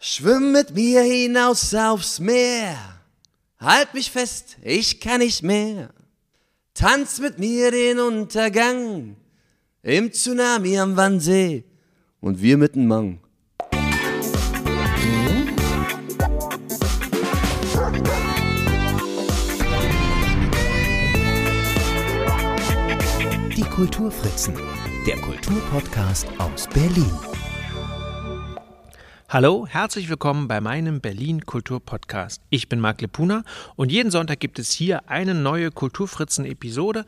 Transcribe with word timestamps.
Schwimm 0.00 0.52
mit 0.52 0.76
mir 0.76 1.02
hinaus 1.02 1.74
aufs 1.74 2.20
Meer. 2.20 2.76
Halt 3.58 3.94
mich 3.94 4.12
fest, 4.12 4.56
ich 4.62 5.00
kann 5.00 5.18
nicht 5.18 5.42
mehr. 5.42 5.90
Tanz 6.72 7.18
mit 7.18 7.40
mir 7.40 7.72
den 7.72 7.98
Untergang. 7.98 9.16
Im 9.82 10.12
Tsunami 10.12 10.78
am 10.78 10.96
Wannsee. 10.96 11.64
Und 12.20 12.40
wir 12.40 12.56
mit 12.58 12.76
dem 12.76 12.86
Mang. 12.86 13.18
Die 23.56 23.62
Kulturfritzen, 23.62 24.54
der 25.08 25.16
Kulturpodcast 25.16 26.28
aus 26.38 26.68
Berlin. 26.68 27.10
Hallo, 29.30 29.66
herzlich 29.68 30.08
willkommen 30.08 30.48
bei 30.48 30.62
meinem 30.62 31.02
Berlin 31.02 31.44
Kultur 31.44 31.80
Podcast. 31.80 32.40
Ich 32.48 32.70
bin 32.70 32.80
Marc 32.80 33.02
Lepuna 33.02 33.42
und 33.76 33.92
jeden 33.92 34.10
Sonntag 34.10 34.40
gibt 34.40 34.58
es 34.58 34.72
hier 34.72 35.10
eine 35.10 35.34
neue 35.34 35.70
Kulturfritzen-Episode. 35.70 37.04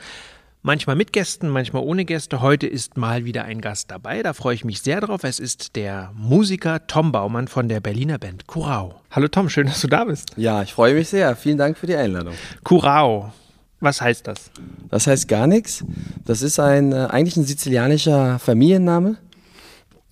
Manchmal 0.60 0.96
mit 0.96 1.14
Gästen, 1.14 1.48
manchmal 1.48 1.82
ohne 1.82 2.04
Gäste. 2.04 2.42
Heute 2.42 2.66
ist 2.66 2.98
mal 2.98 3.24
wieder 3.24 3.44
ein 3.44 3.62
Gast 3.62 3.90
dabei. 3.90 4.22
Da 4.22 4.34
freue 4.34 4.54
ich 4.54 4.66
mich 4.66 4.82
sehr 4.82 5.00
drauf. 5.00 5.24
Es 5.24 5.40
ist 5.40 5.76
der 5.76 6.12
Musiker 6.14 6.86
Tom 6.86 7.10
Baumann 7.10 7.48
von 7.48 7.70
der 7.70 7.80
Berliner 7.80 8.18
Band 8.18 8.46
Kurau. 8.46 9.00
Hallo 9.10 9.28
Tom, 9.28 9.48
schön, 9.48 9.68
dass 9.68 9.80
du 9.80 9.88
da 9.88 10.04
bist. 10.04 10.32
Ja, 10.36 10.62
ich 10.62 10.74
freue 10.74 10.92
mich 10.92 11.08
sehr. 11.08 11.34
Vielen 11.36 11.56
Dank 11.56 11.78
für 11.78 11.86
die 11.86 11.96
Einladung. 11.96 12.34
Kurau, 12.64 13.32
was 13.80 14.02
heißt 14.02 14.26
das? 14.26 14.50
Das 14.90 15.06
heißt 15.06 15.26
gar 15.26 15.46
nichts. 15.46 15.86
Das 16.26 16.42
ist 16.42 16.60
ein 16.60 16.92
äh, 16.92 17.06
eigentlich 17.08 17.38
ein 17.38 17.44
sizilianischer 17.44 18.38
Familienname. 18.38 19.16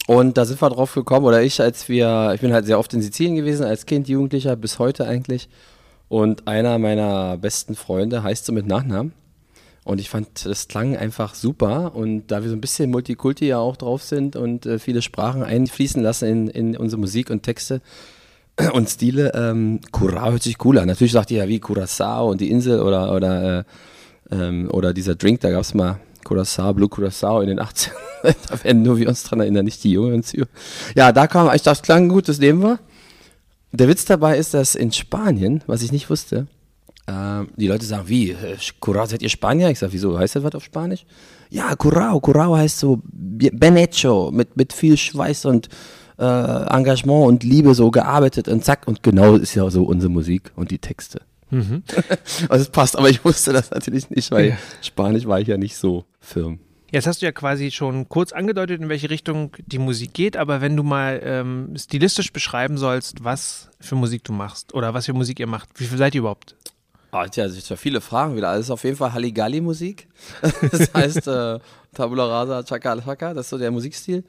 Und 0.08 0.38
da 0.38 0.46
sind 0.46 0.62
wir 0.62 0.70
drauf 0.70 0.94
gekommen, 0.94 1.26
oder 1.26 1.42
ich, 1.42 1.60
als 1.60 1.90
wir, 1.90 2.32
ich 2.34 2.40
bin 2.40 2.54
halt 2.54 2.64
sehr 2.64 2.78
oft 2.78 2.94
in 2.94 3.02
Sizilien 3.02 3.36
gewesen, 3.36 3.66
als 3.66 3.84
Kind, 3.84 4.08
Jugendlicher, 4.08 4.56
bis 4.56 4.78
heute 4.78 5.06
eigentlich. 5.06 5.50
Und 6.08 6.48
einer 6.48 6.78
meiner 6.78 7.36
besten 7.36 7.74
Freunde 7.74 8.22
heißt 8.22 8.46
so 8.46 8.54
mit 8.54 8.66
Nachnamen. 8.66 9.12
Und 9.84 10.00
ich 10.00 10.08
fand, 10.08 10.46
das 10.46 10.66
klang 10.66 10.96
einfach 10.96 11.34
super. 11.34 11.94
Und 11.94 12.28
da 12.28 12.42
wir 12.42 12.48
so 12.48 12.56
ein 12.56 12.62
bisschen 12.62 12.90
Multikulti 12.90 13.48
ja 13.48 13.58
auch 13.58 13.76
drauf 13.76 14.02
sind 14.02 14.34
und 14.34 14.64
äh, 14.64 14.78
viele 14.78 15.02
Sprachen 15.02 15.42
einfließen 15.42 16.02
lassen 16.02 16.26
in, 16.26 16.48
in 16.48 16.76
unsere 16.78 16.98
Musik 16.98 17.28
und 17.28 17.42
Texte 17.42 17.82
und 18.72 18.88
Stile, 18.88 19.32
ähm, 19.34 19.80
Curacao 19.92 20.30
hört 20.30 20.42
sich 20.42 20.64
cool 20.64 20.78
an. 20.78 20.86
Natürlich 20.86 21.12
sagt 21.12 21.30
ihr 21.32 21.42
ja 21.42 21.48
wie 21.48 21.60
Curacao 21.60 22.30
und 22.30 22.40
die 22.40 22.50
Insel 22.50 22.80
oder, 22.80 23.14
oder, 23.14 23.58
äh, 23.58 23.64
ähm, 24.34 24.70
oder 24.72 24.94
dieser 24.94 25.16
Drink, 25.16 25.40
da 25.42 25.50
gab 25.50 25.60
es 25.60 25.74
mal 25.74 26.00
Curaçao, 26.28 26.74
Blue 26.74 26.88
Curaçao 26.88 27.42
in 27.42 27.48
den 27.48 27.58
80ern. 27.58 27.92
da 28.48 28.64
werden 28.64 28.82
nur 28.82 28.98
wir 28.98 29.08
uns 29.08 29.24
dran 29.24 29.40
erinnern, 29.40 29.64
nicht 29.64 29.82
die 29.84 29.92
Jüngeren. 29.92 30.22
Ja, 30.94 31.12
da 31.12 31.26
kam, 31.26 31.54
ich 31.54 31.62
dachte, 31.62 31.82
klang 31.82 32.08
gut, 32.08 32.28
das 32.28 32.38
nehmen 32.38 32.62
wir. 32.62 32.78
Der 33.72 33.88
Witz 33.88 34.04
dabei 34.04 34.38
ist, 34.38 34.54
dass 34.54 34.74
in 34.74 34.92
Spanien, 34.92 35.62
was 35.66 35.82
ich 35.82 35.92
nicht 35.92 36.10
wusste, 36.10 36.46
äh, 37.06 37.44
die 37.56 37.68
Leute 37.68 37.84
sagen, 37.84 38.08
wie, 38.08 38.36
Curao, 38.80 39.06
seid 39.06 39.22
ihr 39.22 39.28
Spanier? 39.28 39.70
Ich 39.70 39.78
sage, 39.78 39.92
wieso, 39.92 40.18
heißt 40.18 40.36
das 40.36 40.42
was 40.42 40.54
auf 40.54 40.64
Spanisch? 40.64 41.04
Ja, 41.50 41.74
Curao, 41.76 42.20
Curao 42.20 42.56
heißt 42.56 42.78
so 42.78 43.00
ben 43.04 43.76
hecho, 43.76 44.30
mit, 44.30 44.56
mit 44.56 44.72
viel 44.72 44.96
Schweiß 44.96 45.46
und 45.46 45.68
äh, 46.18 46.24
Engagement 46.24 47.26
und 47.26 47.44
Liebe 47.44 47.74
so 47.74 47.90
gearbeitet 47.90 48.48
und 48.48 48.64
zack, 48.64 48.86
und 48.86 49.02
genau 49.02 49.36
ist 49.36 49.54
ja 49.54 49.68
so 49.70 49.84
unsere 49.84 50.10
Musik 50.10 50.52
und 50.56 50.70
die 50.70 50.78
Texte. 50.78 51.20
Mhm. 51.50 51.82
also 52.48 52.62
es 52.62 52.70
passt, 52.70 52.96
aber 52.96 53.08
ich 53.08 53.24
wusste 53.24 53.52
das 53.52 53.70
natürlich 53.70 54.10
nicht, 54.10 54.30
weil 54.30 54.50
ja. 54.50 54.58
Spanisch 54.82 55.26
war 55.26 55.40
ich 55.40 55.48
ja 55.48 55.56
nicht 55.56 55.76
so 55.76 56.04
firm. 56.20 56.60
Jetzt 56.90 57.06
hast 57.06 57.20
du 57.20 57.26
ja 57.26 57.32
quasi 57.32 57.70
schon 57.70 58.08
kurz 58.08 58.32
angedeutet, 58.32 58.80
in 58.80 58.88
welche 58.88 59.10
Richtung 59.10 59.54
die 59.66 59.78
Musik 59.78 60.14
geht, 60.14 60.38
aber 60.38 60.62
wenn 60.62 60.74
du 60.74 60.82
mal 60.82 61.20
ähm, 61.22 61.74
stilistisch 61.76 62.32
beschreiben 62.32 62.78
sollst, 62.78 63.22
was 63.22 63.68
für 63.78 63.94
Musik 63.94 64.24
du 64.24 64.32
machst 64.32 64.72
oder 64.72 64.94
was 64.94 65.04
für 65.04 65.12
Musik 65.12 65.38
ihr 65.38 65.46
macht, 65.46 65.68
wie 65.76 65.84
viel 65.84 65.98
seid 65.98 66.14
ihr 66.14 66.20
überhaupt? 66.20 66.56
Ah, 67.10 67.26
tja, 67.26 67.44
das 67.44 67.54
sind 67.54 67.68
ja 67.68 67.76
viele 67.76 68.00
Fragen 68.00 68.36
wieder. 68.36 68.52
Das 68.52 68.60
ist 68.60 68.70
auf 68.70 68.84
jeden 68.84 68.96
Fall 68.96 69.12
Halligalli-Musik. 69.12 70.08
Das 70.70 70.92
heißt 70.92 71.26
äh, 71.28 71.58
Tabula 71.94 72.26
Rasa, 72.26 72.62
Chaka 72.62 73.00
Chaka, 73.00 73.34
das 73.34 73.46
ist 73.46 73.50
so 73.50 73.58
der 73.58 73.70
Musikstil. 73.70 74.24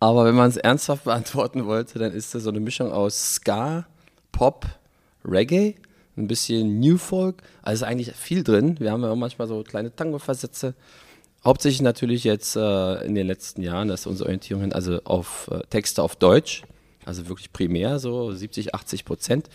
Aber 0.00 0.24
wenn 0.24 0.34
man 0.34 0.48
es 0.48 0.56
ernsthaft 0.56 1.04
beantworten 1.04 1.66
wollte, 1.66 1.98
dann 1.98 2.12
ist 2.12 2.34
das 2.34 2.44
so 2.44 2.50
eine 2.50 2.60
Mischung 2.60 2.90
aus 2.90 3.34
Ska, 3.34 3.86
Pop, 4.32 4.66
Reggae 5.24 5.74
ein 6.18 6.28
bisschen 6.28 6.80
New 6.80 6.98
Folk. 6.98 7.42
Also 7.62 7.84
ist 7.84 7.90
eigentlich 7.90 8.12
viel 8.12 8.42
drin. 8.42 8.76
Wir 8.78 8.92
haben 8.92 9.02
ja 9.02 9.10
auch 9.10 9.16
manchmal 9.16 9.48
so 9.48 9.62
kleine 9.62 9.94
Tango-Versätze. 9.94 10.74
Hauptsächlich 11.44 11.82
natürlich 11.82 12.24
jetzt 12.24 12.56
äh, 12.56 13.04
in 13.04 13.14
den 13.14 13.26
letzten 13.26 13.62
Jahren, 13.62 13.88
das 13.88 14.00
ist 14.00 14.06
unsere 14.06 14.26
Orientierung 14.26 14.62
hin, 14.62 14.72
also 14.72 15.00
auf 15.04 15.48
äh, 15.52 15.60
Texte 15.70 16.02
auf 16.02 16.16
Deutsch, 16.16 16.62
also 17.04 17.28
wirklich 17.28 17.52
primär 17.52 18.00
so 18.00 18.32
70, 18.32 18.74
80 18.74 19.04
Prozent. 19.04 19.48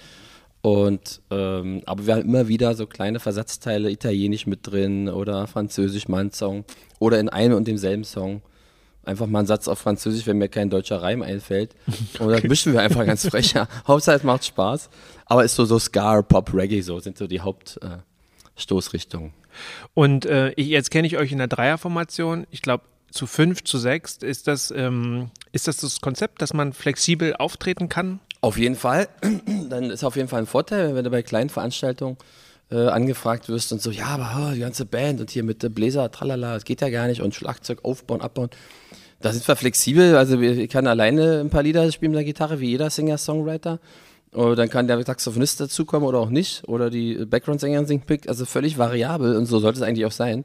Und 0.62 1.22
ähm, 1.30 1.82
aber 1.86 2.08
wir 2.08 2.16
haben 2.16 2.22
immer 2.22 2.48
wieder 2.48 2.74
so 2.74 2.88
kleine 2.88 3.20
Versatzteile, 3.20 3.92
Italienisch 3.92 4.48
mit 4.48 4.66
drin 4.66 5.10
oder 5.10 5.46
Französisch 5.46 6.08
mal 6.08 6.24
ein 6.24 6.32
Song 6.32 6.64
oder 7.00 7.20
in 7.20 7.28
einem 7.28 7.58
und 7.58 7.68
demselben 7.68 8.06
Song 8.06 8.42
einfach 9.04 9.28
mal 9.28 9.40
einen 9.40 9.48
Satz 9.48 9.68
auf 9.68 9.80
Französisch, 9.80 10.26
wenn 10.28 10.38
mir 10.38 10.50
kein 10.50 10.70
deutscher 10.70 11.02
Reim 11.02 11.22
einfällt. 11.22 11.76
Und 12.20 12.30
dann 12.30 12.42
mischen 12.48 12.74
wir 12.74 12.82
einfach 12.82 13.06
ganz 13.06 13.28
frech. 13.28 13.54
Ja. 13.54 13.68
Hauptsache 13.88 14.18
es 14.18 14.24
macht 14.24 14.46
Spaß. 14.46 14.90
Aber 15.26 15.44
ist 15.44 15.56
so, 15.56 15.66
so 15.66 15.80
Scar, 15.80 16.24
Pop, 16.24 16.54
Reggae, 16.54 16.82
so 16.82 17.00
sind 17.00 17.18
so 17.18 17.28
die 17.28 17.42
Hauptstoßrichtungen. 17.42 19.30
Äh, 19.30 19.90
und 19.94 20.26
äh, 20.26 20.52
ich, 20.54 20.68
jetzt 20.68 20.92
kenne 20.92 21.08
ich 21.08 21.18
euch 21.18 21.32
in 21.32 21.38
der 21.38 21.48
Dreierformation. 21.48 22.48
Ich 22.50 22.62
glaube, 22.62 22.84
zu 23.12 23.28
fünf, 23.28 23.64
zu 23.64 23.78
sechs. 23.78 24.18
Ist 24.18 24.48
das, 24.48 24.72
ähm, 24.72 25.30
ist 25.52 25.68
das 25.68 25.78
das 25.78 26.02
Konzept, 26.02 26.42
dass 26.42 26.54
man 26.54 26.74
flexibel 26.74 27.36
auftreten 27.36 27.88
kann? 27.90 28.20
Auf 28.42 28.58
jeden 28.58 28.76
Fall. 28.76 29.08
Dann 29.70 29.92
ist 29.92 30.04
auf 30.04 30.16
jeden 30.16 30.28
Fall 30.28 30.42
ein 30.42 30.48
Vorteil, 30.48 30.96
wenn 30.96 31.04
du 31.04 31.12
bei 31.12 31.22
kleinen 31.22 31.50
Veranstaltungen 31.50 32.18
äh, 32.74 32.88
angefragt 32.88 33.50
wirst 33.50 33.72
und 33.72 33.82
so, 33.82 33.92
ja, 33.92 34.08
aber 34.08 34.50
oh, 34.50 34.54
die 34.54 34.60
ganze 34.60 34.86
Band 34.86 35.22
und 35.22 35.30
hier 35.30 35.44
mit 35.44 35.74
Bläser, 35.76 36.12
tralala, 36.12 36.56
das 36.56 36.66
geht 36.66 36.82
ja 36.82 36.90
gar 36.90 37.08
nicht 37.08 37.22
und 37.22 37.36
Schlagzeug 37.36 37.80
aufbauen, 37.84 38.22
abbauen. 38.22 38.50
Da 39.22 39.32
sind 39.32 39.48
wir 39.48 39.56
flexibel, 39.56 40.18
also 40.18 40.40
ich 40.42 40.70
kann 40.70 40.88
alleine 40.88 41.40
ein 41.40 41.50
paar 41.50 41.64
Lieder 41.64 41.90
spielen 41.92 42.12
mit 42.12 42.18
der 42.18 42.26
Gitarre, 42.26 42.60
wie 42.60 42.70
jeder 42.70 42.90
Singer-Songwriter. 42.90 43.80
Oder 44.34 44.56
dann 44.56 44.70
kann 44.70 44.88
der 44.88 45.02
Saxophonist 45.04 45.60
dazukommen 45.62 46.08
oder 46.08 46.20
auch 46.20 46.30
nicht. 46.30 46.68
Oder 46.68 46.90
die 46.90 47.24
Background-Sängerin 47.24 47.86
singt 47.86 48.08
Pick. 48.08 48.28
Also 48.28 48.46
völlig 48.46 48.78
variabel 48.78 49.38
und 49.38 49.46
so 49.46 49.60
sollte 49.60 49.80
es 49.80 49.84
eigentlich 49.84 50.06
auch 50.06 50.12
sein. 50.12 50.44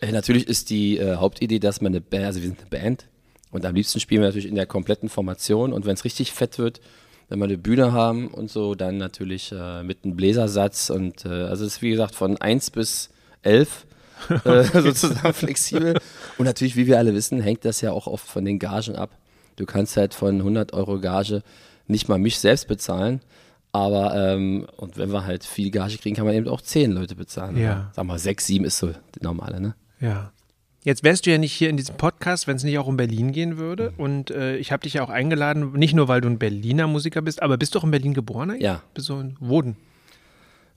Äh, 0.00 0.12
natürlich 0.12 0.46
ist 0.48 0.70
die 0.70 0.98
äh, 0.98 1.16
Hauptidee, 1.16 1.58
dass 1.58 1.80
man 1.80 1.92
eine 1.92 2.00
Band, 2.00 2.24
also 2.24 2.40
wir 2.40 2.48
sind 2.48 2.60
eine 2.60 2.70
Band. 2.70 3.06
Und 3.50 3.64
am 3.64 3.74
liebsten 3.74 4.00
spielen 4.00 4.20
wir 4.20 4.28
natürlich 4.28 4.48
in 4.48 4.54
der 4.54 4.66
kompletten 4.66 5.08
Formation. 5.08 5.72
Und 5.72 5.86
wenn 5.86 5.94
es 5.94 6.04
richtig 6.04 6.32
fett 6.32 6.58
wird, 6.58 6.80
wenn 7.28 7.38
wir 7.38 7.46
eine 7.46 7.58
Bühne 7.58 7.92
haben 7.92 8.28
und 8.28 8.50
so, 8.50 8.74
dann 8.74 8.98
natürlich 8.98 9.52
äh, 9.52 9.82
mit 9.82 10.04
einem 10.04 10.16
Bläsersatz. 10.16 10.90
Und 10.90 11.24
äh, 11.24 11.28
also 11.28 11.64
es 11.64 11.74
ist 11.74 11.82
wie 11.82 11.90
gesagt 11.90 12.14
von 12.14 12.36
1 12.36 12.70
bis 12.70 13.10
11 13.42 13.86
äh, 14.44 14.62
sozusagen 14.82 15.32
flexibel. 15.32 15.98
Und 16.38 16.46
natürlich, 16.46 16.76
wie 16.76 16.86
wir 16.86 16.98
alle 16.98 17.14
wissen, 17.14 17.40
hängt 17.40 17.64
das 17.64 17.80
ja 17.80 17.92
auch 17.92 18.06
oft 18.06 18.26
von 18.26 18.44
den 18.44 18.58
Gagen 18.58 18.96
ab. 18.96 19.10
Du 19.56 19.66
kannst 19.66 19.96
halt 19.96 20.14
von 20.14 20.36
100 20.36 20.72
Euro 20.72 21.00
Gage 21.00 21.42
nicht 21.86 22.08
mal 22.08 22.18
mich 22.18 22.38
selbst 22.38 22.68
bezahlen. 22.68 23.20
Aber, 23.72 24.14
ähm, 24.14 24.66
und 24.76 24.96
wenn 24.96 25.12
wir 25.12 25.26
halt 25.26 25.44
viel 25.44 25.70
Gage 25.70 25.98
kriegen, 25.98 26.16
kann 26.16 26.24
man 26.24 26.34
eben 26.34 26.48
auch 26.48 26.62
10 26.62 26.92
Leute 26.92 27.14
bezahlen. 27.14 27.58
Ja. 27.58 27.90
Sag 27.94 28.06
mal, 28.06 28.18
6, 28.18 28.46
7 28.46 28.64
ist 28.64 28.78
so 28.78 28.88
die 28.88 29.22
normale, 29.22 29.60
ne? 29.60 29.74
Ja. 30.00 30.32
Jetzt 30.86 31.02
wärst 31.02 31.26
du 31.26 31.32
ja 31.32 31.38
nicht 31.38 31.52
hier 31.52 31.68
in 31.68 31.76
diesem 31.76 31.96
Podcast, 31.96 32.46
wenn 32.46 32.54
es 32.54 32.62
nicht 32.62 32.78
auch 32.78 32.86
um 32.86 32.96
Berlin 32.96 33.32
gehen 33.32 33.58
würde. 33.58 33.90
Mhm. 33.90 34.04
Und 34.04 34.30
äh, 34.30 34.56
ich 34.56 34.70
habe 34.70 34.84
dich 34.84 34.94
ja 34.94 35.02
auch 35.02 35.10
eingeladen, 35.10 35.72
nicht 35.72 35.94
nur, 35.94 36.06
weil 36.06 36.20
du 36.20 36.28
ein 36.28 36.38
Berliner 36.38 36.86
Musiker 36.86 37.22
bist, 37.22 37.42
aber 37.42 37.56
bist 37.56 37.74
du 37.74 37.80
auch 37.80 37.84
in 37.84 37.90
Berlin 37.90 38.14
geboren? 38.14 38.50
Eigentlich? 38.50 38.62
Ja. 38.62 38.84
Bist 38.94 39.08
du 39.08 39.18
in 39.18 39.36
Woden? 39.40 39.76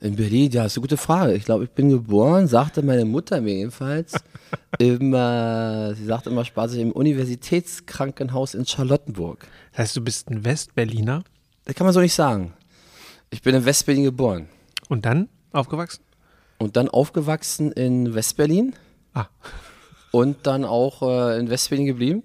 In 0.00 0.16
Berlin, 0.16 0.50
ja, 0.50 0.64
ist 0.64 0.76
eine 0.76 0.82
gute 0.82 0.96
Frage. 0.96 1.34
Ich 1.34 1.44
glaube, 1.44 1.62
ich 1.62 1.70
bin 1.70 1.90
geboren, 1.90 2.48
sagte 2.48 2.82
meine 2.82 3.04
Mutter 3.04 3.40
mir 3.40 3.54
jedenfalls. 3.54 4.14
immer, 4.80 5.94
sie 5.94 6.06
sagte 6.06 6.30
immer 6.30 6.44
spaßig, 6.44 6.80
im 6.80 6.90
Universitätskrankenhaus 6.90 8.54
in 8.54 8.66
Charlottenburg. 8.66 9.46
Das 9.70 9.78
heißt, 9.78 9.96
du 9.96 10.00
bist 10.00 10.28
ein 10.28 10.44
Westberliner? 10.44 11.22
Das 11.66 11.76
kann 11.76 11.84
man 11.84 11.94
so 11.94 12.00
nicht 12.00 12.14
sagen. 12.14 12.52
Ich 13.30 13.42
bin 13.42 13.54
in 13.54 13.64
Westberlin 13.64 14.02
geboren. 14.02 14.48
Und 14.88 15.04
dann 15.04 15.28
aufgewachsen? 15.52 16.02
Und 16.58 16.76
dann 16.76 16.88
aufgewachsen 16.88 17.70
in 17.70 18.12
Westberlin. 18.12 18.74
Ah. 19.14 19.26
Und 20.12 20.46
dann 20.46 20.64
auch 20.64 21.02
äh, 21.02 21.38
in 21.38 21.50
Westberlin 21.50 21.86
geblieben. 21.86 22.22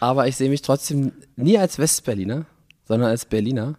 Aber 0.00 0.28
ich 0.28 0.36
sehe 0.36 0.50
mich 0.50 0.62
trotzdem 0.62 1.12
nie 1.36 1.58
als 1.58 1.78
Westberliner, 1.78 2.44
sondern 2.86 3.10
als 3.10 3.24
Berliner. 3.24 3.76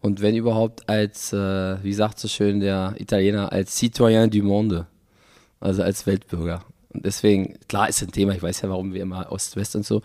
Und 0.00 0.20
wenn 0.20 0.34
überhaupt 0.34 0.88
als, 0.88 1.32
äh, 1.32 1.82
wie 1.82 1.94
sagt 1.94 2.18
so 2.18 2.28
schön 2.28 2.60
der 2.60 2.94
Italiener, 2.98 3.52
als 3.52 3.76
Citoyen 3.76 4.30
du 4.30 4.42
Monde. 4.42 4.86
Also 5.60 5.82
als 5.82 6.06
Weltbürger. 6.06 6.64
Und 6.92 7.06
deswegen, 7.06 7.58
klar 7.68 7.88
ist 7.88 8.02
ein 8.02 8.10
Thema, 8.10 8.34
ich 8.34 8.42
weiß 8.42 8.62
ja, 8.62 8.68
warum 8.68 8.92
wir 8.92 9.02
immer 9.02 9.30
Ost-West 9.30 9.76
und 9.76 9.86
so. 9.86 10.02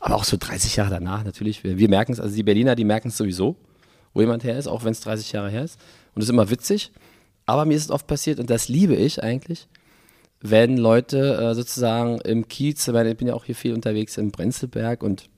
Aber 0.00 0.16
auch 0.16 0.24
so 0.24 0.36
30 0.38 0.76
Jahre 0.76 0.90
danach 0.90 1.24
natürlich. 1.24 1.64
Wir, 1.64 1.78
wir 1.78 1.88
merken 1.88 2.12
es, 2.12 2.20
also 2.20 2.34
die 2.34 2.42
Berliner, 2.42 2.74
die 2.74 2.84
merken 2.84 3.08
es 3.08 3.16
sowieso, 3.16 3.56
wo 4.14 4.20
jemand 4.20 4.44
her 4.44 4.58
ist, 4.58 4.68
auch 4.68 4.84
wenn 4.84 4.92
es 4.92 5.00
30 5.00 5.32
Jahre 5.32 5.50
her 5.50 5.64
ist. 5.64 5.80
Und 6.14 6.20
das 6.20 6.24
ist 6.24 6.30
immer 6.30 6.50
witzig. 6.50 6.92
Aber 7.46 7.64
mir 7.64 7.74
ist 7.74 7.84
es 7.84 7.90
oft 7.90 8.06
passiert, 8.06 8.38
und 8.38 8.50
das 8.50 8.68
liebe 8.68 8.94
ich 8.94 9.22
eigentlich, 9.22 9.66
wenn 10.40 10.76
Leute 10.76 11.36
äh, 11.36 11.54
sozusagen 11.54 12.20
im 12.20 12.48
Kiez, 12.48 12.86
ich 12.86 13.16
bin 13.16 13.28
ja 13.28 13.34
auch 13.34 13.44
hier 13.44 13.54
viel 13.54 13.74
unterwegs 13.74 14.16
im 14.18 14.30
Brenzelberg 14.30 15.02
und 15.02 15.28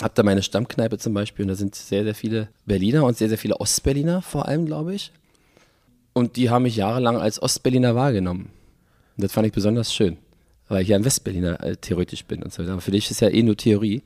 Hab 0.00 0.14
da 0.14 0.22
meine 0.22 0.42
Stammkneipe 0.42 0.98
zum 0.98 1.14
Beispiel 1.14 1.44
und 1.44 1.48
da 1.48 1.54
sind 1.54 1.74
sehr, 1.74 2.04
sehr 2.04 2.14
viele 2.14 2.48
Berliner 2.66 3.04
und 3.04 3.16
sehr, 3.16 3.28
sehr 3.28 3.38
viele 3.38 3.60
Ostberliner 3.60 4.22
vor 4.22 4.46
allem, 4.46 4.66
glaube 4.66 4.94
ich. 4.94 5.12
Und 6.12 6.36
die 6.36 6.50
haben 6.50 6.62
mich 6.62 6.76
jahrelang 6.76 7.16
als 7.16 7.42
Ostberliner 7.42 7.94
wahrgenommen. 7.94 8.50
Und 9.16 9.24
das 9.24 9.32
fand 9.32 9.46
ich 9.46 9.52
besonders 9.52 9.92
schön, 9.92 10.16
weil 10.68 10.82
ich 10.82 10.88
ja 10.88 10.96
ein 10.96 11.04
Westberliner 11.04 11.62
äh, 11.62 11.76
theoretisch 11.76 12.24
bin 12.24 12.42
und 12.42 12.52
so. 12.52 12.62
Aber 12.62 12.80
für 12.80 12.90
dich 12.90 13.10
ist 13.10 13.20
ja 13.20 13.28
eh 13.28 13.42
nur 13.42 13.56
Theorie. 13.56 14.02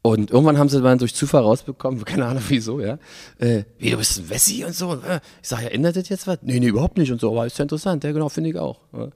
Und 0.00 0.30
irgendwann 0.30 0.58
haben 0.58 0.68
sie 0.68 0.80
dann 0.80 0.98
durch 0.98 1.14
Zufall 1.14 1.42
rausbekommen, 1.42 2.04
keine 2.06 2.26
Ahnung 2.26 2.42
wieso, 2.48 2.80
ja. 2.80 2.98
Äh, 3.38 3.64
wie, 3.78 3.90
du 3.90 3.96
bist 3.98 4.18
ein 4.18 4.30
Wessi 4.30 4.64
und 4.64 4.74
so. 4.74 4.94
Äh, 4.94 5.20
ich 5.42 5.48
sage, 5.48 5.64
ja, 5.64 5.68
ändert 5.70 5.96
das 5.96 6.08
jetzt 6.08 6.26
was? 6.26 6.38
Nee, 6.42 6.60
nee, 6.60 6.68
überhaupt 6.68 6.98
nicht 6.98 7.10
und 7.12 7.20
so, 7.20 7.30
aber 7.30 7.46
ist 7.46 7.58
ja 7.58 7.64
interessant, 7.64 8.04
ja 8.04 8.12
genau, 8.12 8.28
finde 8.28 8.50
ich 8.50 8.56
auch. 8.58 8.80
Ja. 8.92 9.08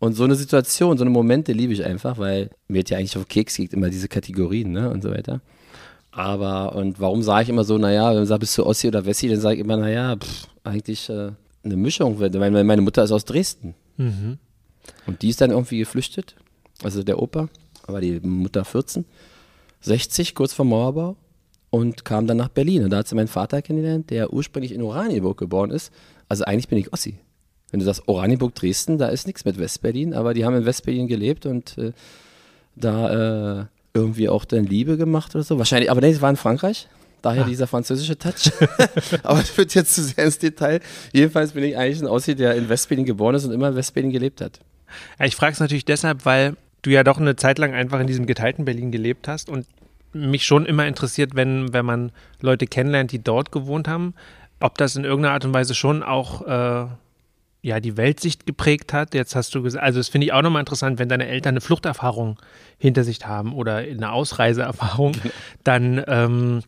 Und 0.00 0.14
so 0.14 0.24
eine 0.24 0.34
Situation, 0.34 0.96
so 0.96 1.04
eine 1.04 1.10
Momente 1.10 1.52
liebe 1.52 1.74
ich 1.74 1.84
einfach, 1.84 2.16
weil 2.18 2.50
mir 2.68 2.82
ja 2.86 2.96
eigentlich 2.96 3.18
auf 3.18 3.28
Keks 3.28 3.56
geht 3.56 3.74
immer 3.74 3.90
diese 3.90 4.08
Kategorien, 4.08 4.72
ne, 4.72 4.90
und 4.90 5.02
so 5.02 5.10
weiter. 5.10 5.42
Aber, 6.10 6.74
und 6.74 6.98
warum 6.98 7.22
sage 7.22 7.44
ich 7.44 7.48
immer 7.50 7.64
so, 7.64 7.78
naja, 7.78 8.08
wenn 8.08 8.16
man 8.16 8.26
sagt, 8.26 8.40
bist 8.40 8.56
du 8.56 8.64
Ossi 8.66 8.88
oder 8.88 9.04
Wessi, 9.04 9.28
dann 9.28 9.40
sage 9.40 9.56
ich 9.56 9.60
immer, 9.60 9.76
naja, 9.76 10.16
pff, 10.16 10.48
eigentlich 10.64 11.08
äh, 11.10 11.32
eine 11.62 11.76
Mischung, 11.76 12.18
weil 12.18 12.30
meine 12.64 12.82
Mutter 12.82 13.04
ist 13.04 13.12
aus 13.12 13.26
Dresden. 13.26 13.74
Mhm. 13.98 14.38
Und 15.06 15.20
die 15.20 15.28
ist 15.28 15.42
dann 15.42 15.50
irgendwie 15.50 15.78
geflüchtet, 15.78 16.34
also 16.82 17.02
der 17.02 17.20
Opa, 17.20 17.50
aber 17.86 18.00
die 18.00 18.20
Mutter 18.20 18.64
14, 18.64 19.04
60, 19.82 20.34
kurz 20.34 20.54
vor 20.54 20.64
Mauerbau, 20.64 21.16
und 21.68 22.04
kam 22.04 22.26
dann 22.26 22.38
nach 22.38 22.48
Berlin. 22.48 22.84
Und 22.84 22.90
da 22.90 22.98
hat 22.98 23.08
sie 23.08 23.14
meinen 23.14 23.28
Vater 23.28 23.62
kennengelernt, 23.62 24.10
der 24.10 24.32
ursprünglich 24.32 24.72
in 24.72 24.82
Oranienburg 24.82 25.38
geboren 25.38 25.70
ist. 25.70 25.92
Also 26.28 26.44
eigentlich 26.44 26.68
bin 26.68 26.78
ich 26.78 26.92
Ossi. 26.92 27.18
Wenn 27.70 27.80
du 27.80 27.86
sagst 27.86 28.02
Oranienburg, 28.06 28.54
Dresden, 28.54 28.98
da 28.98 29.08
ist 29.08 29.26
nichts 29.26 29.44
mit 29.44 29.58
Westberlin, 29.58 30.14
aber 30.14 30.34
die 30.34 30.44
haben 30.44 30.56
in 30.56 30.64
Westberlin 30.64 31.06
gelebt 31.06 31.46
und 31.46 31.78
äh, 31.78 31.92
da 32.76 33.60
äh, 33.60 33.64
irgendwie 33.94 34.28
auch 34.28 34.44
dann 34.44 34.64
Liebe 34.64 34.96
gemacht 34.96 35.34
oder 35.34 35.44
so. 35.44 35.58
Wahrscheinlich, 35.58 35.90
aber 35.90 36.00
nee, 36.00 36.10
es 36.10 36.20
war 36.20 36.30
in 36.30 36.36
Frankreich. 36.36 36.88
Daher 37.22 37.44
ah. 37.44 37.48
dieser 37.48 37.66
französische 37.66 38.16
Touch. 38.16 38.50
aber 39.22 39.40
das 39.40 39.56
wird 39.56 39.74
jetzt 39.74 39.94
zu 39.94 40.02
sehr 40.02 40.24
ins 40.24 40.38
Detail. 40.38 40.80
Jedenfalls 41.12 41.52
bin 41.52 41.64
ich 41.64 41.76
eigentlich 41.76 42.00
ein 42.00 42.06
Aussie, 42.06 42.34
der 42.34 42.54
in 42.54 42.68
Westberlin 42.68 43.04
geboren 43.04 43.34
ist 43.34 43.44
und 43.44 43.52
immer 43.52 43.68
in 43.68 43.76
Westberlin 43.76 44.10
gelebt 44.10 44.40
hat. 44.40 44.60
Ja, 45.18 45.26
ich 45.26 45.36
frage 45.36 45.52
es 45.52 45.60
natürlich 45.60 45.84
deshalb, 45.84 46.24
weil 46.24 46.56
du 46.82 46.90
ja 46.90 47.04
doch 47.04 47.18
eine 47.18 47.36
Zeit 47.36 47.58
lang 47.58 47.74
einfach 47.74 48.00
in 48.00 48.06
diesem 48.06 48.26
geteilten 48.26 48.64
Berlin 48.64 48.90
gelebt 48.90 49.28
hast 49.28 49.50
und 49.50 49.66
mich 50.12 50.44
schon 50.44 50.66
immer 50.66 50.86
interessiert, 50.86 51.34
wenn, 51.34 51.72
wenn 51.72 51.84
man 51.84 52.10
Leute 52.40 52.66
kennenlernt, 52.66 53.12
die 53.12 53.22
dort 53.22 53.52
gewohnt 53.52 53.86
haben, 53.86 54.14
ob 54.58 54.76
das 54.78 54.96
in 54.96 55.04
irgendeiner 55.04 55.34
Art 55.34 55.44
und 55.44 55.54
Weise 55.54 55.74
schon 55.74 56.02
auch 56.02 56.46
äh, 56.46 56.86
ja, 57.62 57.80
die 57.80 57.96
Weltsicht 57.96 58.46
geprägt 58.46 58.92
hat. 58.92 59.14
Jetzt 59.14 59.36
hast 59.36 59.54
du 59.54 59.62
gesagt, 59.62 59.84
also 59.84 60.00
das 60.00 60.08
finde 60.08 60.26
ich 60.26 60.32
auch 60.32 60.42
nochmal 60.42 60.60
interessant, 60.60 60.98
wenn 60.98 61.08
deine 61.08 61.26
Eltern 61.26 61.52
eine 61.52 61.60
Fluchterfahrung 61.60 62.38
hinter 62.78 63.04
sich 63.04 63.26
haben 63.26 63.52
oder 63.52 63.76
eine 63.76 64.12
Ausreiseerfahrung, 64.12 65.12
genau. 65.12 65.34
dann 65.64 66.04
ähm, 66.06 66.62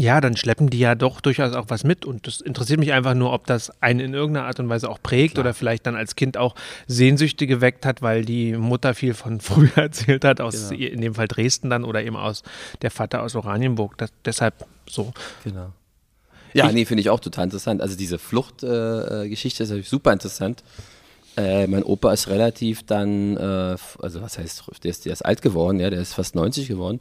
ja, 0.00 0.20
dann 0.20 0.36
schleppen 0.36 0.70
die 0.70 0.78
ja 0.78 0.94
doch 0.94 1.20
durchaus 1.20 1.54
auch 1.54 1.66
was 1.68 1.84
mit. 1.84 2.04
Und 2.04 2.26
das 2.26 2.40
interessiert 2.40 2.80
mich 2.80 2.92
einfach 2.92 3.14
nur, 3.14 3.32
ob 3.32 3.46
das 3.46 3.70
einen 3.82 4.00
in 4.00 4.14
irgendeiner 4.14 4.46
Art 4.46 4.58
und 4.58 4.68
Weise 4.68 4.88
auch 4.88 4.98
prägt 5.02 5.34
Klar. 5.34 5.44
oder 5.44 5.54
vielleicht 5.54 5.86
dann 5.86 5.96
als 5.96 6.16
Kind 6.16 6.36
auch 6.36 6.54
Sehnsüchte 6.86 7.46
geweckt 7.46 7.84
hat, 7.84 8.02
weil 8.02 8.24
die 8.24 8.54
Mutter 8.56 8.94
viel 8.94 9.14
von 9.14 9.40
früher 9.40 9.76
erzählt 9.76 10.24
hat, 10.24 10.40
aus 10.40 10.70
genau. 10.70 10.82
in 10.82 11.00
dem 11.00 11.14
Fall 11.14 11.28
Dresden 11.28 11.70
dann 11.70 11.84
oder 11.84 12.02
eben 12.02 12.16
aus 12.16 12.42
der 12.80 12.90
Vater 12.90 13.22
aus 13.22 13.36
Oranienburg. 13.36 13.98
Das, 13.98 14.12
deshalb 14.24 14.66
so. 14.88 15.12
Genau. 15.44 15.72
Ja, 16.54 16.68
ich, 16.68 16.74
nee, 16.74 16.84
finde 16.84 17.00
ich 17.00 17.10
auch 17.10 17.20
total 17.20 17.44
interessant. 17.44 17.80
Also 17.80 17.96
diese 17.96 18.18
Fluchtgeschichte 18.18 19.62
äh, 19.62 19.64
ist 19.64 19.70
natürlich 19.70 19.88
super 19.88 20.12
interessant. 20.12 20.62
Äh, 21.36 21.66
mein 21.66 21.82
Opa 21.82 22.12
ist 22.12 22.28
relativ 22.28 22.84
dann, 22.84 23.36
äh, 23.36 23.76
also 24.00 24.20
was 24.20 24.38
heißt, 24.38 24.64
der 24.82 24.90
ist, 24.90 25.06
der 25.06 25.12
ist 25.12 25.22
alt 25.22 25.40
geworden, 25.40 25.80
ja, 25.80 25.88
der 25.88 26.00
ist 26.00 26.14
fast 26.14 26.34
90 26.34 26.68
geworden. 26.68 27.00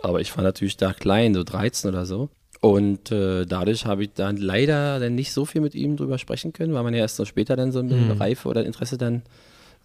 Aber 0.00 0.20
ich 0.20 0.36
war 0.36 0.44
natürlich 0.44 0.76
da 0.76 0.92
klein, 0.92 1.34
so 1.34 1.44
13 1.44 1.90
oder 1.90 2.06
so. 2.06 2.28
Und 2.60 3.12
äh, 3.12 3.46
dadurch 3.46 3.86
habe 3.86 4.04
ich 4.04 4.10
dann 4.14 4.36
leider 4.36 4.98
dann 4.98 5.14
nicht 5.14 5.32
so 5.32 5.44
viel 5.44 5.60
mit 5.60 5.76
ihm 5.76 5.96
drüber 5.96 6.18
sprechen 6.18 6.52
können, 6.52 6.74
weil 6.74 6.82
man 6.82 6.92
ja 6.92 7.00
erst 7.00 7.16
so 7.16 7.24
später 7.24 7.54
dann 7.54 7.70
so 7.70 7.78
eine 7.78 7.94
mhm. 7.94 8.10
Reife 8.12 8.48
oder 8.48 8.64
Interesse 8.64 8.98
dann 8.98 9.22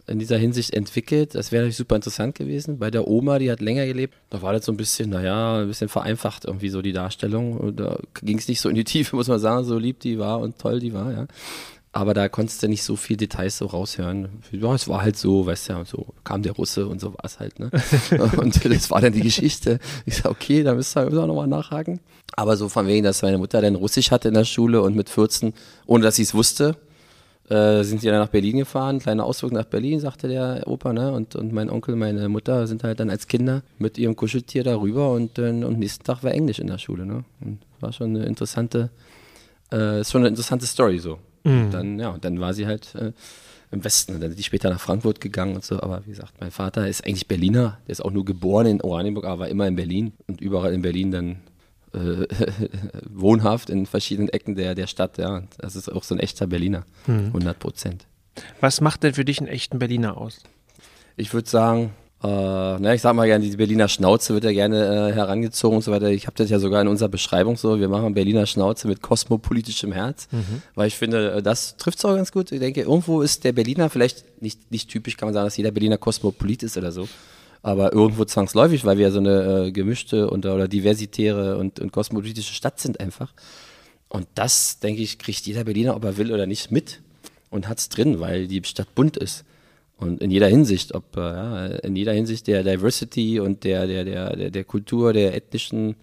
in 0.07 0.19
dieser 0.19 0.38
Hinsicht 0.38 0.73
entwickelt. 0.73 1.35
Das 1.35 1.51
wäre 1.51 1.63
natürlich 1.63 1.77
super 1.77 1.95
interessant 1.95 2.35
gewesen. 2.35 2.77
Bei 2.77 2.91
der 2.91 3.07
Oma, 3.07 3.39
die 3.39 3.51
hat 3.51 3.61
länger 3.61 3.85
gelebt, 3.85 4.15
da 4.29 4.41
war 4.41 4.53
das 4.53 4.65
so 4.65 4.71
ein 4.71 4.77
bisschen, 4.77 5.09
naja, 5.09 5.59
ein 5.59 5.67
bisschen 5.67 5.89
vereinfacht 5.89 6.45
irgendwie 6.45 6.69
so 6.69 6.81
die 6.81 6.94
Darstellung. 6.94 7.57
Und 7.57 7.79
da 7.79 7.97
ging 8.21 8.38
es 8.38 8.47
nicht 8.47 8.59
so 8.59 8.69
in 8.69 8.75
die 8.75 8.83
Tiefe, 8.83 9.15
muss 9.15 9.27
man 9.27 9.39
sagen, 9.39 9.63
so 9.63 9.77
lieb 9.77 10.00
die 10.00 10.19
war 10.19 10.39
und 10.39 10.59
toll 10.59 10.79
die 10.79 10.94
war, 10.94 11.11
ja. 11.11 11.27
Aber 11.95 12.15
da 12.15 12.27
konntest 12.27 12.63
du 12.63 12.67
nicht 12.67 12.81
so 12.81 12.95
viel 12.95 13.17
Details 13.17 13.59
so 13.59 13.67
raushören. 13.67 14.41
Ja, 14.51 14.73
es 14.73 14.88
war 14.88 15.03
halt 15.03 15.15
so, 15.15 15.45
weißt 15.45 15.69
du, 15.69 15.73
ja, 15.73 15.85
so 15.85 16.07
kam 16.23 16.41
der 16.41 16.53
Russe 16.53 16.88
und 16.88 17.00
so 17.00 17.13
war 17.13 17.23
es 17.23 17.39
halt, 17.39 17.59
ne? 17.59 17.69
und 18.38 18.65
das 18.65 18.89
war 18.89 19.00
dann 19.00 19.13
die 19.13 19.21
Geschichte. 19.21 19.77
Ich 20.07 20.15
sag, 20.15 20.31
okay, 20.31 20.63
da 20.63 20.73
müsst 20.73 20.97
ihr 20.97 21.05
auch 21.05 21.27
nochmal 21.27 21.47
nachhaken. 21.47 22.00
Aber 22.35 22.57
so 22.57 22.67
von 22.67 22.88
wegen, 22.88 23.03
dass 23.03 23.21
meine 23.21 23.38
Mutter 23.38 23.61
dann 23.61 23.75
Russisch 23.75 24.09
hatte 24.09 24.29
in 24.29 24.33
der 24.33 24.44
Schule 24.44 24.81
und 24.81 24.95
mit 24.95 25.07
14, 25.07 25.53
ohne 25.85 26.03
dass 26.03 26.15
sie 26.15 26.23
es 26.23 26.33
wusste, 26.33 26.77
äh, 27.53 27.83
sind 27.83 28.01
sie 28.01 28.07
dann 28.07 28.19
nach 28.19 28.29
Berlin 28.29 28.57
gefahren, 28.57 29.00
kleiner 29.00 29.25
Ausflug 29.25 29.51
nach 29.51 29.65
Berlin, 29.65 30.00
sagte 30.00 30.27
der 30.27 30.63
Opa, 30.65 30.91
ne? 30.91 31.11
Und, 31.11 31.35
und 31.35 31.53
mein 31.53 31.69
Onkel, 31.69 31.95
meine 31.95 32.27
Mutter 32.27 32.65
sind 32.65 32.83
halt 32.83 33.00
dann 33.00 33.11
als 33.11 33.27
Kinder 33.27 33.61
mit 33.77 33.97
ihrem 34.00 34.15
Kuscheltier 34.15 34.63
darüber 34.63 35.11
und, 35.11 35.38
äh, 35.38 35.50
und 35.50 35.77
nächsten 35.77 36.03
Tag 36.03 36.23
war 36.23 36.31
Englisch 36.31 36.59
in 36.59 36.67
der 36.67 36.79
Schule, 36.79 37.05
ne? 37.05 37.23
Und 37.41 37.59
war 37.79 37.94
schon 37.94 38.15
eine 38.15 38.25
interessante, 38.25 38.89
äh, 39.71 40.01
ist 40.01 40.11
schon 40.11 40.21
eine 40.21 40.29
interessante 40.29 40.65
Story 40.65 40.97
so. 40.97 41.19
Mhm. 41.44 41.71
dann, 41.71 42.00
ja, 42.00 42.09
und 42.09 42.23
dann 42.25 42.39
war 42.39 42.53
sie 42.53 42.65
halt 42.65 42.95
äh, 42.95 43.11
im 43.71 43.83
Westen. 43.83 44.15
Und 44.15 44.21
dann 44.21 44.31
sind 44.31 44.39
die 44.39 44.44
später 44.44 44.69
nach 44.69 44.79
Frankfurt 44.79 45.21
gegangen 45.21 45.55
und 45.55 45.63
so. 45.63 45.79
Aber 45.81 46.01
wie 46.05 46.11
gesagt, 46.11 46.33
mein 46.39 46.51
Vater 46.51 46.88
ist 46.88 47.05
eigentlich 47.05 47.27
Berliner. 47.27 47.77
Der 47.85 47.91
ist 47.91 48.03
auch 48.03 48.11
nur 48.11 48.25
geboren 48.25 48.65
in 48.65 48.81
Oranienburg, 48.81 49.25
aber 49.25 49.41
war 49.41 49.50
immer 49.50 49.67
in 49.67 49.75
Berlin 49.75 50.13
und 50.27 50.41
überall 50.41 50.73
in 50.73 50.81
Berlin 50.81 51.11
dann 51.11 51.35
äh, 51.94 52.28
wohnhaft 53.10 53.69
in 53.69 53.86
verschiedenen 53.86 54.30
Ecken 54.30 54.56
der, 54.56 54.75
der 54.75 54.88
Stadt. 54.88 55.18
Ja, 55.18 55.44
das 55.57 55.75
ist 55.75 55.92
auch 55.92 56.04
so 56.04 56.16
ein 56.16 56.19
echter 56.19 56.48
Berliner, 56.48 56.86
mhm. 57.07 57.28
100 57.28 57.60
Prozent. 57.60 58.06
Was 58.60 58.81
macht 58.81 59.04
denn 59.04 59.13
für 59.13 59.25
dich 59.25 59.40
einen 59.40 59.48
echten 59.48 59.80
Berliner 59.80 60.18
aus? 60.18 60.40
Ich 61.16 61.34
würde 61.34 61.50
sagen, 61.50 61.92
äh, 62.24 62.28
na, 62.28 62.94
ich 62.94 63.01
sag 63.01 63.13
mal 63.16 63.28
gerne, 63.28 63.44
die 63.44 63.57
Berliner 63.57 63.90
Schnauze 63.90 64.34
wird 64.34 64.45
ja 64.45 64.54
gerne 64.54 65.10
äh, 65.10 65.13
herangezogen 65.13 65.78
und 65.78 65.84
so 65.84 65.92
weiter. 65.92 66.10
Ich 66.10 66.25
habe 66.25 66.38
das 66.38 66.50
ja 66.50 66.57
sogar 66.57 66.81
in 66.81 66.88
unserer 66.88 67.10
Beschreibung 67.10 67.57
so. 67.57 67.80
Wir 67.80 67.90
machen 67.90 68.13
Berliner 68.13 68.46
Schnauze 68.46 68.88
mit 68.88 69.01
kosmopolitischem 69.01 69.92
Herz, 69.92 70.30
mhm. 70.31 70.62
weil 70.74 70.88
ich 70.88 70.96
finde, 70.96 71.34
äh, 71.34 71.42
das 71.44 71.75
trifft 71.75 71.98
es 71.98 72.06
auch 72.06 72.16
ganz 72.16 72.31
gut. 72.31 72.54
Ich 72.54 72.62
denke, 72.62 72.81
irgendwo 72.81 73.22
ist 73.22 73.44
der 73.44 73.51
Berliner 73.51 73.89
vielleicht 73.89 74.42
nicht, 74.42 74.72
nicht 74.72 74.89
typisch, 74.89 75.18
kann 75.18 75.28
man 75.28 75.34
sagen, 75.34 75.48
dass 75.48 75.57
jeder 75.57 75.72
Berliner 75.72 75.98
Kosmopolit 75.98 76.63
ist 76.63 76.78
oder 76.78 76.94
so. 76.94 77.10
Aber 77.63 77.94
irgendwo 77.94 78.25
zwangsläufig, 78.25 78.86
weil 78.86 78.98
wir 78.98 79.06
ja 79.06 79.12
so 79.12 79.19
eine 79.19 79.68
äh, 79.68 79.71
gemischte 79.71 80.30
und, 80.30 80.45
oder 80.45 80.68
diversitäre 80.68 81.57
und, 81.57 81.80
und 81.80 81.92
kosmopolitische 81.92 82.54
Stadt 82.54 82.80
sind 82.80 83.00
einfach. 83.00 83.33
Und 84.10 84.27
das, 84.36 84.79
denke 84.79 85.01
ich, 85.01 85.17
kriegt 85.17 85.48
jeder 85.48 85.63
Berliner, 85.63 85.96
ob 85.96 86.03
er 86.03 86.17
will 86.17 86.32
oder 86.32 86.46
nicht, 86.46 86.72
mit 86.72 87.01
und 87.50 87.67
hat 87.67 87.79
es 87.79 87.89
drin, 87.89 88.20
weil 88.20 88.48
die 88.48 88.62
Stadt 88.63 88.93
bunt 88.93 89.15
ist. 89.15 89.46
Und 89.96 90.22
in 90.22 90.29
jeder 90.29 90.48
Hinsicht, 90.48 90.93
ob 90.93 91.15
äh, 91.15 91.22
ja, 91.22 91.65
in 91.67 91.96
jeder 91.96 92.12
Hinsicht 92.12 92.48
der 92.48 92.63
Diversity 92.63 93.39
und 93.39 93.63
der, 93.63 93.88
der, 93.88 94.03
der, 94.03 94.50
der, 94.51 94.63
Kultur, 94.65 95.13
der 95.13 95.34
ethnischen 95.34 95.96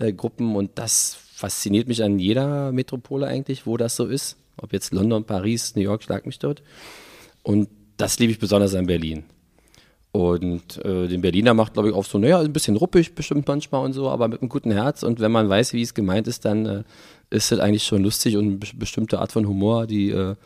äh, 0.00 0.12
Gruppen. 0.12 0.56
Und 0.56 0.72
das 0.74 1.16
fasziniert 1.34 1.86
mich 1.86 2.02
an 2.02 2.18
jeder 2.18 2.72
Metropole 2.72 3.26
eigentlich, 3.26 3.66
wo 3.66 3.76
das 3.76 3.94
so 3.94 4.06
ist. 4.06 4.36
Ob 4.56 4.72
jetzt 4.72 4.92
London, 4.92 5.24
Paris, 5.24 5.76
New 5.76 5.82
York, 5.82 6.02
schlag 6.02 6.26
mich 6.26 6.38
dort. 6.40 6.62
Und 7.42 7.68
das 7.96 8.18
liebe 8.18 8.32
ich 8.32 8.38
besonders 8.40 8.74
an 8.74 8.86
Berlin. 8.86 9.24
Und 10.14 10.84
äh, 10.84 11.08
den 11.08 11.22
Berliner 11.22 11.54
macht, 11.54 11.74
glaube 11.74 11.88
ich, 11.88 11.94
auch 11.94 12.04
so, 12.04 12.18
naja, 12.18 12.38
ein 12.38 12.52
bisschen 12.52 12.76
ruppig 12.76 13.16
bestimmt 13.16 13.48
manchmal 13.48 13.84
und 13.84 13.94
so, 13.94 14.08
aber 14.08 14.28
mit 14.28 14.40
einem 14.40 14.48
guten 14.48 14.70
Herz. 14.70 15.02
Und 15.02 15.18
wenn 15.18 15.32
man 15.32 15.48
weiß, 15.48 15.72
wie 15.72 15.82
es 15.82 15.92
gemeint 15.92 16.28
ist, 16.28 16.44
dann 16.44 16.66
äh, 16.66 16.82
ist 17.30 17.50
es 17.50 17.58
eigentlich 17.58 17.82
schon 17.82 18.04
lustig 18.04 18.36
und 18.36 18.44
eine 18.44 18.74
bestimmte 18.76 19.18
Art 19.18 19.32
von 19.32 19.48
Humor, 19.48 19.88
die 19.88 20.10
äh, 20.10 20.36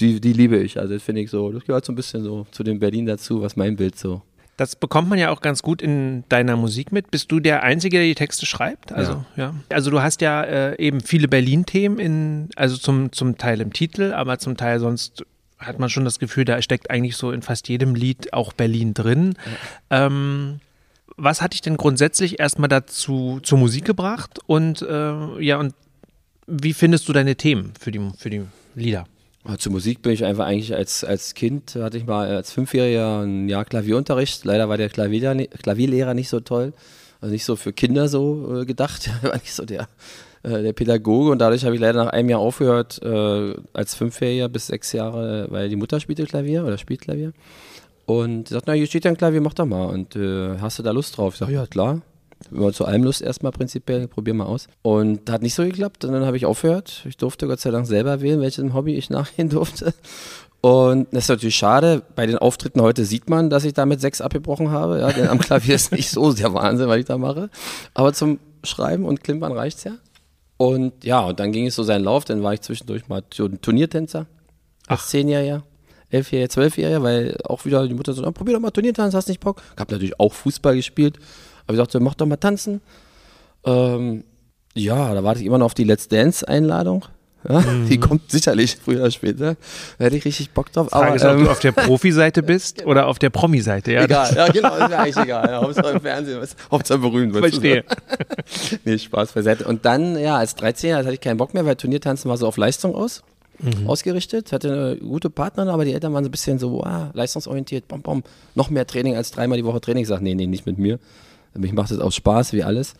die, 0.00 0.20
die 0.20 0.32
liebe 0.32 0.58
ich. 0.58 0.80
Also 0.80 0.94
das 0.94 1.04
finde 1.04 1.20
ich 1.20 1.30
so, 1.30 1.52
das 1.52 1.64
gehört 1.64 1.84
so 1.84 1.92
ein 1.92 1.94
bisschen 1.94 2.24
so 2.24 2.48
zu 2.50 2.64
dem 2.64 2.80
Berlin 2.80 3.06
dazu, 3.06 3.42
was 3.42 3.54
mein 3.54 3.76
Bild 3.76 3.96
so. 3.96 4.22
Das 4.56 4.74
bekommt 4.74 5.08
man 5.08 5.20
ja 5.20 5.30
auch 5.30 5.40
ganz 5.40 5.62
gut 5.62 5.82
in 5.82 6.24
deiner 6.28 6.56
Musik 6.56 6.90
mit. 6.90 7.12
Bist 7.12 7.30
du 7.30 7.38
der 7.38 7.62
Einzige, 7.62 7.98
der 7.98 8.06
die 8.06 8.16
Texte 8.16 8.44
schreibt? 8.44 8.90
Also, 8.90 9.24
ja. 9.36 9.44
ja. 9.44 9.54
Also 9.68 9.90
du 9.90 10.00
hast 10.00 10.20
ja 10.20 10.42
äh, 10.42 10.82
eben 10.84 11.00
viele 11.00 11.28
Berlin-Themen 11.28 12.00
in, 12.00 12.48
also 12.56 12.76
zum, 12.76 13.12
zum 13.12 13.38
Teil 13.38 13.60
im 13.60 13.72
Titel, 13.72 14.12
aber 14.12 14.40
zum 14.40 14.56
Teil 14.56 14.80
sonst 14.80 15.24
hat 15.58 15.78
man 15.78 15.88
schon 15.88 16.04
das 16.04 16.18
Gefühl, 16.18 16.44
da 16.44 16.60
steckt 16.60 16.90
eigentlich 16.90 17.16
so 17.16 17.30
in 17.30 17.42
fast 17.42 17.68
jedem 17.68 17.94
Lied 17.94 18.32
auch 18.32 18.52
Berlin 18.52 18.94
drin. 18.94 19.34
Ja. 19.90 20.06
Ähm, 20.06 20.60
was 21.16 21.40
hat 21.40 21.54
dich 21.54 21.62
denn 21.62 21.76
grundsätzlich 21.76 22.38
erstmal 22.40 22.68
dazu 22.68 23.40
zur 23.42 23.58
Musik 23.58 23.84
gebracht 23.84 24.38
und 24.46 24.82
äh, 24.82 25.40
ja, 25.42 25.58
und 25.58 25.74
wie 26.46 26.74
findest 26.74 27.08
du 27.08 27.12
deine 27.12 27.36
Themen 27.36 27.72
für 27.78 27.90
die, 27.90 28.00
für 28.16 28.30
die 28.30 28.42
Lieder? 28.74 29.06
Zur 29.58 29.72
Musik 29.72 30.02
bin 30.02 30.12
ich 30.12 30.24
einfach 30.24 30.44
eigentlich 30.46 30.74
als, 30.74 31.04
als 31.04 31.34
Kind, 31.34 31.76
hatte 31.76 31.98
ich 31.98 32.04
mal 32.04 32.28
als 32.28 32.52
Fünfjähriger 32.52 33.20
ein 33.20 33.48
Jahr 33.48 33.64
Klavierunterricht. 33.64 34.44
Leider 34.44 34.68
war 34.68 34.76
der 34.76 34.88
Klavierlehrer, 34.88 35.46
Klavierlehrer 35.46 36.14
nicht 36.14 36.28
so 36.28 36.40
toll, 36.40 36.72
also 37.20 37.32
nicht 37.32 37.44
so 37.44 37.54
für 37.54 37.72
Kinder 37.72 38.08
so 38.08 38.62
äh, 38.62 38.66
gedacht. 38.66 39.08
Er 39.22 39.30
war 39.30 39.36
nicht 39.36 39.54
so 39.54 39.64
der, 39.64 39.88
äh, 40.42 40.62
der 40.62 40.72
Pädagoge 40.72 41.30
und 41.30 41.38
dadurch 41.38 41.64
habe 41.64 41.74
ich 41.74 41.80
leider 41.80 42.04
nach 42.04 42.12
einem 42.12 42.28
Jahr 42.28 42.40
aufgehört, 42.40 43.00
äh, 43.02 43.54
als 43.72 43.94
Fünfjähriger 43.94 44.48
bis 44.48 44.68
sechs 44.68 44.92
Jahre, 44.92 45.46
weil 45.50 45.68
die 45.68 45.76
Mutter 45.76 46.00
spielte 46.00 46.24
Klavier 46.24 46.64
oder 46.64 46.78
spielt 46.78 47.02
Klavier. 47.02 47.32
Und 48.06 48.48
sie 48.48 48.54
sagt, 48.54 48.66
na, 48.68 48.72
hier 48.72 48.86
steht 48.86 49.04
ja 49.04 49.10
ein 49.10 49.16
Klavier, 49.16 49.40
mach 49.40 49.54
doch 49.54 49.66
mal. 49.66 49.86
Und 49.86 50.14
äh, 50.16 50.58
hast 50.58 50.78
du 50.78 50.82
da 50.82 50.92
Lust 50.92 51.16
drauf? 51.16 51.34
Ich 51.34 51.40
sage, 51.40 51.52
ja, 51.52 51.66
klar. 51.66 52.02
Immer 52.52 52.72
zu 52.72 52.84
allem 52.84 53.02
Lust 53.02 53.22
erstmal 53.22 53.50
prinzipiell, 53.50 54.06
probier 54.08 54.34
mal 54.34 54.44
aus. 54.44 54.68
Und 54.82 55.28
hat 55.30 55.42
nicht 55.42 55.54
so 55.54 55.64
geklappt 55.64 56.04
und 56.04 56.12
dann 56.12 56.24
habe 56.24 56.36
ich 56.36 56.46
aufgehört. 56.46 57.04
Ich 57.08 57.16
durfte 57.16 57.46
Gott 57.46 57.60
sei 57.60 57.70
Dank 57.70 57.86
selber 57.86 58.20
wählen, 58.20 58.40
welchem 58.40 58.74
Hobby 58.74 58.94
ich 58.94 59.10
nachgehen 59.10 59.48
durfte. 59.48 59.94
Und 60.60 61.08
das 61.12 61.24
ist 61.24 61.28
natürlich 61.28 61.56
schade. 61.56 62.02
Bei 62.14 62.26
den 62.26 62.38
Auftritten 62.38 62.80
heute 62.80 63.04
sieht 63.04 63.28
man, 63.28 63.50
dass 63.50 63.64
ich 63.64 63.72
damit 63.72 64.00
sechs 64.00 64.20
abgebrochen 64.20 64.70
habe. 64.70 65.00
Ja, 65.00 65.12
denn 65.12 65.28
am 65.28 65.38
Klavier 65.38 65.74
ist 65.74 65.92
nicht 65.92 66.10
so 66.10 66.32
der 66.32 66.52
Wahnsinn, 66.54 66.88
was 66.88 66.98
ich 66.98 67.04
da 67.04 67.18
mache. 67.18 67.50
Aber 67.94 68.12
zum 68.12 68.38
Schreiben 68.64 69.04
und 69.04 69.22
Klimpern 69.24 69.52
reicht's 69.52 69.84
ja. 69.84 69.92
Und 70.56 71.04
ja, 71.04 71.20
und 71.20 71.38
dann 71.38 71.52
ging 71.52 71.66
es 71.66 71.74
so 71.74 71.82
seinen 71.82 72.04
Lauf. 72.04 72.24
Dann 72.24 72.42
war 72.42 72.54
ich 72.54 72.62
zwischendurch 72.62 73.08
mal 73.08 73.22
Turniertänzer. 73.22 74.26
Als 74.86 75.08
Zehnjähriger, 75.08 75.64
Elfjähriger, 76.10 76.48
Zwölfjähriger, 76.48 77.02
weil 77.02 77.36
auch 77.44 77.64
wieder 77.64 77.86
die 77.86 77.94
Mutter 77.94 78.12
so, 78.12 78.24
oh, 78.24 78.30
probier 78.30 78.54
doch 78.54 78.60
mal 78.60 78.70
Turniertanz, 78.70 79.14
hast 79.14 79.28
nicht 79.28 79.40
Bock? 79.40 79.62
Ich 79.74 79.80
habe 79.80 79.92
natürlich 79.92 80.18
auch 80.20 80.32
Fußball 80.32 80.76
gespielt. 80.76 81.18
Aber 81.66 81.74
ich 81.74 81.78
sagte, 81.78 82.00
mach 82.00 82.14
doch 82.14 82.26
mal 82.26 82.36
tanzen. 82.36 82.80
Ähm, 83.64 84.24
ja, 84.74 85.14
da 85.14 85.24
warte 85.24 85.40
ich 85.40 85.46
immer 85.46 85.58
noch 85.58 85.66
auf 85.66 85.74
die 85.74 85.84
Let's 85.84 86.08
Dance-Einladung. 86.08 87.06
Ja, 87.48 87.60
mhm. 87.60 87.88
Die 87.88 87.98
kommt 87.98 88.30
sicherlich 88.30 88.76
früher 88.82 89.00
oder 89.00 89.10
später. 89.10 89.56
Da 89.98 90.04
hätte 90.04 90.16
ich 90.16 90.24
richtig 90.24 90.50
Bock 90.50 90.72
drauf. 90.72 90.88
Frage 90.90 91.06
aber, 91.06 91.16
ist, 91.16 91.24
ob 91.24 91.30
ähm, 91.32 91.44
du 91.44 91.50
auf 91.50 91.58
der 91.60 91.72
Profi-Seite 91.72 92.42
bist 92.42 92.84
oder 92.84 93.06
auf 93.06 93.18
der 93.18 93.30
Promi-Seite. 93.30 93.92
Ja? 93.92 94.04
Egal, 94.04 94.34
ja 94.34 94.48
genau, 94.48 94.74
ist 94.76 94.88
mir 94.88 94.98
eigentlich 94.98 95.16
egal. 95.24 95.48
Ja, 95.48 95.60
Hauptsache 95.60 95.90
im 95.90 96.00
Fernsehen, 96.00 96.40
was, 96.40 96.56
Hauptsache 96.70 96.98
berühmt. 96.98 97.36
Verstehe. 97.36 97.84
nee, 98.84 98.98
Spaß 98.98 99.32
beiseite. 99.32 99.64
Und 99.64 99.84
dann, 99.84 100.18
ja, 100.18 100.36
als 100.36 100.56
13er 100.56 100.96
hatte 100.96 101.12
ich 101.12 101.20
keinen 101.20 101.36
Bock 101.36 101.54
mehr, 101.54 101.64
weil 101.64 101.76
Turniertanzen 101.76 102.28
war 102.28 102.36
so 102.36 102.46
auf 102.46 102.56
Leistung 102.56 102.94
aus. 102.94 103.22
Mhm. 103.58 103.88
ausgerichtet, 103.88 104.52
hatte 104.52 104.70
eine 104.70 104.96
gute 104.96 105.30
Partnerin, 105.30 105.70
aber 105.70 105.86
die 105.86 105.94
Eltern 105.94 106.12
waren 106.12 106.22
so 106.22 106.28
ein 106.28 106.30
bisschen 106.30 106.58
so, 106.58 106.82
ah, 106.82 107.08
leistungsorientiert, 107.14 107.88
bom, 107.88 108.02
bom, 108.02 108.22
noch 108.54 108.68
mehr 108.68 108.86
Training 108.86 109.16
als 109.16 109.30
dreimal 109.30 109.56
die 109.56 109.64
Woche 109.64 109.80
Training. 109.80 110.02
Ich 110.02 110.08
sage, 110.08 110.22
nee, 110.22 110.34
nee, 110.34 110.46
nicht 110.46 110.66
mit 110.66 110.76
mir. 110.76 110.98
Mich 111.54 111.72
macht 111.72 111.90
das 111.90 111.98
aus 111.98 112.14
Spaß, 112.14 112.52
wie 112.52 112.62
alles 112.62 112.92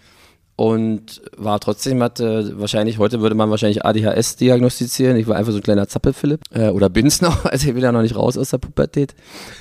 und 0.56 1.20
war 1.36 1.60
trotzdem 1.60 2.02
hatte 2.02 2.58
wahrscheinlich 2.58 2.98
heute 2.98 3.20
würde 3.20 3.34
man 3.34 3.50
wahrscheinlich 3.50 3.84
ADHS 3.84 4.36
diagnostizieren. 4.36 5.16
Ich 5.16 5.26
war 5.26 5.36
einfach 5.36 5.52
so 5.52 5.58
ein 5.58 5.62
kleiner 5.62 5.86
Zappelphilipp 5.86 6.40
äh, 6.50 6.70
oder 6.70 6.88
bin's 6.88 7.20
noch, 7.20 7.44
also 7.50 7.68
ich 7.68 7.74
bin 7.74 7.82
ja 7.82 7.92
noch 7.92 8.02
nicht 8.02 8.16
raus 8.16 8.38
aus 8.38 8.50
der 8.50 8.58
Pubertät. 8.58 9.14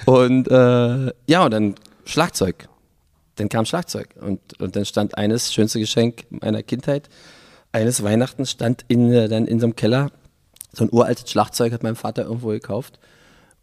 Und 0.06 0.48
äh, 0.48 1.12
ja 1.28 1.46
und 1.46 1.52
dann 1.52 1.76
Schlagzeug. 2.06 2.70
Dann 3.36 3.50
kam 3.50 3.66
Schlagzeug 3.66 4.10
und 4.22 4.40
und 4.62 4.78
dann 4.78 4.86
stand 4.86 5.18
eines 5.18 5.54
schönste 5.54 5.80
Geschenk 5.80 6.26
meiner 6.30 6.64
Kindheit. 6.64 7.10
Eines 7.74 8.02
Weihnachten 8.02 8.46
stand 8.46 8.86
in 8.88 9.12
äh, 9.12 9.28
dann 9.28 9.48
in 9.48 9.60
so 9.60 9.66
einem 9.66 9.76
Keller 9.76 10.12
so 10.72 10.86
ein 10.86 10.90
uraltes 10.92 11.30
Schlagzeug 11.30 11.74
hat 11.74 11.84
mein 11.84 11.96
Vater 11.96 12.24
irgendwo 12.24 12.50
gekauft. 12.50 13.00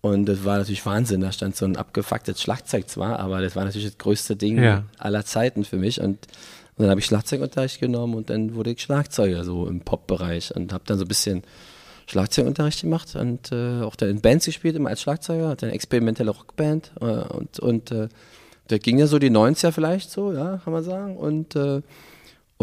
Und 0.03 0.27
das 0.27 0.45
war 0.45 0.59
natürlich 0.59 0.85
Wahnsinn. 0.85 1.21
Da 1.21 1.31
stand 1.31 1.55
so 1.55 1.65
ein 1.65 1.77
abgefucktes 1.77 2.43
Schlagzeug 2.43 2.89
zwar, 2.89 3.21
aber 3.21 3.41
das 3.41 3.55
war 3.55 3.65
natürlich 3.65 3.87
das 3.87 3.99
größte 3.99 4.35
Ding 4.35 4.61
ja. 4.61 4.85
aller 4.99 5.25
Zeiten 5.25 5.65
für 5.65 5.77
mich. 5.77 6.01
Und 6.01 6.27
und 6.76 6.85
dann 6.85 6.91
habe 6.91 7.00
ich 7.00 7.07
Schlagzeugunterricht 7.07 7.81
genommen 7.81 8.14
und 8.14 8.31
dann 8.31 8.55
wurde 8.55 8.71
ich 8.71 8.83
Schlagzeuger 8.83 9.45
so 9.45 9.67
im 9.67 9.81
Pop-Bereich 9.81 10.55
und 10.57 10.73
habe 10.73 10.85
dann 10.87 10.99
so 10.99 11.05
ein 11.05 11.09
bisschen 11.09 11.43
Schlagzeugunterricht 12.07 12.81
gemacht 12.81 13.14
und 13.14 13.52
äh, 13.52 13.83
auch 13.83 13.97
dann 13.97 14.09
in 14.09 14.21
Bands 14.21 14.47
gespielt 14.47 14.76
immer 14.76 14.91
als 14.91 15.02
Schlagzeuger, 15.02 15.49
hatte 15.49 15.67
eine 15.67 15.75
experimentelle 15.75 16.31
Rockband 16.31 16.93
äh, 17.00 17.05
und, 17.05 17.61
und 17.61 17.91
äh, 17.91 18.09
da 18.69 18.79
ging 18.79 18.99
ja 18.99 19.07
so 19.07 19.19
die 19.19 19.31
90er 19.31 19.73
vielleicht 19.73 20.11
so, 20.11 20.33
ja, 20.33 20.59
kann 20.59 20.73
man 20.73 20.83
sagen 20.83 21.17
und 21.17 21.57
äh, 21.57 21.83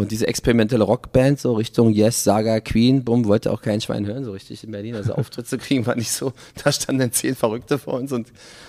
und 0.00 0.12
diese 0.12 0.26
experimentelle 0.26 0.84
Rockband, 0.84 1.38
so 1.38 1.52
Richtung 1.52 1.90
Yes, 1.90 2.24
Saga, 2.24 2.60
Queen, 2.60 3.04
bumm, 3.04 3.26
wollte 3.26 3.52
auch 3.52 3.60
kein 3.60 3.82
Schwein 3.82 4.06
hören, 4.06 4.24
so 4.24 4.32
richtig 4.32 4.64
in 4.64 4.70
Berlin. 4.70 4.94
Also 4.94 5.12
Auftritt 5.12 5.46
zu 5.46 5.58
kriegen 5.58 5.84
war 5.84 5.94
nicht 5.94 6.10
so. 6.10 6.32
Da 6.64 6.72
standen 6.72 7.00
dann 7.00 7.12
zehn 7.12 7.34
Verrückte 7.34 7.78
vor 7.78 7.94
uns 7.94 8.10
und 8.10 8.28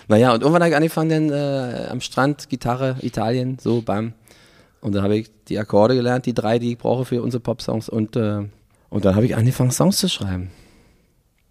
naja, 0.09 0.33
und 0.33 0.41
irgendwann 0.41 0.61
habe 0.61 0.71
ich 0.71 0.75
angefangen, 0.75 1.29
dann 1.29 1.85
äh, 1.85 1.87
am 1.87 2.01
Strand, 2.01 2.49
Gitarre, 2.49 2.97
Italien, 3.01 3.57
so, 3.61 3.81
bam, 3.81 4.11
und 4.81 4.93
dann 4.93 5.03
habe 5.03 5.15
ich 5.15 5.31
die 5.47 5.59
Akkorde 5.59 5.95
gelernt, 5.95 6.25
die 6.25 6.33
drei, 6.33 6.59
die 6.59 6.71
ich 6.71 6.77
brauche 6.77 7.05
für 7.05 7.21
unsere 7.21 7.41
Pop-Songs. 7.41 7.87
Und, 7.87 8.15
äh, 8.15 8.43
und 8.89 9.05
dann 9.05 9.15
habe 9.15 9.25
ich 9.25 9.35
angefangen, 9.35 9.71
Songs 9.71 9.97
zu 9.97 10.09
schreiben. 10.09 10.49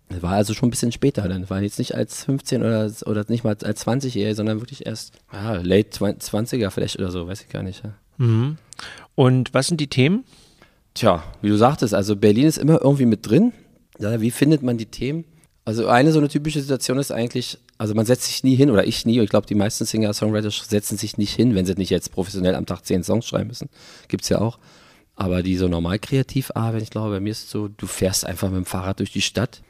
Das 0.09 0.23
war 0.23 0.33
also 0.33 0.53
schon 0.53 0.69
ein 0.69 0.71
bisschen 0.71 0.91
später 0.91 1.29
dann. 1.29 1.49
War 1.49 1.63
jetzt 1.63 1.79
nicht 1.79 1.95
als 1.95 2.25
15 2.25 2.63
oder, 2.63 2.91
oder 3.07 3.25
nicht 3.29 3.45
mal 3.45 3.57
als 3.63 3.87
20-Jährige, 3.87 4.35
sondern 4.35 4.61
wirklich 4.61 4.85
erst 4.85 5.15
ja, 5.33 5.55
late 5.55 5.91
20er 5.91 6.71
vielleicht 6.71 6.99
oder 6.99 7.13
so, 7.13 7.29
weiß 7.29 7.43
ich 7.43 7.49
gar 7.49 7.63
nicht. 7.63 7.85
Ja. 7.85 7.95
Mhm. 8.19 8.59
Und 9.15 9.55
was 9.55 9.69
sind 9.69 9.81
die 9.81 9.87
Themen? 9.87 10.25
Tja, 10.95 11.23
wie 11.41 11.49
du 11.49 11.57
sagtest, 11.57 11.95
also 11.95 12.17
Berlin 12.17 12.47
ist 12.47 12.59
immer 12.59 12.83
irgendwie 12.83 13.07
mit 13.07 13.29
drin. 13.29 13.53
Ja, 14.01 14.21
wie 14.21 14.33
findet 14.33 14.63
man 14.63 14.77
die 14.77 14.87
Themen? 14.87 15.25
Also 15.65 15.87
eine 15.87 16.11
so 16.11 16.19
eine 16.19 16.29
typische 16.29 16.61
Situation 16.61 16.99
ist 16.99 17.13
eigentlich, 17.13 17.59
also 17.81 17.95
man 17.95 18.05
setzt 18.05 18.25
sich 18.25 18.45
nie 18.45 18.57
hin, 18.57 18.69
oder 18.69 18.87
ich 18.87 19.07
nie, 19.07 19.19
und 19.21 19.25
ich 19.25 19.31
glaube, 19.31 19.47
die 19.47 19.55
meisten 19.55 19.87
Singer-Songwriter 19.87 20.51
setzen 20.51 20.99
sich 20.99 21.17
nicht 21.17 21.35
hin, 21.35 21.55
wenn 21.55 21.65
sie 21.65 21.73
nicht 21.77 21.89
jetzt 21.89 22.13
professionell 22.13 22.55
am 22.55 22.67
Tag 22.67 22.85
zehn 22.85 23.03
Songs 23.03 23.27
schreiben 23.27 23.49
müssen. 23.49 23.71
Gibt 24.09 24.25
es 24.25 24.29
ja 24.29 24.39
auch. 24.39 24.59
Aber 25.17 25.43
die 25.43 25.57
so 25.57 25.67
normal 25.67 25.99
kreativ 25.99 26.51
arbeiten, 26.55 26.83
ich 26.83 26.91
glaube, 26.91 27.09
bei 27.09 27.21
mir 27.21 27.31
ist 27.31 27.45
es 27.45 27.51
so, 27.51 27.69
du 27.69 27.87
fährst 27.87 28.27
einfach 28.27 28.51
mit 28.51 28.59
dem 28.59 28.67
Fahrrad 28.67 28.99
durch 28.99 29.13
die 29.13 29.23
Stadt. 29.23 29.63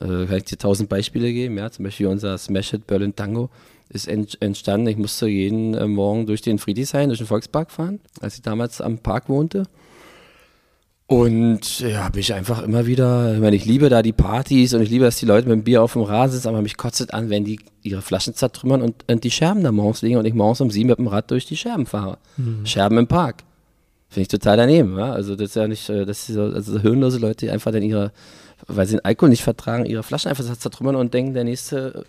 Äh, 0.00 0.24
kann 0.24 0.38
ich 0.38 0.44
dir 0.44 0.56
tausend 0.56 0.88
Beispiele 0.88 1.30
geben, 1.30 1.58
ja, 1.58 1.70
zum 1.70 1.84
Beispiel 1.84 2.06
unser 2.06 2.38
Smash 2.38 2.72
It 2.72 2.86
Berlin 2.86 3.14
Tango 3.14 3.50
ist 3.90 4.08
entstanden. 4.08 4.86
Ich 4.86 4.96
musste 4.96 5.28
jeden 5.28 5.74
äh, 5.74 5.86
Morgen 5.86 6.24
durch 6.24 6.40
den 6.40 6.58
Friedrichshain, 6.58 7.10
durch 7.10 7.18
den 7.18 7.26
Volkspark 7.26 7.70
fahren, 7.70 8.00
als 8.22 8.36
ich 8.36 8.40
damals 8.40 8.80
am 8.80 8.96
Park 8.96 9.28
wohnte. 9.28 9.64
Und 11.10 11.80
ja, 11.80 12.04
habe 12.04 12.20
ich 12.20 12.34
einfach 12.34 12.62
immer 12.62 12.84
wieder, 12.84 13.32
ich 13.32 13.40
meine, 13.40 13.56
ich 13.56 13.64
liebe 13.64 13.88
da 13.88 14.02
die 14.02 14.12
Partys 14.12 14.74
und 14.74 14.82
ich 14.82 14.90
liebe, 14.90 15.06
dass 15.06 15.16
die 15.16 15.24
Leute 15.24 15.48
mit 15.48 15.56
dem 15.56 15.64
Bier 15.64 15.82
auf 15.82 15.94
dem 15.94 16.02
Rasen 16.02 16.34
sitzen, 16.34 16.48
aber 16.48 16.60
mich 16.60 16.76
kotzt 16.76 17.14
an, 17.14 17.30
wenn 17.30 17.46
die 17.46 17.60
ihre 17.82 18.02
Flaschen 18.02 18.34
zertrümmern 18.34 18.82
und, 18.82 19.10
und 19.10 19.24
die 19.24 19.30
Scherben 19.30 19.62
da 19.62 19.72
morgens 19.72 20.02
liegen 20.02 20.18
und 20.18 20.26
ich 20.26 20.34
morgens 20.34 20.60
um 20.60 20.70
sieben 20.70 20.90
mit 20.90 20.98
dem 20.98 21.06
Rad 21.06 21.30
durch 21.30 21.46
die 21.46 21.56
Scherben 21.56 21.86
fahre. 21.86 22.18
Mhm. 22.36 22.66
Scherben 22.66 22.98
im 22.98 23.06
Park. 23.06 23.44
Finde 24.10 24.22
ich 24.22 24.28
total 24.28 24.58
daneben. 24.58 24.98
Ja? 24.98 25.14
Also 25.14 25.34
das 25.34 25.48
ist 25.48 25.56
ja 25.56 25.66
nicht, 25.66 25.88
äh, 25.88 26.04
das 26.04 26.28
ist 26.28 26.34
so, 26.34 26.42
also 26.42 26.72
so 26.72 26.78
hirnlose 26.78 27.18
Leute, 27.18 27.46
die 27.46 27.50
einfach 27.50 27.72
dann 27.72 27.82
ihre, 27.82 28.12
weil 28.66 28.86
sie 28.86 28.96
den 28.96 29.04
Alkohol 29.06 29.30
nicht 29.30 29.42
vertragen, 29.42 29.86
ihre 29.86 30.02
Flaschen 30.02 30.28
einfach 30.28 30.44
zertrümmern 30.44 30.94
und 30.94 31.14
denken, 31.14 31.32
der 31.32 31.44
nächste 31.44 32.04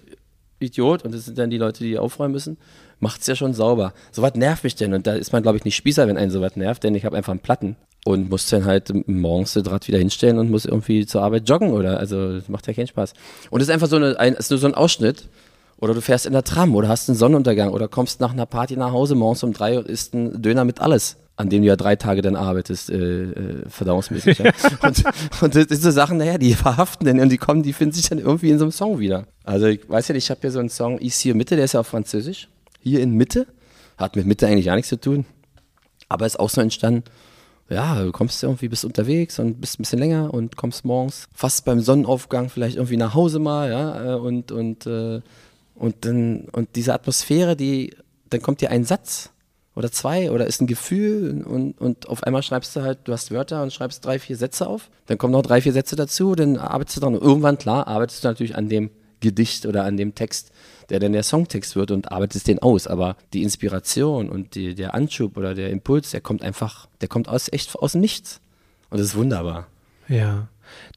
Idiot, 0.60 1.06
und 1.06 1.14
das 1.14 1.24
sind 1.24 1.38
dann 1.38 1.50
die 1.50 1.58
Leute, 1.58 1.86
die 1.86 1.98
aufräumen 1.98 2.34
müssen, 2.34 2.58
macht 3.00 3.22
es 3.22 3.28
ja 3.28 3.36
schon 3.38 3.54
sauber. 3.54 3.94
So 4.12 4.22
was 4.22 4.34
nervt 4.36 4.66
mich 4.66 4.76
denn. 4.76 4.94
Und 4.94 5.08
da 5.08 5.14
ist 5.14 5.32
man, 5.32 5.42
glaube 5.42 5.58
ich, 5.58 5.64
nicht 5.64 5.78
Spießer, 5.78 6.06
wenn 6.06 6.18
einen 6.18 6.32
so 6.32 6.42
was 6.42 6.58
nervt, 6.58 6.84
denn 6.84 6.96
ich 6.96 7.06
habe 7.06 7.16
einfach 7.16 7.32
einen 7.32 7.40
Platten 7.40 7.78
und 8.06 8.30
muss 8.30 8.48
dann 8.48 8.66
halt 8.66 8.92
morgens 9.08 9.54
das 9.54 9.70
Rad 9.70 9.88
wieder 9.88 9.98
hinstellen 9.98 10.38
und 10.38 10.50
muss 10.50 10.66
irgendwie 10.66 11.06
zur 11.06 11.22
Arbeit 11.22 11.48
joggen 11.48 11.72
oder 11.72 12.00
also 12.00 12.36
das 12.36 12.50
macht 12.50 12.68
ja 12.68 12.74
keinen 12.74 12.88
Spaß. 12.88 13.14
Und 13.50 13.62
es 13.62 13.68
ist 13.68 13.74
einfach 13.74 13.88
so 13.88 13.98
eine, 13.98 14.20
ein, 14.20 14.34
ist 14.34 14.50
nur 14.50 14.60
so 14.60 14.68
ein 14.68 14.76
Ausschnitt. 14.76 15.28
Oder 15.82 15.94
du 15.94 16.02
fährst 16.02 16.26
in 16.26 16.34
der 16.34 16.44
Tram 16.44 16.76
oder 16.76 16.90
hast 16.90 17.08
einen 17.08 17.18
Sonnenuntergang 17.18 17.70
oder 17.70 17.88
kommst 17.88 18.20
nach 18.20 18.34
einer 18.34 18.46
Party 18.46 18.76
nach 18.76 18.92
Hause 18.92 19.16
morgens 19.16 19.44
um 19.44 19.54
drei 19.54 19.78
und 19.78 19.88
isst 19.88 20.14
einen 20.14 20.42
Döner 20.42 20.66
mit 20.66 20.82
alles, 20.82 21.16
an 21.38 21.50
dem 21.50 21.62
du 21.62 21.70
ja 21.70 21.78
drei 21.78 21.96
Tage 21.96 22.22
dann 22.22 22.36
arbeitest, 22.36 22.90
äh, 22.90 23.24
äh, 23.24 23.70
verdauungsmäßig. 23.70 24.40
ja. 24.40 24.52
und, 24.82 25.04
und 25.42 25.56
das 25.56 25.68
sind 25.70 25.82
so 25.82 25.92
Sachen, 25.92 26.18
naja, 26.18 26.38
die 26.38 26.54
verhaften 26.54 27.06
denn 27.06 27.22
und 27.22 27.30
die 27.30 27.38
kommen, 27.38 27.64
die 27.64 27.72
finden 27.72 27.94
sich 27.94 28.10
dann 28.10 28.20
irgendwie 28.20 28.50
in 28.50 28.60
so 28.60 28.66
einem 28.66 28.74
Song 28.74 29.00
wieder. 29.00 29.26
Also 29.46 29.68
ich 29.68 29.90
weiß 29.90 30.10
ja, 30.10 30.16
ich 30.16 30.30
habe 30.30 30.42
hier 30.42 30.52
so 30.52 30.60
einen 30.60 30.68
Song, 30.68 31.00
hier 31.00 31.34
Mitte, 31.34 31.56
der 31.56 31.64
ist 31.64 31.72
ja 31.72 31.80
auf 31.80 31.88
Französisch. 31.88 32.50
Hier 32.82 33.00
in 33.00 33.12
Mitte. 33.12 33.48
Hat 33.98 34.18
mit 34.18 34.26
Mitte 34.26 34.48
eigentlich 34.48 34.66
gar 34.66 34.76
nichts 34.76 34.90
zu 34.90 35.00
tun. 35.00 35.26
Aber 36.10 36.26
ist 36.26 36.40
auch 36.40 36.50
so 36.50 36.60
entstanden, 36.60 37.04
ja, 37.70 38.04
du 38.04 38.12
kommst 38.12 38.42
irgendwie, 38.44 38.68
bist 38.68 38.86
unterwegs 38.86 39.40
und 39.40 39.62
bist 39.62 39.80
ein 39.80 39.84
bisschen 39.84 40.00
länger 40.00 40.34
und 40.34 40.56
kommst 40.56 40.86
morgens 40.86 41.28
fast 41.34 41.66
beim 41.66 41.82
Sonnenaufgang 41.82 42.50
vielleicht 42.50 42.78
irgendwie 42.78 42.98
nach 42.98 43.14
Hause 43.14 43.40
mal, 43.40 43.70
ja, 43.70 44.14
äh, 44.14 44.16
und, 44.16 44.52
und, 44.52 44.86
äh, 44.88 45.22
und 45.76 46.06
dann, 46.06 46.48
und 46.52 46.76
diese 46.76 46.94
Atmosphäre, 46.94 47.56
die, 47.56 47.96
dann 48.30 48.42
kommt 48.42 48.62
dir 48.62 48.72
ein 48.72 48.84
Satz 48.84 49.30
oder 49.76 49.92
zwei 49.92 50.32
oder 50.32 50.48
ist 50.48 50.62
ein 50.62 50.68
Gefühl 50.68 51.44
und, 51.44 51.80
und 51.80 52.10
auf 52.10 52.24
einmal 52.24 52.44
schreibst 52.44 52.76
du 52.76 52.82
halt, 52.82 53.00
du 53.06 53.14
hast 53.14 53.32
Wörter 53.32 53.64
und 53.64 53.72
schreibst 53.72 54.04
drei, 54.04 54.20
vier 54.20 54.36
Sätze 54.36 54.68
auf, 54.68 54.90
dann 55.06 55.18
kommen 55.18 55.34
noch 55.34 55.44
drei, 55.44 55.62
vier 55.62 55.74
Sätze 55.74 55.96
dazu, 55.96 56.36
dann 56.36 56.58
arbeitest 56.58 56.98
du 56.98 57.02
dran 57.02 57.16
und 57.16 57.22
irgendwann, 57.22 57.58
klar, 57.58 57.88
arbeitest 57.88 58.24
du 58.24 58.28
natürlich 58.28 58.56
an 58.56 58.68
dem 58.68 58.90
Gedicht 59.20 59.66
oder 59.66 59.84
an 59.84 59.96
dem 59.96 60.16
Text, 60.16 60.52
der 60.90 61.00
dann 61.00 61.14
der 61.14 61.24
Songtext 61.24 61.76
wird 61.76 61.92
und 61.92 62.12
arbeitest 62.12 62.48
den 62.48 62.60
aus. 62.60 62.88
Aber 62.88 63.16
die 63.34 63.44
Inspiration 63.44 64.30
und 64.30 64.56
die, 64.56 64.76
der 64.76 64.94
Anschub 64.94 65.38
oder 65.38 65.54
der 65.54 65.70
Impuls, 65.70 66.12
der 66.12 66.22
kommt 66.22 66.42
einfach, 66.42 66.88
der 67.02 67.08
kommt 67.08 67.28
aus 67.28 67.52
echt 67.52 67.76
aus 67.76 67.94
dem 67.94 68.02
Nichts. 68.02 68.42
Und 68.90 69.00
das 69.00 69.08
ist 69.08 69.16
wunderbar. 69.16 69.68
Ja. 70.08 70.48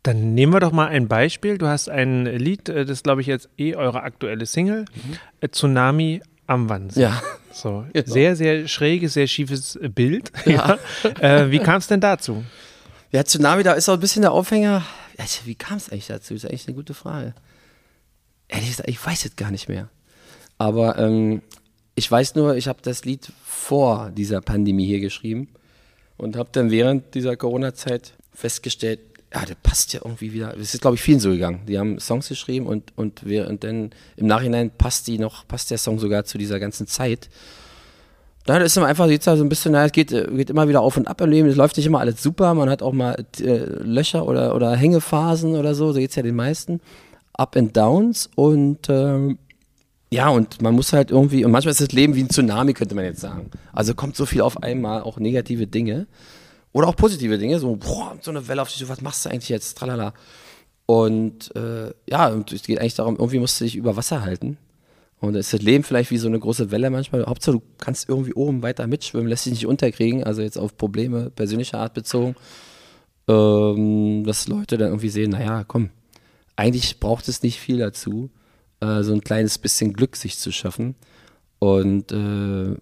Dann 0.03 0.35
nehmen 0.35 0.53
wir 0.53 0.61
doch 0.61 0.73
mal 0.73 0.89
ein 0.89 1.09
Beispiel. 1.09 1.59
Du 1.59 1.67
hast 1.67 1.89
ein 1.89 2.27
Lied, 2.27 2.69
äh, 2.69 2.85
das 2.85 3.03
glaube 3.03 3.21
ich 3.21 3.27
jetzt 3.27 3.49
eh 3.59 3.75
eure 3.75 4.03
aktuelle 4.03 4.47
Single, 4.47 4.85
mhm. 4.95 5.17
Äh, 5.41 5.49
Tsunami 5.49 6.23
am 6.47 6.69
Wannsee. 6.69 7.03
Ja. 7.03 7.23
So, 7.53 7.85
genau. 7.93 8.13
sehr, 8.13 8.37
sehr 8.37 8.69
schräges, 8.69 9.15
sehr 9.15 9.27
schiefes 9.27 9.79
Bild. 9.95 10.33
Ja. 10.47 10.79
ja. 11.05 11.21
Äh, 11.21 11.51
wie 11.51 11.59
kam 11.59 11.77
es 11.77 11.87
denn 11.87 12.01
dazu? 12.01 12.45
Ja, 13.13 13.25
Tsunami, 13.25 13.63
da 13.63 13.73
ist 13.73 13.89
auch 13.89 13.95
ein 13.95 14.01
bisschen 14.01 14.23
der 14.23 14.33
Aufhänger. 14.33 14.83
Wie 15.45 15.55
kam 15.55 15.77
es 15.77 15.91
eigentlich 15.91 16.09
dazu? 16.09 16.35
Das 16.35 16.45
ist 16.45 16.51
eigentlich 16.51 16.67
eine 16.67 16.75
gute 16.75 16.95
Frage 16.95 17.35
ehrlich 18.53 18.71
gesagt, 18.71 18.89
ich 18.89 19.05
weiß 19.05 19.25
es 19.25 19.37
gar 19.37 19.51
nicht 19.51 19.69
mehr. 19.69 19.89
Aber 20.59 20.99
ähm, 20.99 21.43
ich 21.95 22.11
weiß 22.11 22.35
nur, 22.35 22.57
ich 22.57 22.69
habe 22.69 22.79
das 22.83 23.05
Lied 23.05 23.33
vor 23.45 24.11
dieser 24.11 24.41
Pandemie 24.41 24.87
hier 24.87 25.01
geschrieben 25.01 25.49
und 26.17 26.37
habe 26.37 26.51
dann 26.53 26.71
während 26.71 27.15
dieser 27.15 27.37
Corona-Zeit 27.37 28.13
festgestellt, 28.33 29.01
ja, 29.35 29.45
der 29.47 29.55
passt 29.55 29.93
ja 29.95 30.01
irgendwie 30.05 30.33
wieder. 30.33 30.55
Es 30.59 30.75
ist, 30.75 30.83
glaube 30.83 30.97
ich, 30.97 31.03
vielen 31.03 31.21
so 31.21 31.31
gegangen. 31.31 31.63
Die 31.67 31.79
haben 31.79 31.99
Songs 31.99 32.29
geschrieben 32.29 32.67
und, 32.67 32.93
und, 32.97 33.25
wir, 33.27 33.49
und 33.49 33.65
dann 33.65 33.91
im 34.17 34.27
Nachhinein 34.27 34.71
passt 34.71 35.07
die 35.07 35.19
noch, 35.19 35.49
passt 35.49 35.71
der 35.71 35.79
Song 35.79 35.99
sogar 35.99 36.25
zu 36.25 36.37
dieser 36.37 36.61
ganzen 36.61 36.87
Zeit. 36.87 37.31
Da 38.45 38.59
ist 38.59 38.77
immer 38.77 38.87
einfach 38.87 39.07
jetzt 39.07 39.25
so 39.25 39.31
ein 39.31 39.49
bisschen, 39.49 39.73
naja, 39.73 39.87
es 39.87 39.93
geht, 39.93 40.11
geht 40.11 40.51
immer 40.51 40.69
wieder 40.69 40.81
auf 40.81 40.97
und 40.97 41.07
ab 41.07 41.21
im 41.21 41.31
Leben. 41.31 41.49
Es 41.49 41.57
läuft 41.57 41.77
nicht 41.77 41.87
immer 41.87 42.01
alles 42.01 42.23
super. 42.23 42.53
Man 42.55 42.69
hat 42.69 42.83
auch 42.83 42.93
mal 42.93 43.25
äh, 43.41 43.65
Löcher 43.83 44.27
oder, 44.27 44.55
oder 44.55 44.75
Hängephasen 44.75 45.55
oder 45.55 45.75
so. 45.75 45.93
So 45.93 45.99
geht 45.99 46.11
es 46.11 46.17
ja 46.17 46.23
den 46.23 46.35
meisten. 46.35 46.81
Up 47.35 47.57
and 47.57 47.77
Downs 47.77 48.29
und 48.35 48.89
ähm, 48.89 49.39
ja, 50.12 50.29
und 50.29 50.61
man 50.61 50.75
muss 50.75 50.93
halt 50.93 51.11
irgendwie, 51.11 51.43
und 51.43 51.53
manchmal 51.53 51.71
ist 51.71 51.81
das 51.81 51.93
Leben 51.93 52.15
wie 52.15 52.23
ein 52.23 52.29
Tsunami, 52.29 52.75
könnte 52.75 52.95
man 52.95 53.07
jetzt 53.07 53.21
sagen. 53.21 53.51
Also 53.73 53.95
kommt 53.95 54.15
so 54.15 54.27
viel 54.27 54.43
auf 54.43 54.62
einmal, 54.62 55.01
auch 55.03 55.19
negative 55.19 55.67
Dinge. 55.67 56.07
Oder 56.73 56.89
auch 56.89 56.97
positive 56.97 57.39
Dinge, 57.39 57.59
so, 57.59 57.77
boah, 57.77 58.17
so 58.21 58.31
eine 58.31 58.47
Welle 58.47 58.61
auf 58.61 58.71
dich, 58.71 58.87
was 58.89 59.01
machst 59.01 59.25
du 59.25 59.31
eigentlich 59.31 59.49
jetzt? 59.49 59.79
Tralala. 59.79 60.12
Und 60.85 61.55
äh, 61.57 61.93
ja, 62.09 62.29
und 62.29 62.53
es 62.53 62.65
geht 62.65 62.79
eigentlich 62.79 62.95
darum, 62.95 63.17
irgendwie 63.17 63.39
musst 63.39 63.59
du 63.59 63.65
dich 63.65 63.75
über 63.75 63.97
Wasser 63.97 64.21
halten. 64.23 64.59
Und 65.21 65.35
ist 65.35 65.55
das 65.55 65.62
Leben 65.62 65.85
vielleicht 65.85 66.11
wie 66.11 66.19
so 66.19 66.29
eine 66.29 66.39
große 66.39 66.71
Welle 66.71 66.91
manchmal. 66.91 67.25
Hauptsache, 67.25 67.57
du 67.57 67.62
kannst 67.79 68.09
irgendwie 68.09 68.35
oben 68.35 68.62
weiter 68.62 68.87
mitschwimmen, 68.87 69.29
lässt 69.29 69.47
dich 69.47 69.53
nicht 69.53 69.67
unterkriegen, 69.67 70.25
also 70.25 70.43
jetzt 70.43 70.59
auf 70.59 70.77
Probleme 70.77 71.31
persönlicher 71.31 71.79
Art 71.79 71.95
bezogen. 71.95 72.35
Ähm, 73.29 74.25
dass 74.27 74.49
Leute 74.49 74.77
dann 74.77 74.89
irgendwie 74.89 75.09
sehen, 75.09 75.31
naja, 75.31 75.65
komm, 75.65 75.91
eigentlich 76.62 77.00
braucht 77.00 77.28
es 77.28 77.42
nicht 77.42 77.59
viel 77.59 77.78
dazu 77.78 78.31
äh, 78.81 79.02
so 79.02 79.12
ein 79.12 79.23
kleines 79.23 79.59
bisschen 79.59 79.92
Glück 79.92 80.16
sich 80.16 80.38
zu 80.38 80.52
schaffen. 80.52 80.95
Und, 81.59 82.12
äh, 82.12 82.76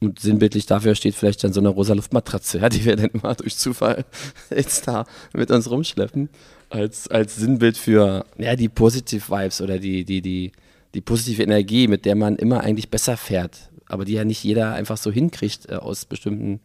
und 0.00 0.18
sinnbildlich 0.18 0.66
dafür 0.66 0.94
steht 0.94 1.14
vielleicht 1.14 1.42
dann 1.42 1.52
so 1.52 1.60
eine 1.60 1.70
rosa 1.70 1.94
Luftmatratze, 1.94 2.58
ja, 2.58 2.68
die 2.68 2.84
wir 2.84 2.96
dann 2.96 3.10
immer 3.10 3.34
durch 3.34 3.56
Zufall 3.56 4.04
jetzt 4.50 4.86
da 4.88 5.06
mit 5.32 5.50
uns 5.50 5.70
rumschleppen, 5.70 6.28
als, 6.70 7.08
als 7.08 7.36
Sinnbild 7.36 7.76
für 7.76 8.26
ja, 8.36 8.56
die 8.56 8.68
Positive 8.68 9.28
Vibes 9.28 9.60
oder 9.60 9.78
die, 9.78 10.04
die, 10.04 10.20
die, 10.20 10.52
die 10.94 11.00
positive 11.00 11.42
Energie, 11.42 11.88
mit 11.88 12.04
der 12.04 12.14
man 12.14 12.36
immer 12.36 12.60
eigentlich 12.60 12.90
besser 12.90 13.16
fährt, 13.16 13.70
aber 13.86 14.04
die 14.04 14.12
ja 14.12 14.24
nicht 14.24 14.44
jeder 14.44 14.74
einfach 14.74 14.98
so 14.98 15.10
hinkriegt 15.10 15.68
äh, 15.70 15.76
aus 15.76 16.04
bestimmten 16.04 16.60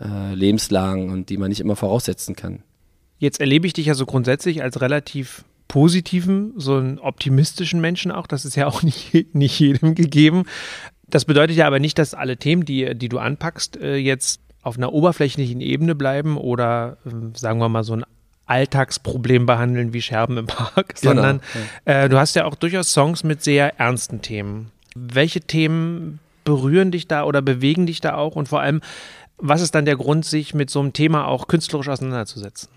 äh, 0.00 0.34
Lebenslagen 0.34 1.10
und 1.10 1.28
die 1.28 1.36
man 1.36 1.48
nicht 1.48 1.60
immer 1.60 1.76
voraussetzen 1.76 2.36
kann. 2.36 2.62
Jetzt 3.18 3.40
erlebe 3.40 3.66
ich 3.66 3.72
dich 3.72 3.86
ja 3.86 3.94
so 3.94 4.06
grundsätzlich 4.06 4.62
als 4.62 4.80
relativ 4.80 5.44
positiven, 5.68 6.52
so 6.56 6.76
einen 6.76 6.98
optimistischen 6.98 7.80
Menschen 7.80 8.10
auch. 8.10 8.26
Das 8.26 8.44
ist 8.44 8.56
ja 8.56 8.66
auch 8.66 8.82
nicht, 8.84 9.34
nicht 9.34 9.58
jedem 9.58 9.94
gegeben. 9.94 10.44
Das 11.08 11.24
bedeutet 11.24 11.56
ja 11.56 11.66
aber 11.66 11.78
nicht, 11.78 11.98
dass 11.98 12.14
alle 12.14 12.36
Themen, 12.36 12.64
die, 12.64 12.94
die 12.96 13.08
du 13.08 13.18
anpackst, 13.18 13.76
äh, 13.76 13.96
jetzt 13.96 14.40
auf 14.62 14.76
einer 14.76 14.92
oberflächlichen 14.92 15.60
Ebene 15.60 15.94
bleiben 15.94 16.36
oder 16.36 16.98
äh, 17.06 17.38
sagen 17.38 17.60
wir 17.60 17.68
mal 17.68 17.84
so 17.84 17.94
ein 17.94 18.04
Alltagsproblem 18.46 19.46
behandeln 19.46 19.92
wie 19.92 20.02
Scherben 20.02 20.38
im 20.38 20.46
Park, 20.46 20.96
genau, 21.00 21.14
sondern 21.14 21.40
äh, 21.84 22.08
du 22.08 22.18
hast 22.18 22.34
ja 22.36 22.44
auch 22.44 22.54
durchaus 22.54 22.92
Songs 22.92 23.24
mit 23.24 23.42
sehr 23.42 23.78
ernsten 23.78 24.22
Themen. 24.22 24.70
Welche 24.94 25.40
Themen 25.40 26.20
berühren 26.44 26.92
dich 26.92 27.08
da 27.08 27.24
oder 27.24 27.42
bewegen 27.42 27.86
dich 27.86 28.00
da 28.00 28.14
auch 28.14 28.36
und 28.36 28.48
vor 28.48 28.60
allem, 28.60 28.80
was 29.36 29.60
ist 29.60 29.74
dann 29.74 29.84
der 29.84 29.96
Grund, 29.96 30.24
sich 30.24 30.54
mit 30.54 30.70
so 30.70 30.80
einem 30.80 30.92
Thema 30.92 31.26
auch 31.26 31.48
künstlerisch 31.48 31.88
auseinanderzusetzen? 31.88 32.68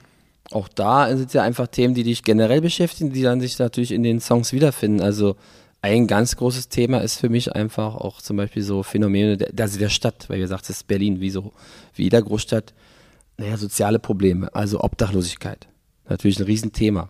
Auch 0.51 0.67
da 0.67 1.15
sind 1.15 1.33
ja 1.33 1.43
einfach 1.43 1.67
Themen, 1.67 1.93
die 1.93 2.03
dich 2.03 2.23
generell 2.23 2.61
beschäftigen, 2.61 3.11
die 3.11 3.21
dann 3.21 3.39
sich 3.39 3.59
natürlich 3.59 3.91
in 3.91 4.03
den 4.03 4.19
Songs 4.19 4.51
wiederfinden. 4.51 5.01
Also 5.01 5.35
ein 5.81 6.07
ganz 6.07 6.35
großes 6.35 6.69
Thema 6.69 6.99
ist 6.99 7.17
für 7.17 7.29
mich 7.29 7.53
einfach 7.53 7.95
auch 7.95 8.21
zum 8.21 8.37
Beispiel 8.37 8.63
so 8.63 8.83
Phänomene 8.83 9.37
der, 9.37 9.51
also 9.63 9.79
der 9.79 9.89
Stadt, 9.89 10.29
weil 10.29 10.39
ihr 10.39 10.47
sagt, 10.47 10.63
es 10.63 10.77
ist 10.77 10.87
Berlin, 10.87 11.21
wie 11.21 11.29
so, 11.29 11.53
wie 11.93 12.03
jeder 12.03 12.21
Großstadt, 12.21 12.73
naja, 13.37 13.57
soziale 13.57 13.99
Probleme, 13.99 14.53
also 14.53 14.81
Obdachlosigkeit. 14.81 15.67
Natürlich 16.09 16.39
ein 16.39 16.45
Riesenthema. 16.45 17.09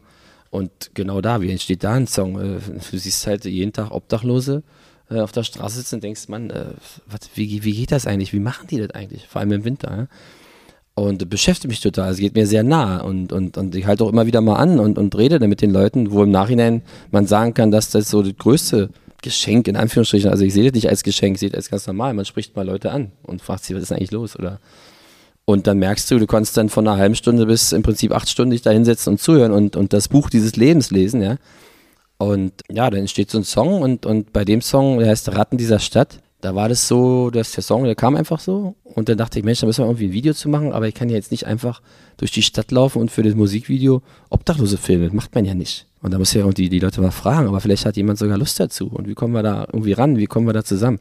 Und 0.52 0.92
genau 0.94 1.22
da, 1.22 1.42
wie 1.42 1.52
entsteht 1.52 1.84
da 1.84 1.94
ein 1.94 2.08
Song? 2.08 2.40
Äh, 2.40 2.60
du 2.92 2.98
siehst 2.98 3.26
halt 3.26 3.46
jeden 3.46 3.74
Tag 3.74 3.92
Obdachlose 3.92 4.64
äh, 5.10 5.20
auf 5.20 5.32
der 5.32 5.44
Straße 5.44 5.78
sitzen 5.78 5.96
und 5.96 6.04
denkst, 6.04 6.28
Mann, 6.28 6.50
äh, 6.50 6.74
wie, 7.36 7.64
wie 7.64 7.74
geht 7.74 7.92
das 7.92 8.06
eigentlich? 8.06 8.34
Wie 8.34 8.40
machen 8.40 8.68
die 8.68 8.78
das 8.78 8.92
eigentlich? 8.92 9.28
Vor 9.28 9.42
allem 9.42 9.52
im 9.52 9.64
Winter. 9.64 9.90
Ja? 9.92 10.08
Und 11.04 11.30
beschäftigt 11.30 11.70
mich 11.70 11.82
total. 11.82 12.12
Es 12.12 12.18
geht 12.18 12.36
mir 12.36 12.48
sehr 12.48 12.64
nah 12.64 13.02
und, 13.02 13.32
und, 13.32 13.58
und 13.58 13.76
ich 13.76 13.86
halte 13.86 14.04
auch 14.04 14.10
immer 14.10 14.26
wieder 14.26 14.42
mal 14.42 14.56
an 14.56 14.80
und, 14.80 14.98
und 14.98 15.18
rede 15.18 15.40
dann 15.40 15.50
mit 15.50 15.62
den 15.62 15.72
Leuten, 15.72 16.12
wo 16.12 16.24
im 16.24 16.32
Nachhinein 16.32 16.82
man 17.12 17.28
sagen 17.28 17.54
kann, 17.54 17.72
dass 17.72 17.90
das 17.90 18.10
so 18.10 18.22
das 18.22 18.36
größte 18.38 18.90
Geschenk 19.22 19.68
in 19.68 19.76
Anführungsstrichen, 19.76 20.30
also 20.30 20.44
ich 20.46 20.54
sehe 20.54 20.64
das 20.64 20.74
nicht 20.74 20.90
als 20.90 21.04
Geschenk, 21.04 21.36
ich 21.36 21.40
sehe 21.42 21.50
das 21.50 21.58
als 21.58 21.70
ganz 21.70 21.88
normal. 21.88 22.14
Man 22.14 22.26
spricht 22.26 22.56
mal 22.56 22.66
Leute 22.66 22.92
an 22.92 23.12
und 23.24 23.42
fragt 23.42 23.66
sie, 23.66 23.76
was 23.76 23.84
ist 23.84 23.92
eigentlich 23.92 24.12
los 24.12 24.38
oder 24.38 24.60
und 25.50 25.66
dann 25.66 25.80
merkst 25.80 26.12
du, 26.12 26.20
du 26.20 26.28
kannst 26.28 26.58
dann 26.58 26.70
von 26.70 26.88
einer 26.88 26.98
halben 26.98 27.16
Stunde 27.16 27.48
bis 27.48 27.72
im 27.72 27.82
Prinzip 27.82 28.12
acht 28.12 28.30
Stunden 28.30 28.52
dich 28.52 28.62
da 28.62 28.70
hinsetzen 28.70 29.14
und 29.14 29.20
zuhören 29.20 29.52
und, 29.52 29.76
und 29.76 29.94
das 29.94 30.08
Buch 30.08 30.30
dieses 30.30 30.56
Lebens 30.58 30.92
lesen, 30.92 31.24
ja. 31.24 31.38
Und 32.20 32.54
ja, 32.70 32.88
dann 32.90 33.00
entsteht 33.00 33.32
so 33.32 33.40
ein 33.40 33.44
Song 33.44 33.82
und, 33.82 34.06
und 34.06 34.32
bei 34.32 34.46
dem 34.46 34.62
Song, 34.62 35.00
der 35.00 35.08
heißt 35.10 35.30
Ratten 35.30 35.58
dieser 35.58 35.80
Stadt, 35.80 36.20
da 36.42 36.56
war 36.56 36.70
das 36.70 36.88
so, 36.88 37.30
dass 37.30 37.52
der 37.52 37.64
Song, 37.64 37.84
der 37.84 37.96
kam 37.96 38.16
einfach 38.16 38.40
so. 38.40 38.76
Und 38.84 39.10
dann 39.10 39.18
dachte 39.18 39.40
ich, 39.40 39.46
Mensch, 39.46 39.60
da 39.60 39.68
müssen 39.68 39.84
wir 39.84 39.88
irgendwie 39.88 40.06
ein 40.06 40.14
Video 40.14 40.34
zu 40.34 40.48
machen, 40.48 40.72
aber 40.72 40.88
ich 40.88 40.94
kann 40.94 41.10
ja 41.10 41.16
jetzt 41.16 41.32
nicht 41.32 41.46
einfach 41.46 41.82
durch 42.18 42.32
die 42.32 42.42
Stadt 42.42 42.72
laufen 42.72 43.02
und 43.02 43.12
für 43.12 43.24
das 43.24 43.36
Musikvideo 43.36 44.02
Obdachlose 44.30 44.78
filmen. 44.78 45.06
Das 45.06 45.14
macht 45.14 45.36
man 45.36 45.46
ja 45.46 45.54
nicht. 45.54 45.86
Und 46.02 46.14
da 46.14 46.18
muss 46.18 46.34
ja 46.34 46.42
irgendwie 46.42 46.70
die 46.70 46.80
Leute 46.80 47.02
mal 47.02 47.12
fragen, 47.12 47.48
aber 47.48 47.60
vielleicht 47.60 47.86
hat 47.86 47.98
jemand 47.98 48.20
sogar 48.20 48.38
Lust 48.38 48.60
dazu. 48.60 48.88
Und 48.88 49.08
wie 49.08 49.16
kommen 49.16 49.34
wir 49.34 49.44
da 49.44 49.68
irgendwie 49.72 49.94
ran? 49.94 50.18
Wie 50.18 50.28
kommen 50.28 50.48
wir 50.48 50.54
da 50.54 50.64
zusammen? 50.64 51.00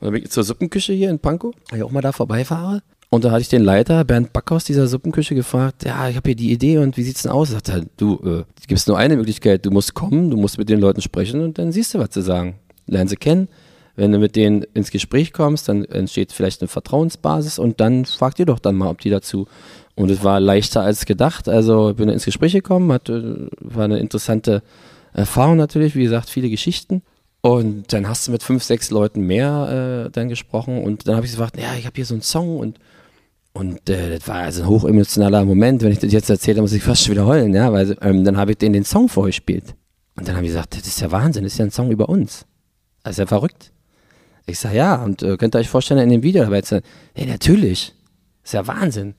Und 0.00 0.06
dann 0.06 0.12
bin 0.12 0.22
ich 0.22 0.30
zur 0.30 0.44
Suppenküche 0.44 0.94
hier 0.94 1.10
in 1.10 1.18
Pankow, 1.18 1.54
weil 1.68 1.78
ich 1.78 1.84
auch 1.84 1.90
mal 1.90 2.00
da 2.00 2.12
vorbeifahre. 2.12 2.82
Und 3.10 3.24
da 3.24 3.30
hatte 3.30 3.42
ich 3.42 3.48
den 3.48 3.62
Leiter, 3.62 4.02
Bernd 4.04 4.32
Backhaus 4.32 4.64
dieser 4.64 4.88
Suppenküche, 4.88 5.34
gefragt, 5.34 5.84
ja, 5.84 6.08
ich 6.08 6.16
habe 6.16 6.30
hier 6.30 6.36
die 6.36 6.50
Idee 6.50 6.78
und 6.78 6.96
wie 6.96 7.02
sieht's 7.02 7.22
denn 7.22 7.30
aus? 7.30 7.50
Sagt 7.50 7.68
er, 7.68 7.84
du, 7.96 8.18
äh, 8.24 8.44
gibt 8.66 8.88
nur 8.88 8.98
eine 8.98 9.16
Möglichkeit, 9.16 9.64
du 9.64 9.70
musst 9.70 9.94
kommen, 9.94 10.30
du 10.30 10.36
musst 10.36 10.58
mit 10.58 10.68
den 10.68 10.80
Leuten 10.80 11.00
sprechen 11.00 11.40
und 11.42 11.58
dann 11.58 11.70
siehst 11.70 11.94
du, 11.94 11.98
was 11.98 12.08
sie 12.12 12.22
sagen. 12.22 12.56
Lernen 12.86 13.08
sie 13.08 13.16
kennen, 13.16 13.48
wenn 13.96 14.12
du 14.12 14.18
mit 14.18 14.36
denen 14.36 14.62
ins 14.74 14.90
Gespräch 14.90 15.32
kommst, 15.32 15.68
dann 15.68 15.84
entsteht 15.84 16.32
vielleicht 16.32 16.60
eine 16.60 16.68
Vertrauensbasis 16.68 17.58
und 17.58 17.80
dann 17.80 18.04
fragt 18.04 18.38
ihr 18.38 18.46
doch 18.46 18.58
dann 18.58 18.76
mal, 18.76 18.90
ob 18.90 19.00
die 19.00 19.10
dazu. 19.10 19.46
Und 19.94 20.10
es 20.10 20.24
war 20.24 20.40
leichter 20.40 20.82
als 20.82 21.06
gedacht. 21.06 21.48
Also 21.48 21.90
ich 21.90 21.96
bin 21.96 22.08
ins 22.08 22.24
Gespräch 22.24 22.52
gekommen, 22.52 22.92
hatte, 22.92 23.48
war 23.60 23.84
eine 23.84 23.98
interessante 23.98 24.62
Erfahrung 25.12 25.56
natürlich, 25.56 25.94
wie 25.94 26.02
gesagt, 26.02 26.28
viele 26.28 26.50
Geschichten. 26.50 27.02
Und 27.40 27.92
dann 27.92 28.08
hast 28.08 28.26
du 28.26 28.32
mit 28.32 28.42
fünf, 28.42 28.64
sechs 28.64 28.90
Leuten 28.90 29.20
mehr 29.20 30.06
äh, 30.06 30.10
dann 30.10 30.28
gesprochen 30.28 30.82
und 30.82 31.06
dann 31.06 31.16
habe 31.16 31.26
ich 31.26 31.32
gesagt, 31.32 31.58
ja, 31.58 31.74
ich 31.78 31.84
habe 31.84 31.94
hier 31.94 32.06
so 32.06 32.14
einen 32.14 32.22
Song 32.22 32.58
und 32.58 32.78
und 33.56 33.88
äh, 33.88 34.18
das 34.18 34.26
war 34.26 34.36
also 34.36 34.62
ein 34.62 34.68
hochemotionaler 34.68 35.44
Moment. 35.44 35.82
Wenn 35.82 35.92
ich 35.92 36.00
das 36.00 36.10
jetzt 36.10 36.28
erzähle, 36.28 36.60
muss 36.60 36.72
ich 36.72 36.82
fast 36.82 37.04
schon 37.04 37.12
wieder 37.12 37.24
heulen, 37.26 37.54
ja, 37.54 37.72
weil 37.72 37.96
ähm, 38.00 38.24
dann 38.24 38.36
habe 38.36 38.50
ich 38.50 38.58
denen 38.58 38.72
den 38.72 38.84
Song 38.84 39.08
vorgespielt. 39.08 39.76
Und 40.16 40.26
dann 40.26 40.34
habe 40.34 40.44
ich 40.44 40.52
gesagt, 40.52 40.74
das 40.74 40.86
ist 40.86 41.00
ja 41.00 41.12
Wahnsinn, 41.12 41.44
das 41.44 41.52
ist 41.52 41.58
ja 41.58 41.66
ein 41.66 41.70
Song 41.70 41.92
über 41.92 42.08
uns. 42.08 42.46
Das 43.04 43.12
ist 43.12 43.18
ja 43.18 43.26
verrückt. 43.26 43.73
Ich 44.46 44.58
sage, 44.58 44.76
ja, 44.76 44.96
und 44.96 45.22
äh, 45.22 45.36
könnt 45.36 45.54
ihr 45.54 45.58
euch 45.58 45.68
vorstellen, 45.68 46.00
in 46.00 46.10
dem 46.10 46.22
Video 46.22 46.44
dabei 46.44 46.60
zu 46.60 46.76
sein? 46.76 46.82
Ja, 47.16 47.26
natürlich. 47.26 47.94
ist 48.42 48.54
ja 48.54 48.66
Wahnsinn. 48.66 49.14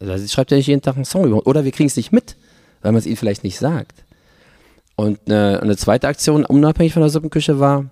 Also, 0.00 0.26
schreibt 0.26 0.50
ja 0.50 0.56
nicht 0.56 0.66
jeden 0.66 0.82
Tag 0.82 0.96
einen 0.96 1.04
Song 1.04 1.24
über. 1.26 1.46
Oder 1.46 1.64
wir 1.64 1.72
kriegen 1.72 1.86
es 1.86 1.96
nicht 1.96 2.12
mit, 2.12 2.36
weil 2.82 2.92
man 2.92 2.98
es 2.98 3.06
ihnen 3.06 3.16
vielleicht 3.16 3.44
nicht 3.44 3.58
sagt. 3.58 4.04
Und 4.96 5.18
äh, 5.28 5.58
eine 5.58 5.76
zweite 5.76 6.08
Aktion, 6.08 6.44
unabhängig 6.44 6.92
von 6.92 7.02
der 7.02 7.10
Suppenküche, 7.10 7.58
war, 7.58 7.86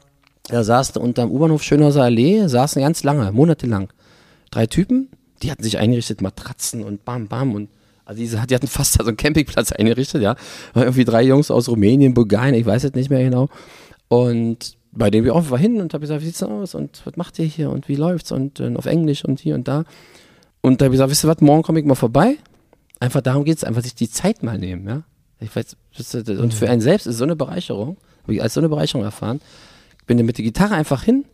da 0.48 0.64
saßen 0.64 1.00
unterm 1.00 1.30
U-Bahnhof 1.30 1.62
Schönhauser 1.62 2.02
Allee, 2.02 2.46
saßen 2.46 2.82
ganz 2.82 3.04
lange, 3.04 3.30
monatelang. 3.32 3.92
Drei 4.50 4.66
Typen, 4.66 5.08
die 5.42 5.50
hatten 5.50 5.62
sich 5.62 5.78
eingerichtet, 5.78 6.20
Matratzen 6.20 6.82
und 6.82 7.04
bam, 7.04 7.28
bam 7.28 7.54
und 7.54 7.68
also 8.04 8.20
die, 8.20 8.46
die 8.46 8.54
hatten 8.54 8.66
fast 8.66 8.94
so 8.94 9.04
einen 9.04 9.16
Campingplatz 9.16 9.72
eingerichtet, 9.72 10.22
ja. 10.22 10.36
Irgendwie 10.74 11.04
drei 11.04 11.22
Jungs 11.22 11.50
aus 11.50 11.68
Rumänien, 11.68 12.14
Bulgarien, 12.14 12.54
ich 12.54 12.66
weiß 12.66 12.84
es 12.84 12.94
nicht 12.94 13.10
mehr 13.10 13.22
genau. 13.22 13.48
Und 14.08 14.76
bei 14.92 15.10
dem 15.10 15.24
wir 15.24 15.34
auch 15.34 15.50
war 15.50 15.58
hin 15.58 15.80
und 15.80 15.94
habe 15.94 16.02
gesagt, 16.02 16.20
wie 16.20 16.26
sieht's 16.26 16.38
denn 16.38 16.50
aus 16.50 16.74
und 16.74 17.02
was 17.04 17.16
macht 17.16 17.38
ihr 17.38 17.46
hier 17.46 17.70
und 17.70 17.88
wie 17.88 17.96
läuft's 17.96 18.30
und 18.30 18.60
äh, 18.60 18.74
auf 18.76 18.86
Englisch 18.86 19.24
und 19.24 19.40
hier 19.40 19.54
und 19.54 19.66
da. 19.66 19.84
Und 20.60 20.80
da 20.80 20.84
habe 20.84 20.94
ich 20.94 20.98
gesagt, 20.98 21.10
wisst 21.10 21.24
ihr 21.24 21.28
was, 21.28 21.40
morgen 21.40 21.62
komme 21.62 21.80
ich 21.80 21.86
mal 21.86 21.94
vorbei. 21.94 22.36
Einfach 23.00 23.22
darum 23.22 23.44
geht's, 23.44 23.64
einfach 23.64 23.82
sich 23.82 23.94
die 23.94 24.10
Zeit 24.10 24.42
mal 24.42 24.58
nehmen, 24.58 24.86
ja. 24.86 25.02
Ich 25.40 25.56
weiß, 25.56 25.76
und 26.38 26.54
für 26.54 26.70
einen 26.70 26.80
selbst 26.80 27.06
ist 27.06 27.18
so 27.18 27.24
eine 27.24 27.34
Bereicherung, 27.34 27.96
habe 28.22 28.34
ich 28.34 28.42
als 28.42 28.54
so 28.54 28.60
eine 28.60 28.68
Bereicherung 28.68 29.02
erfahren. 29.02 29.40
Ich 29.98 30.06
bin 30.06 30.24
mit 30.24 30.38
der 30.38 30.44
Gitarre 30.44 30.74
einfach 30.74 31.02
hin, 31.02 31.24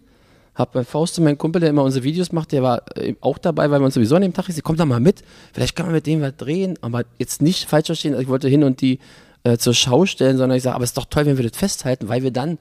habe 0.55 0.71
bei 0.73 0.85
Faust, 0.85 1.21
mein 1.21 1.37
Kumpel, 1.37 1.61
der 1.61 1.69
immer 1.69 1.83
unsere 1.83 2.05
Videos 2.05 2.33
macht, 2.33 2.53
der 2.53 2.63
war 2.63 2.83
äh, 2.97 3.15
auch 3.21 3.37
dabei, 3.37 3.71
weil 3.71 3.81
wir 3.81 3.85
uns 3.85 3.95
sowieso 3.95 4.17
an 4.17 4.23
dem 4.23 4.33
Tag 4.33 4.49
ist, 4.49 4.63
komm 4.63 4.77
da 4.77 4.87
mal 4.87 5.01
mit, 5.01 5.23
vielleicht 5.53 5.77
kann 5.77 5.87
man 5.87 5.95
mit 5.95 6.07
dem 6.07 6.23
was 6.23 6.37
drehen, 6.37 6.79
aber 6.81 7.03
jetzt 7.19 7.43
nicht 7.43 7.69
falsch 7.69 7.87
verstehen, 7.87 8.13
also 8.13 8.23
ich 8.23 8.29
wollte 8.29 8.49
hin 8.49 8.65
und 8.65 8.81
die 8.81 8.99
äh, 9.45 9.59
zur 9.59 9.75
Schau 9.75 10.07
stellen, 10.07 10.39
sondern 10.39 10.57
ich 10.57 10.63
sage, 10.63 10.75
aber 10.75 10.85
es 10.85 10.91
ist 10.91 10.97
doch 10.97 11.05
toll, 11.05 11.27
wenn 11.27 11.37
wir 11.37 11.47
das 11.47 11.59
festhalten, 11.59 12.09
weil 12.09 12.23
wir 12.23 12.31
dann 12.31 12.59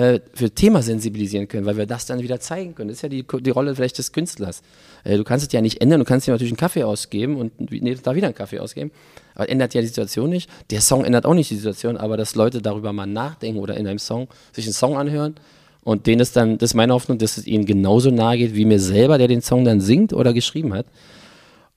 äh, 0.00 0.20
für 0.32 0.50
Thema 0.50 0.80
sensibilisieren 0.80 1.46
können, 1.46 1.66
weil 1.66 1.76
wir 1.76 1.84
das 1.84 2.06
dann 2.06 2.22
wieder 2.22 2.40
zeigen 2.40 2.74
können. 2.74 2.88
Das 2.88 2.98
ist 2.98 3.02
ja 3.02 3.10
die, 3.10 3.22
die 3.40 3.50
Rolle 3.50 3.74
vielleicht 3.74 3.98
des 3.98 4.12
Künstlers. 4.12 4.62
Äh, 5.04 5.18
du 5.18 5.24
kannst 5.24 5.46
es 5.46 5.52
ja 5.52 5.60
nicht 5.60 5.82
ändern, 5.82 6.00
du 6.00 6.06
kannst 6.06 6.26
dir 6.26 6.30
natürlich 6.30 6.52
einen 6.52 6.56
Kaffee 6.56 6.84
ausgeben 6.84 7.36
und 7.36 7.70
nee, 7.70 7.94
da 8.02 8.14
wieder 8.14 8.28
einen 8.28 8.34
Kaffee 8.34 8.60
ausgeben, 8.60 8.92
aber 9.34 9.50
ändert 9.50 9.74
ja 9.74 9.82
die 9.82 9.88
Situation 9.88 10.30
nicht. 10.30 10.48
Der 10.70 10.80
Song 10.80 11.04
ändert 11.04 11.26
auch 11.26 11.34
nicht 11.34 11.50
die 11.50 11.56
Situation, 11.56 11.98
aber 11.98 12.16
dass 12.16 12.34
Leute 12.34 12.62
darüber 12.62 12.94
mal 12.94 13.04
nachdenken 13.04 13.60
oder 13.60 13.76
in 13.76 13.86
einem 13.86 13.98
Song 13.98 14.28
sich 14.52 14.64
einen 14.64 14.72
Song 14.72 14.96
anhören 14.96 15.34
und 15.82 16.06
denen 16.06 16.20
ist 16.20 16.34
dann, 16.34 16.56
das 16.56 16.70
ist 16.70 16.74
meine 16.74 16.94
Hoffnung, 16.94 17.18
dass 17.18 17.36
es 17.36 17.46
ihnen 17.46 17.66
genauso 17.66 18.10
nahe 18.10 18.38
geht 18.38 18.54
wie 18.54 18.64
mir 18.64 18.80
selber, 18.80 19.18
der 19.18 19.28
den 19.28 19.42
Song 19.42 19.66
dann 19.66 19.82
singt 19.82 20.14
oder 20.14 20.32
geschrieben 20.32 20.72
hat. 20.72 20.86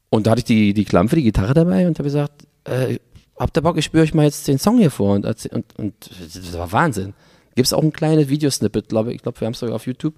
Und 0.10 0.28
da 0.28 0.32
hatte 0.32 0.40
ich 0.40 0.46
die, 0.46 0.74
die 0.74 0.86
Klampe, 0.86 1.18
die 1.18 1.24
Gitarre 1.24 1.54
dabei 1.54 1.88
und 1.88 2.00
habe 2.00 2.08
gesagt, 2.08 2.46
äh, 2.64 3.00
habt 3.38 3.58
ihr 3.58 3.62
Bock, 3.62 3.78
ich 3.78 3.84
spüre 3.84 4.04
euch 4.04 4.14
mal 4.14 4.24
jetzt 4.24 4.48
den 4.48 4.60
Song 4.60 4.78
hier 4.78 4.92
vor 4.92 5.16
und, 5.16 5.26
und, 5.26 5.66
und 5.78 5.94
das 6.34 6.54
war 6.54 6.72
Wahnsinn. 6.72 7.14
Gibt 7.56 7.68
es 7.68 7.74
auch 7.74 7.84
ein 7.84 7.94
kleines 7.94 8.30
Videosnippet, 8.30 8.90
glaube 8.90 9.10
ich. 9.10 9.18
Ich 9.18 9.22
glaube, 9.24 9.40
wir 9.40 9.46
haben 9.46 9.54
es 9.54 9.60
sogar 9.60 9.76
auf 9.76 9.86
YouTube. 9.86 10.16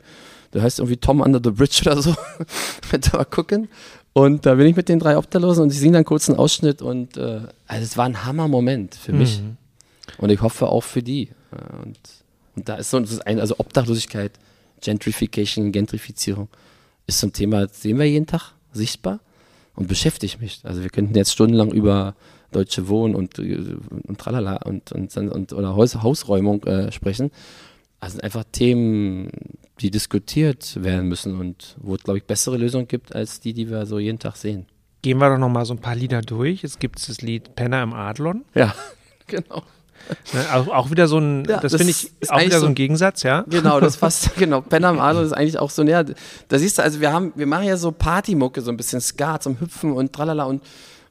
Der 0.53 0.61
heißt 0.61 0.79
irgendwie 0.79 0.97
Tom 0.97 1.21
Under 1.21 1.41
the 1.43 1.51
Bridge 1.51 1.81
oder 1.85 2.01
so. 2.01 2.15
Könnt 2.89 3.13
ihr 3.13 3.17
mal 3.17 3.25
gucken. 3.25 3.69
Und 4.13 4.45
da 4.45 4.55
bin 4.55 4.67
ich 4.67 4.75
mit 4.75 4.87
den 4.87 4.99
drei 4.99 5.17
Obdachlosen 5.17 5.63
und 5.63 5.73
ich 5.73 5.79
singe 5.79 5.93
dann 5.93 6.05
kurz 6.05 6.29
einen 6.29 6.39
Ausschnitt 6.39 6.81
und 6.81 7.17
äh, 7.17 7.41
also 7.67 7.83
es 7.83 7.97
war 7.97 8.05
ein 8.05 8.23
Hammer-Moment 8.23 8.95
für 8.95 9.11
mich. 9.11 9.41
Mhm. 9.41 9.57
Und 10.17 10.29
ich 10.29 10.41
hoffe 10.41 10.67
auch 10.69 10.83
für 10.83 11.03
die. 11.03 11.29
Ja, 11.51 11.79
Und, 11.83 11.99
und 12.55 12.69
da 12.69 12.75
ist 12.75 12.91
so 12.91 12.97
ein, 13.25 13.39
also 13.39 13.55
Obdachlosigkeit, 13.57 14.31
Gentrification, 14.81 15.71
Gentrifizierung 15.71 16.47
ist 17.07 17.19
so 17.19 17.27
ein 17.27 17.33
Thema, 17.33 17.67
das 17.67 17.81
sehen 17.81 17.99
wir 17.99 18.05
jeden 18.05 18.27
Tag 18.27 18.53
sichtbar 18.73 19.19
und 19.75 19.87
beschäftigt 19.87 20.41
mich. 20.41 20.61
Also 20.63 20.81
wir 20.81 20.89
könnten 20.89 21.15
jetzt 21.15 21.31
stundenlang 21.31 21.71
über 21.71 22.15
deutsche 22.55 22.87
Wohnen 22.87 23.15
und, 23.15 23.37
äh, 23.39 23.75
und 24.07 24.17
tralala 24.19 24.57
und, 24.65 24.91
und, 24.91 25.15
und 25.17 25.53
oder 25.53 25.75
Haus, 25.75 25.95
Hausräumung 26.01 26.63
äh, 26.63 26.91
sprechen. 26.91 27.31
Also 27.99 28.13
sind 28.15 28.23
einfach 28.23 28.43
Themen, 28.51 29.29
die 29.81 29.89
diskutiert 29.91 30.81
werden 30.83 31.07
müssen 31.07 31.39
und 31.39 31.75
wo 31.81 31.95
es, 31.95 32.03
glaube 32.03 32.17
ich, 32.19 32.25
bessere 32.25 32.57
Lösungen 32.57 32.87
gibt 32.87 33.15
als 33.15 33.39
die, 33.39 33.53
die 33.53 33.69
wir 33.69 33.85
so 33.85 33.99
jeden 33.99 34.19
Tag 34.19 34.35
sehen. 34.35 34.65
Gehen 35.01 35.17
wir 35.19 35.29
doch 35.29 35.37
noch 35.37 35.49
mal 35.49 35.65
so 35.65 35.73
ein 35.73 35.79
paar 35.79 35.95
Lieder 35.95 36.21
durch. 36.21 36.63
Es 36.63 36.79
gibt 36.79 37.07
das 37.07 37.21
Lied 37.21 37.55
Penner 37.55 37.83
im 37.83 37.93
Adlon. 37.93 38.43
Ja, 38.53 38.73
genau. 39.27 39.63
Ne? 40.33 40.45
Auch, 40.53 40.67
auch 40.67 40.91
wieder 40.91 41.07
so 41.07 41.17
ein, 41.17 41.45
Ja, 41.45 41.59
das, 41.59 41.71
das 41.71 41.81
finde 41.81 41.91
ich 41.91 42.11
auch 42.29 42.39
wieder 42.41 42.55
so 42.55 42.61
so- 42.61 42.65
ein 42.67 42.75
Gegensatz, 42.75 43.23
ja. 43.23 43.43
Genau, 43.49 43.79
das 43.79 43.97
passt, 44.03 44.35
genau. 44.35 44.61
Penner 44.61 44.89
am 44.89 44.99
Adler 44.99 45.23
ist 45.23 45.33
eigentlich 45.33 45.57
auch 45.57 45.69
so 45.71 45.83
näher. 45.83 46.03
Da 46.47 46.59
siehst 46.59 46.77
du, 46.77 46.83
also 46.83 46.99
wir 47.01 47.11
haben, 47.11 47.33
wir 47.35 47.47
machen 47.47 47.65
ja 47.65 47.77
so 47.77 47.91
Partymucke, 47.91 48.61
so 48.61 48.69
ein 48.71 48.77
bisschen 48.77 49.01
Ska 49.01 49.39
zum 49.39 49.59
Hüpfen 49.59 49.93
und 49.93 50.13
tralala 50.13 50.43
und, 50.43 50.61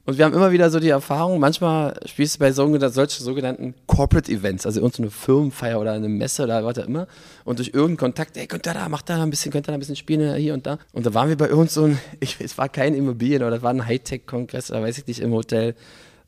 und 0.05 0.17
wir 0.17 0.25
haben 0.25 0.33
immer 0.33 0.51
wieder 0.51 0.69
so 0.69 0.79
die 0.79 0.89
Erfahrung, 0.89 1.39
manchmal 1.39 1.99
spielst 2.05 2.35
du 2.35 2.39
bei 2.39 2.51
so, 2.51 2.67
solchen 2.89 3.23
sogenannten 3.23 3.73
Corporate 3.87 4.31
Events, 4.31 4.65
also 4.65 4.79
irgendeine 4.79 5.09
Firmenfeier 5.09 5.79
oder 5.79 5.93
eine 5.93 6.09
Messe 6.09 6.43
oder 6.43 6.63
was 6.63 6.77
auch 6.77 6.87
immer 6.87 7.07
und 7.43 7.59
durch 7.59 7.69
irgendeinen 7.69 7.97
Kontakt, 7.97 8.37
ey, 8.37 8.47
könnt 8.47 8.67
ihr 8.67 8.73
da, 8.73 8.87
macht 8.87 9.09
da 9.09 9.21
ein 9.21 9.29
bisschen, 9.29 9.51
könnt 9.51 9.67
ihr 9.67 9.71
da 9.71 9.73
ein 9.73 9.79
bisschen 9.79 9.95
spielen, 9.95 10.35
hier 10.35 10.53
und 10.53 10.65
da. 10.65 10.77
Und 10.93 11.05
da 11.05 11.13
waren 11.13 11.29
wir 11.29 11.37
bei 11.37 11.51
uns 11.53 11.73
so 11.73 11.89
ich, 12.19 12.37
es 12.39 12.57
war 12.57 12.69
kein 12.69 12.93
Immobilien 12.93 13.41
oder 13.41 13.51
das 13.51 13.61
war 13.63 13.71
ein 13.71 13.85
Hightech-Kongress 13.85 14.71
oder 14.71 14.83
weiß 14.83 14.97
ich 14.99 15.07
nicht, 15.07 15.19
im 15.19 15.31
Hotel. 15.31 15.75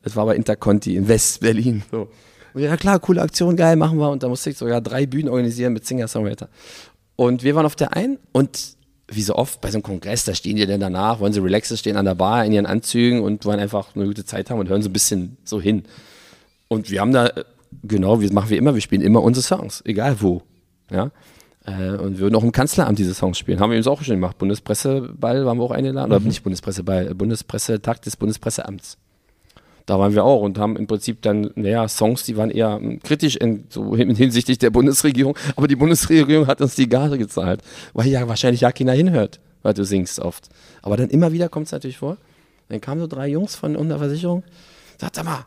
Es 0.03 0.15
war 0.15 0.25
bei 0.25 0.35
Interconti 0.35 0.95
in 0.95 1.07
West-Berlin, 1.07 1.83
so. 1.91 2.09
Und 2.53 2.63
ja, 2.63 2.75
klar, 2.77 2.99
coole 2.99 3.21
Aktion, 3.21 3.55
geil, 3.55 3.75
machen 3.75 3.99
wir. 3.99 4.09
Und 4.09 4.23
da 4.23 4.29
musste 4.29 4.49
ich 4.49 4.57
sogar 4.57 4.81
drei 4.81 5.05
Bühnen 5.05 5.29
organisieren 5.29 5.73
mit 5.73 5.85
Singer-Songwriter. 5.85 6.49
Und 7.15 7.43
wir 7.43 7.53
waren 7.55 7.65
auf 7.65 7.75
der 7.75 7.95
einen 7.95 8.17
und 8.31 8.76
wie 9.09 9.21
so 9.21 9.35
oft 9.35 9.61
bei 9.61 9.71
so 9.71 9.77
einem 9.77 9.83
Kongress, 9.83 10.25
da 10.25 10.35
stehen 10.35 10.57
die 10.57 10.65
dann 10.65 10.79
danach, 10.79 11.19
wollen 11.19 11.33
sie 11.33 11.41
relaxen, 11.41 11.77
stehen 11.77 11.97
an 11.97 12.05
der 12.05 12.15
Bar 12.15 12.45
in 12.45 12.51
ihren 12.51 12.65
Anzügen 12.65 13.21
und 13.21 13.45
wollen 13.45 13.59
einfach 13.59 13.95
eine 13.95 14.05
gute 14.05 14.25
Zeit 14.25 14.49
haben 14.49 14.59
und 14.59 14.69
hören 14.69 14.81
so 14.81 14.89
ein 14.89 14.93
bisschen 14.93 15.37
so 15.43 15.61
hin. 15.61 15.83
Und 16.67 16.91
wir 16.91 17.01
haben 17.01 17.13
da, 17.13 17.27
äh, 17.27 17.43
genau, 17.83 18.21
wie 18.21 18.29
machen 18.29 18.49
wir 18.49 18.57
immer, 18.57 18.73
wir 18.73 18.81
spielen 18.81 19.01
immer 19.01 19.23
unsere 19.23 19.43
Songs, 19.43 19.81
egal 19.85 20.17
wo. 20.21 20.41
Ja. 20.91 21.11
Äh, 21.65 21.97
Und 21.97 22.19
würden 22.19 22.35
auch 22.35 22.43
im 22.43 22.51
Kanzleramt 22.51 22.97
diese 22.97 23.13
Songs 23.13 23.37
spielen. 23.37 23.59
Haben 23.59 23.71
wir 23.71 23.77
uns 23.77 23.87
auch 23.87 24.01
schon 24.01 24.15
gemacht. 24.15 24.37
Bundespresseball 24.37 25.45
waren 25.45 25.57
wir 25.57 25.63
auch 25.63 25.71
eingeladen. 25.71 26.11
Oder 26.11 26.21
nicht 26.21 26.43
Bundespresseball, 26.43 27.13
Bundespressetag 27.13 28.01
des 28.01 28.15
Bundespresseamts. 28.15 28.97
Da 29.87 29.97
waren 29.97 30.13
wir 30.13 30.23
auch 30.23 30.41
und 30.41 30.59
haben 30.59 30.75
im 30.77 30.85
Prinzip 30.85 31.21
dann, 31.23 31.49
naja, 31.55 31.87
Songs, 31.87 32.23
die 32.23 32.37
waren 32.37 32.51
eher 32.51 32.77
ähm, 32.79 32.99
kritisch 33.01 33.35
in, 33.37 33.63
so 33.69 33.95
hin- 33.95 34.15
hinsichtlich 34.15 34.59
der 34.59 34.69
Bundesregierung, 34.69 35.35
aber 35.55 35.67
die 35.67 35.75
Bundesregierung 35.75 36.45
hat 36.45 36.61
uns 36.61 36.75
die 36.75 36.87
Gage 36.87 37.17
gezahlt, 37.17 37.61
weil 37.93 38.07
ja 38.07 38.27
wahrscheinlich 38.27 38.61
ja 38.61 38.71
keiner 38.71 38.91
hinhört, 38.93 39.39
weil 39.63 39.73
du 39.73 39.83
singst 39.83 40.19
oft. 40.19 40.49
Aber 40.83 40.95
dann 40.97 41.09
immer 41.09 41.31
wieder 41.31 41.49
kommt 41.49 41.65
es 41.65 41.71
natürlich 41.71 41.97
vor. 41.97 42.17
Dann 42.69 42.79
kamen 42.81 43.01
so 43.01 43.07
drei 43.07 43.29
Jungs 43.29 43.55
von 43.55 43.75
unserer 43.75 43.99
Versicherung, 43.99 44.43
sagt 44.99 45.15
sag 45.15 45.25
mal, 45.25 45.45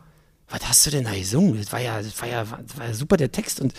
was 0.48 0.66
hast 0.68 0.86
du 0.86 0.90
denn 0.90 1.04
da 1.04 1.12
gesungen? 1.14 1.56
Das 1.58 1.70
war 1.72 1.80
ja, 1.80 2.00
das 2.02 2.20
war 2.20 2.28
ja, 2.28 2.42
das 2.44 2.76
war 2.78 2.86
ja 2.88 2.94
super 2.94 3.16
der 3.16 3.30
Text 3.30 3.60
und 3.60 3.72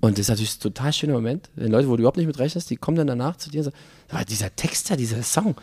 und 0.00 0.12
das 0.18 0.20
ist 0.24 0.28
natürlich 0.28 0.56
ein 0.56 0.60
total 0.60 0.92
schöner 0.92 1.14
Moment, 1.14 1.48
wenn 1.54 1.72
Leute, 1.72 1.88
wo 1.88 1.96
du 1.96 2.00
überhaupt 2.02 2.18
nicht 2.18 2.26
mit 2.26 2.38
rechnest, 2.38 2.68
die 2.68 2.76
kommen 2.76 2.98
dann 2.98 3.06
danach 3.06 3.36
zu 3.36 3.48
dir 3.48 3.60
und 3.60 3.64
sagen, 3.64 3.76
"Aber 4.10 4.24
dieser 4.26 4.54
Text 4.54 4.90
da, 4.90 4.96
dieser 4.96 5.22
Song, 5.22 5.54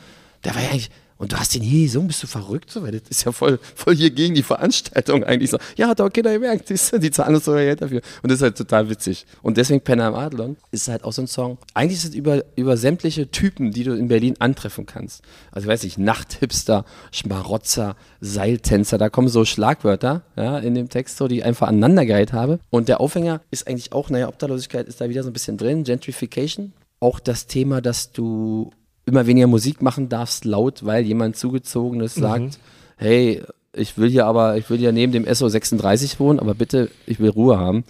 der 0.44 0.56
war 0.56 0.62
ja 0.64 0.70
eigentlich, 0.70 0.90
und 1.24 1.32
du 1.32 1.38
hast 1.38 1.56
den 1.56 1.62
hier 1.62 1.86
gesungen, 1.86 2.10
bist 2.10 2.22
du 2.22 2.28
verrückt? 2.28 2.70
So, 2.70 2.84
weil 2.84 2.92
das 2.92 3.04
ist 3.10 3.24
ja 3.24 3.32
voll, 3.32 3.58
voll 3.76 3.96
hier 3.96 4.10
gegen 4.10 4.36
die 4.36 4.44
Veranstaltung 4.44 5.24
eigentlich 5.24 5.52
so. 5.52 5.58
Ja, 5.78 5.88
hat 5.88 6.02
auch 6.02 6.12
keiner 6.12 6.34
gemerkt, 6.34 6.70
die 6.70 7.12
zahlen 7.12 7.36
uns 7.36 7.46
sogar 7.46 7.62
Geld 7.62 7.82
dafür. 7.82 8.02
Und 8.22 8.30
das 8.30 8.40
ist 8.40 8.42
halt 8.44 8.58
total 8.58 8.90
witzig. 8.90 9.26
Und 9.42 9.56
deswegen 9.56 9.80
Penner 9.80 10.08
am 10.08 10.16
Adlon 10.16 10.58
ist 10.72 10.90
halt 10.90 11.06
auch 11.06 11.14
so 11.14 11.22
ein 11.22 11.28
Song. 11.28 11.60
Eigentlich 11.74 12.00
ist 12.00 12.10
es 12.10 12.14
über, 12.14 12.44
über 12.58 12.76
sämtliche 12.76 13.32
Typen, 13.32 13.72
die 13.72 13.86
du 13.86 13.94
in 13.94 14.10
Berlin 14.10 14.36
antreffen 14.40 14.86
kannst. 14.86 15.22
Also, 15.54 15.70
weiß 15.70 15.86
ich, 15.86 15.98
Nachthipster, 15.98 16.84
Schmarotzer, 17.14 17.96
Seiltänzer, 18.20 18.98
da 18.98 19.08
kommen 19.08 19.30
so 19.30 19.46
Schlagwörter, 19.46 20.24
ja, 20.36 20.60
in 20.60 20.76
dem 20.76 20.90
Text 20.90 21.16
so, 21.16 21.30
die 21.30 21.38
ich 21.38 21.46
einfach 21.46 21.70
aneinandergereiht 21.70 22.34
habe. 22.34 22.60
Und 22.70 22.90
der 22.90 23.00
Aufhänger 23.00 23.40
ist 23.50 23.66
eigentlich 23.66 23.94
auch, 23.94 24.10
naja, 24.10 24.28
Obdachlosigkeit 24.28 24.90
ist 24.90 25.00
da 25.00 25.08
wieder 25.08 25.24
so 25.24 25.30
ein 25.30 25.34
bisschen 25.34 25.56
drin, 25.56 25.86
Gentrification. 25.86 26.74
Auch 27.00 27.22
das 27.22 27.48
Thema, 27.48 27.80
dass 27.80 28.12
du 28.12 28.72
immer 29.06 29.26
weniger 29.28 29.48
Musik 29.48 29.82
machen 29.82 30.10
darfst 30.10 30.46
laut, 30.46 30.86
weil 30.86 31.06
jemand 31.06 31.36
zugezogenes 31.36 32.16
sagt, 32.16 32.60
hey, 32.98 33.44
ich 33.74 33.98
will 33.98 34.10
hier 34.10 34.26
aber, 34.26 34.58
ich 34.58 34.70
will 34.70 34.78
hier 34.78 34.92
neben 34.92 35.12
dem 35.12 35.32
SO 35.34 35.48
36 35.50 36.20
wohnen, 36.20 36.40
aber 36.40 36.54
bitte, 36.54 36.90
ich 37.06 37.20
will 37.20 37.30
Ruhe 37.30 37.58
haben. 37.58 37.84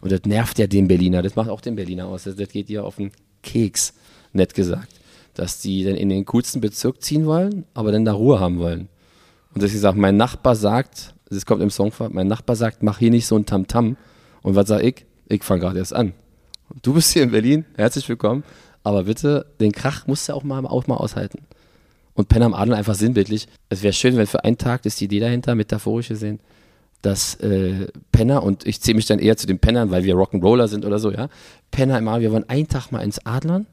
Und 0.00 0.12
das 0.12 0.22
nervt 0.26 0.58
ja 0.58 0.66
den 0.66 0.88
Berliner, 0.88 1.22
das 1.22 1.34
macht 1.34 1.48
auch 1.48 1.60
den 1.60 1.76
Berliner 1.76 2.06
aus, 2.06 2.24
das, 2.24 2.36
das 2.36 2.48
geht 2.48 2.68
dir 2.68 2.84
auf 2.84 2.96
den 2.96 3.10
Keks, 3.42 3.94
nett 4.32 4.54
gesagt. 4.54 4.92
Dass 5.34 5.60
die 5.60 5.82
dann 5.84 5.96
in 5.96 6.08
den 6.08 6.24
coolsten 6.26 6.60
Bezirk 6.60 7.02
ziehen 7.02 7.26
wollen, 7.26 7.64
aber 7.74 7.90
dann 7.90 8.04
da 8.04 8.12
Ruhe 8.12 8.38
haben 8.38 8.58
wollen. 8.58 8.88
Und 9.54 9.62
dass 9.62 9.72
ich 9.72 9.80
sage, 9.80 9.98
mein 9.98 10.16
Nachbar 10.16 10.56
sagt, 10.56 11.14
das 11.28 11.46
kommt 11.46 11.62
im 11.62 11.70
Song 11.70 11.90
vor, 11.90 12.10
mein 12.10 12.28
Nachbar 12.28 12.54
sagt, 12.56 12.82
mach 12.82 12.98
hier 12.98 13.10
nicht 13.10 13.26
so 13.26 13.36
ein 13.36 13.46
Tamtam. 13.46 13.96
Und 14.42 14.54
was 14.54 14.68
sag 14.68 14.82
ich? 14.82 15.06
Ich 15.28 15.42
fange 15.42 15.60
gerade 15.62 15.78
erst 15.78 15.94
an. 15.94 16.12
Du 16.82 16.94
bist 16.94 17.12
hier 17.12 17.22
in 17.22 17.30
Berlin, 17.30 17.64
herzlich 17.76 18.08
willkommen. 18.08 18.44
Aber 18.84 19.04
bitte, 19.04 19.46
den 19.60 19.72
Krach 19.72 20.06
musst 20.06 20.28
du 20.28 20.34
auch 20.34 20.44
mal, 20.44 20.64
auch 20.66 20.86
mal 20.86 20.96
aushalten. 20.96 21.40
Und 22.12 22.28
Penner 22.28 22.46
am 22.46 22.54
Adel 22.54 22.74
einfach 22.74 22.94
sinnbildlich. 22.94 23.48
Es 23.70 23.82
wäre 23.82 23.92
schön, 23.92 24.16
wenn 24.16 24.26
für 24.26 24.44
einen 24.44 24.58
Tag, 24.58 24.82
das 24.82 24.92
ist 24.92 25.00
die 25.00 25.06
Idee 25.06 25.20
dahinter, 25.20 25.56
metaphorisch 25.56 26.08
gesehen, 26.08 26.38
dass 27.02 27.34
äh, 27.36 27.88
Penner, 28.12 28.42
und 28.42 28.66
ich 28.66 28.80
zähle 28.80 28.96
mich 28.96 29.06
dann 29.06 29.18
eher 29.18 29.36
zu 29.36 29.46
den 29.46 29.58
Pennern, 29.58 29.90
weil 29.90 30.04
wir 30.04 30.14
Rock'n'Roller 30.14 30.68
sind 30.68 30.84
oder 30.84 30.98
so, 30.98 31.10
ja. 31.10 31.28
Penner 31.70 31.98
im 31.98 32.06
Adel, 32.06 32.22
wir 32.22 32.32
wollen 32.32 32.48
einen 32.48 32.68
Tag 32.68 32.92
mal 32.92 33.00
ins 33.00 33.24
Adlern. 33.26 33.66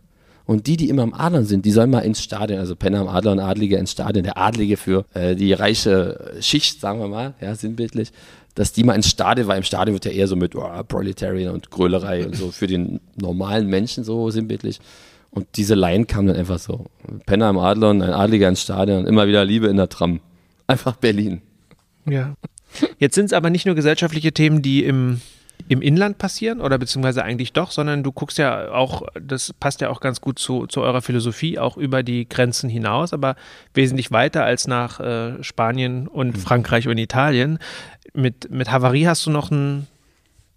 Und 0.46 0.68
die, 0.68 0.76
die 0.76 0.90
immer 0.90 1.04
am 1.04 1.14
Adlern 1.14 1.46
sind, 1.46 1.66
die 1.66 1.72
sollen 1.72 1.92
mal 1.92 2.00
ins 2.00 2.22
Stadion, 2.24 2.60
also 2.60 2.76
Penner 2.76 3.02
am 3.02 3.08
Adler 3.08 3.34
und 3.34 3.40
Adlige 3.40 3.78
ins 3.78 3.92
Stadion, 3.92 4.24
der 4.24 4.38
Adlige 4.38 4.76
für 4.76 5.06
äh, 5.14 5.36
die 5.36 5.54
reiche 5.54 6.34
Schicht, 6.42 6.82
sagen 6.82 7.00
wir 7.00 7.08
mal, 7.08 7.36
ja, 7.40 7.54
sinnbildlich, 7.54 8.12
dass 8.56 8.74
die 8.74 8.84
mal 8.84 8.96
ins 8.96 9.10
Stadion, 9.10 9.48
weil 9.48 9.58
im 9.58 9.64
Stadion 9.64 9.94
wird 9.94 10.06
ja 10.06 10.12
eher 10.12 10.28
so 10.28 10.36
mit 10.36 10.56
oh, 10.56 10.84
Proletarian 10.88 11.54
und 11.54 11.72
Grölerei 11.72 12.26
und 12.26 12.36
so 12.36 12.52
für 12.52 12.68
den 12.68 13.00
normalen 13.16 13.68
Menschen 13.68 14.04
so 14.04 14.30
sinnbildlich. 14.30 14.80
Und 15.32 15.48
diese 15.56 15.76
Line 15.76 16.06
kam 16.06 16.28
dann 16.28 16.36
einfach 16.36 16.60
so. 16.60 16.86
Penner 17.26 17.48
am 17.48 17.58
Adlon, 17.58 18.02
ein 18.02 18.12
Adliger 18.12 18.50
ins 18.50 18.62
Stadion, 18.62 19.08
immer 19.08 19.28
wieder 19.28 19.46
Liebe 19.46 19.68
in 19.68 19.78
der 19.78 19.88
Tram. 19.88 20.20
Einfach 20.68 20.98
Berlin. 20.98 21.42
Ja. 22.06 22.36
Jetzt 22.98 23.16
sind 23.16 23.26
es 23.26 23.34
aber 23.34 23.50
nicht 23.50 23.66
nur 23.66 23.76
gesellschaftliche 23.76 24.34
Themen, 24.34 24.62
die 24.62 24.84
im, 24.84 25.22
im 25.68 25.82
Inland 25.82 26.18
passieren 26.18 26.60
oder 26.60 26.78
beziehungsweise 26.78 27.24
eigentlich 27.24 27.54
doch, 27.54 27.72
sondern 27.72 28.04
du 28.04 28.12
guckst 28.12 28.38
ja 28.38 28.72
auch, 28.72 29.04
das 29.20 29.54
passt 29.54 29.82
ja 29.82 29.90
auch 29.90 30.02
ganz 30.02 30.22
gut 30.22 30.40
zu, 30.40 30.68
zu 30.68 30.82
eurer 30.82 31.02
Philosophie, 31.02 31.60
auch 31.60 31.78
über 31.78 32.04
die 32.04 32.28
Grenzen 32.28 32.70
hinaus, 32.70 33.14
aber 33.14 33.36
wesentlich 33.74 34.12
weiter 34.12 34.44
als 34.44 34.68
nach 34.68 35.00
äh, 35.00 35.44
Spanien 35.44 36.08
und 36.08 36.38
Frankreich 36.38 36.88
und 36.88 36.98
Italien. 36.98 37.60
Mit, 38.14 38.52
mit 38.52 38.72
Havarie 38.72 39.08
hast 39.08 39.26
du 39.26 39.32
noch 39.32 39.52
ein 39.52 39.88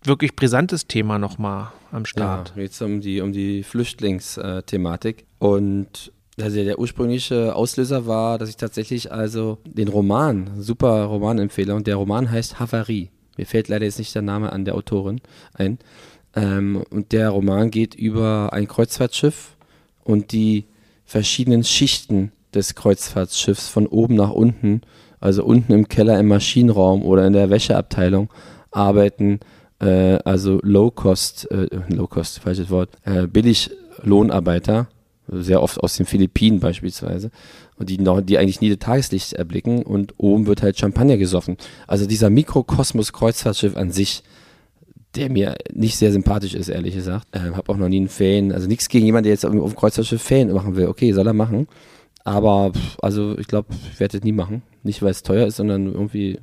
wirklich 0.03 0.37
brisantes 0.37 0.87
Thema 0.87 1.19
nochmal 1.19 1.73
am 1.93 2.05
Start. 2.05 2.53
Ja, 2.57 2.63
jetzt 2.63 2.81
um 2.83 3.01
die, 3.01 3.21
um 3.21 3.33
die 3.33 3.63
Flüchtlingsthematik. 3.63 5.25
Und 5.39 6.13
also 6.41 6.63
der 6.63 6.79
ursprüngliche 6.79 7.55
Auslöser 7.55 8.07
war, 8.07 8.39
dass 8.39 8.49
ich 8.49 8.57
tatsächlich 8.57 9.13
also 9.13 9.59
den 9.65 9.89
Roman, 9.89 10.51
super 10.61 11.05
Roman 11.05 11.39
empfehle. 11.39 11.75
Und 11.75 11.87
der 11.87 11.97
Roman 11.97 12.31
heißt 12.31 12.59
Havarie. 12.59 13.11
Mir 13.37 13.47
fällt 13.47 13.69
leider 13.69 13.85
jetzt 13.85 13.99
nicht 13.99 14.15
der 14.15 14.23
Name 14.23 14.53
an 14.53 14.65
der 14.65 14.75
Autorin 14.75 15.21
ein. 15.55 15.79
Ähm, 16.35 16.85
und 16.91 17.13
der 17.13 17.31
Roman 17.31 17.71
geht 17.71 17.95
über 17.95 18.51
ein 18.53 18.69
Kreuzfahrtschiff 18.69 19.57
und 20.03 20.33
die 20.33 20.67
verschiedenen 21.05 21.65
Schichten 21.65 22.33
des 22.55 22.75
Kreuzfahrtschiffs 22.75 23.69
von 23.69 23.87
oben 23.87 24.15
nach 24.15 24.31
unten, 24.31 24.83
also 25.25 25.43
unten 25.43 25.73
im 25.73 25.89
Keller 25.89 26.21
im 26.21 26.29
Maschinenraum 26.29 27.03
oder 27.03 27.27
in 27.27 27.33
der 27.33 27.49
Wäscheabteilung, 27.49 28.29
arbeiten 28.71 29.41
äh, 29.81 30.19
also 30.25 30.61
Low-Cost, 30.63 31.51
äh, 31.51 31.69
Low-Cost, 31.89 32.41
falsches 32.41 32.69
Wort, 32.69 32.91
äh, 33.05 33.27
Billiglohnarbeiter, 33.27 34.89
sehr 35.29 35.63
oft 35.63 35.81
aus 35.81 35.97
den 35.97 36.05
Philippinen 36.05 36.61
beispielsweise, 36.61 37.31
und 37.79 37.89
die, 37.89 37.97
noch, 37.97 38.21
die 38.21 38.37
eigentlich 38.37 38.61
nie 38.61 38.69
das 38.69 38.81
Tageslicht 38.81 39.33
erblicken 39.33 39.83
und 39.83 40.13
oben 40.19 40.47
wird 40.47 40.63
halt 40.63 40.79
Champagner 40.79 41.17
gesoffen. 41.17 41.57
Also 41.87 42.07
dieser 42.07 42.29
Mikrokosmos 42.29 43.15
Kreuzfahrtschiff 43.15 43.77
an 43.77 43.91
sich, 43.91 44.23
der 45.17 45.31
mir 45.31 45.55
nicht 45.73 45.97
sehr 45.97 46.13
sympathisch 46.13 46.55
ist, 46.55 46.69
ehrlich 46.69 46.95
gesagt. 46.95 47.29
Ähm, 47.33 47.57
hab 47.57 47.71
auch 47.71 47.79
noch 47.79 47.89
nie 47.89 47.97
einen 47.97 48.09
Fan, 48.09 48.53
also 48.53 48.69
nichts 48.69 48.91
gegen 48.91 49.07
jemanden, 49.07 49.25
der 49.25 49.33
jetzt 49.33 49.47
auf 49.47 49.53
dem 49.53 49.75
Kreuzfahrtschiff 49.75 50.21
Fan 50.21 50.53
machen 50.53 50.77
will. 50.77 50.89
Okay, 50.89 51.13
soll 51.13 51.27
er 51.27 51.33
machen. 51.33 51.67
Aber 52.25 52.73
also 53.01 53.39
ich 53.39 53.47
glaube, 53.47 53.69
ich 53.93 54.01
werde 54.01 54.19
das 54.19 54.25
nie 54.25 54.33
machen. 54.33 54.63
Nicht, 54.83 55.03
weil 55.03 55.11
es 55.11 55.23
teuer 55.23 55.47
ist, 55.47 55.57
sondern 55.57 55.87
irgendwie 55.87 56.41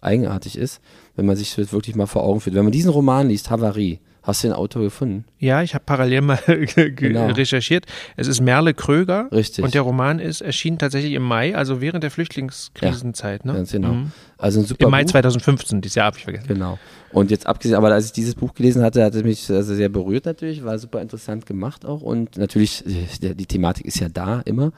eigenartig 0.00 0.58
ist, 0.58 0.80
wenn 1.14 1.26
man 1.26 1.36
sich 1.36 1.54
das 1.54 1.72
wirklich 1.72 1.94
mal 1.94 2.06
vor 2.06 2.24
Augen 2.24 2.40
führt. 2.40 2.56
Wenn 2.56 2.64
man 2.64 2.72
diesen 2.72 2.90
Roman 2.90 3.28
liest, 3.28 3.50
Havarie, 3.50 4.00
Hast 4.22 4.44
du 4.44 4.48
den 4.48 4.54
Autor 4.54 4.82
gefunden? 4.82 5.24
Ja, 5.38 5.62
ich 5.62 5.74
habe 5.74 5.82
parallel 5.84 6.20
mal 6.20 6.38
genau. 6.76 7.26
recherchiert. 7.26 7.86
Es 8.16 8.28
ist 8.28 8.40
Merle 8.40 8.72
Kröger. 8.72 9.28
Richtig. 9.32 9.64
Und 9.64 9.74
der 9.74 9.82
Roman 9.82 10.20
ist 10.20 10.42
erschienen 10.42 10.78
tatsächlich 10.78 11.14
im 11.14 11.22
Mai, 11.22 11.56
also 11.56 11.80
während 11.80 12.04
der 12.04 12.12
Flüchtlingskrisenzeit. 12.12 13.44
Ja, 13.44 13.50
ne? 13.50 13.58
Ganz 13.58 13.72
genau. 13.72 13.94
Mhm. 13.94 14.12
Also 14.38 14.60
ein 14.60 14.66
super 14.66 14.84
Im 14.84 14.90
Mai 14.92 15.02
Buch. 15.02 15.10
2015, 15.10 15.80
dieses 15.80 15.96
Jahr 15.96 16.06
habe 16.06 16.18
ich 16.18 16.24
vergessen. 16.24 16.46
Genau. 16.46 16.78
Und 17.10 17.32
jetzt 17.32 17.48
abgesehen, 17.48 17.76
aber 17.76 17.92
als 17.92 18.06
ich 18.06 18.12
dieses 18.12 18.36
Buch 18.36 18.54
gelesen 18.54 18.82
hatte, 18.82 19.02
hat 19.02 19.12
es 19.12 19.24
mich 19.24 19.50
also 19.50 19.74
sehr 19.74 19.88
berührt 19.88 20.24
natürlich, 20.24 20.64
war 20.64 20.78
super 20.78 21.02
interessant 21.02 21.44
gemacht 21.44 21.84
auch. 21.84 22.00
Und 22.00 22.36
natürlich, 22.36 22.84
die, 22.86 23.34
die 23.34 23.46
Thematik 23.46 23.86
ist 23.86 23.98
ja 23.98 24.08
da 24.08 24.40
immer. 24.44 24.70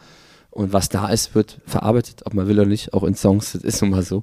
Und 0.55 0.73
was 0.73 0.89
da 0.89 1.09
ist, 1.09 1.35
wird 1.35 1.61
verarbeitet, 1.67 2.23
ob 2.25 2.35
man 2.35 2.47
will 2.47 2.61
oder 2.61 2.69
nicht, 2.69 2.95
auch 2.95 3.03
in 3.03 3.17
Songs, 3.17 3.53
das 3.53 3.63
ist 3.63 3.83
nun 3.83 3.91
mal 3.91 4.03
so. 4.03 4.23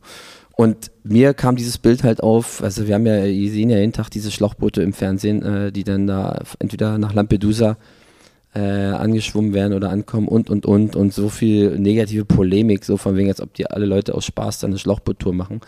Und 0.55 0.91
mir 1.03 1.33
kam 1.33 1.55
dieses 1.55 1.77
Bild 1.77 2.03
halt 2.03 2.23
auf, 2.23 2.63
also 2.63 2.87
wir 2.87 2.95
haben 2.95 3.05
ja, 3.05 3.25
ihr 3.25 3.51
sehen 3.51 3.69
ja 3.69 3.79
jeden 3.79 3.93
Tag 3.93 4.09
diese 4.09 4.31
Schlauchboote 4.31 4.81
im 4.81 4.93
Fernsehen, 4.93 5.41
äh, 5.43 5.71
die 5.71 5.83
dann 5.83 6.07
da 6.07 6.43
entweder 6.59 6.97
nach 6.97 7.13
Lampedusa 7.13 7.77
äh, 8.53 8.59
angeschwommen 8.59 9.53
werden 9.53 9.73
oder 9.73 9.89
ankommen 9.89 10.27
und 10.27 10.49
und 10.49 10.65
und 10.65 10.95
und 10.95 11.13
so 11.13 11.29
viel 11.29 11.79
negative 11.79 12.25
Polemik, 12.25 12.85
so 12.85 12.97
von 12.97 13.15
wegen, 13.15 13.29
als 13.29 13.41
ob 13.41 13.53
die 13.53 13.67
alle 13.67 13.85
Leute 13.85 14.13
aus 14.13 14.25
Spaß 14.25 14.59
dann 14.59 14.71
eine 14.71 14.79
Schlauchboottour 14.79 15.33
machen, 15.33 15.61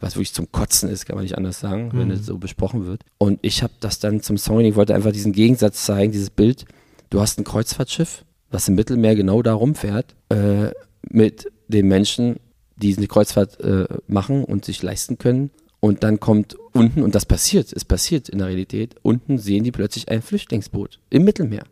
was 0.00 0.14
wirklich 0.14 0.34
zum 0.34 0.50
Kotzen 0.52 0.88
ist, 0.88 1.06
kann 1.06 1.16
man 1.16 1.24
nicht 1.24 1.36
anders 1.36 1.60
sagen, 1.60 1.90
mhm. 1.92 1.98
wenn 1.98 2.10
es 2.10 2.24
so 2.24 2.38
besprochen 2.38 2.86
wird. 2.86 3.02
Und 3.18 3.40
ich 3.42 3.62
habe 3.62 3.72
das 3.80 3.98
dann 3.98 4.20
zum 4.22 4.38
Song, 4.38 4.60
ich 4.60 4.76
wollte 4.76 4.94
einfach 4.94 5.12
diesen 5.12 5.32
Gegensatz 5.32 5.84
zeigen, 5.84 6.12
dieses 6.12 6.30
Bild. 6.30 6.64
Du 7.10 7.20
hast 7.20 7.38
ein 7.38 7.44
Kreuzfahrtschiff, 7.44 8.24
was 8.50 8.68
im 8.68 8.74
Mittelmeer 8.74 9.14
genau 9.14 9.42
da 9.42 9.54
rumfährt, 9.54 10.14
äh, 10.30 10.70
mit 11.08 11.50
den 11.68 11.88
Menschen, 11.88 12.36
die 12.76 12.96
eine 12.96 13.06
Kreuzfahrt 13.06 13.60
äh, 13.60 13.86
machen 14.06 14.44
und 14.44 14.64
sich 14.64 14.82
leisten 14.82 15.18
können. 15.18 15.50
Und 15.80 16.02
dann 16.02 16.18
kommt 16.18 16.56
unten, 16.72 17.02
und 17.02 17.14
das 17.14 17.24
passiert, 17.24 17.72
es 17.72 17.84
passiert 17.84 18.28
in 18.28 18.38
der 18.38 18.48
Realität, 18.48 18.96
unten 19.02 19.38
sehen 19.38 19.64
die 19.64 19.70
plötzlich 19.70 20.08
ein 20.08 20.22
Flüchtlingsboot 20.22 20.98
im 21.10 21.24
Mittelmeer. 21.24 21.64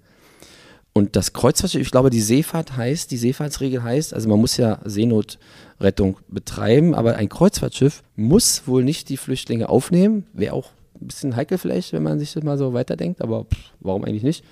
Und 0.92 1.14
das 1.14 1.32
Kreuzfahrtschiff, 1.32 1.82
ich 1.82 1.90
glaube, 1.90 2.08
die 2.08 2.22
Seefahrt 2.22 2.76
heißt, 2.76 3.10
die 3.10 3.18
Seefahrtsregel 3.18 3.82
heißt, 3.82 4.14
also 4.14 4.28
man 4.28 4.40
muss 4.40 4.56
ja 4.56 4.80
Seenotrettung 4.84 6.16
betreiben, 6.28 6.94
aber 6.94 7.16
ein 7.16 7.28
Kreuzfahrtschiff 7.28 8.02
muss 8.14 8.62
wohl 8.66 8.82
nicht 8.82 9.10
die 9.10 9.18
Flüchtlinge 9.18 9.68
aufnehmen. 9.68 10.24
Wäre 10.32 10.54
auch 10.54 10.70
ein 10.98 11.08
bisschen 11.08 11.36
heikel 11.36 11.58
vielleicht, 11.58 11.92
wenn 11.92 12.02
man 12.02 12.18
sich 12.18 12.32
das 12.32 12.44
mal 12.44 12.56
so 12.56 12.72
weiterdenkt, 12.72 13.20
aber 13.20 13.44
pff, 13.44 13.72
warum 13.80 14.04
eigentlich 14.04 14.22
nicht? 14.22 14.42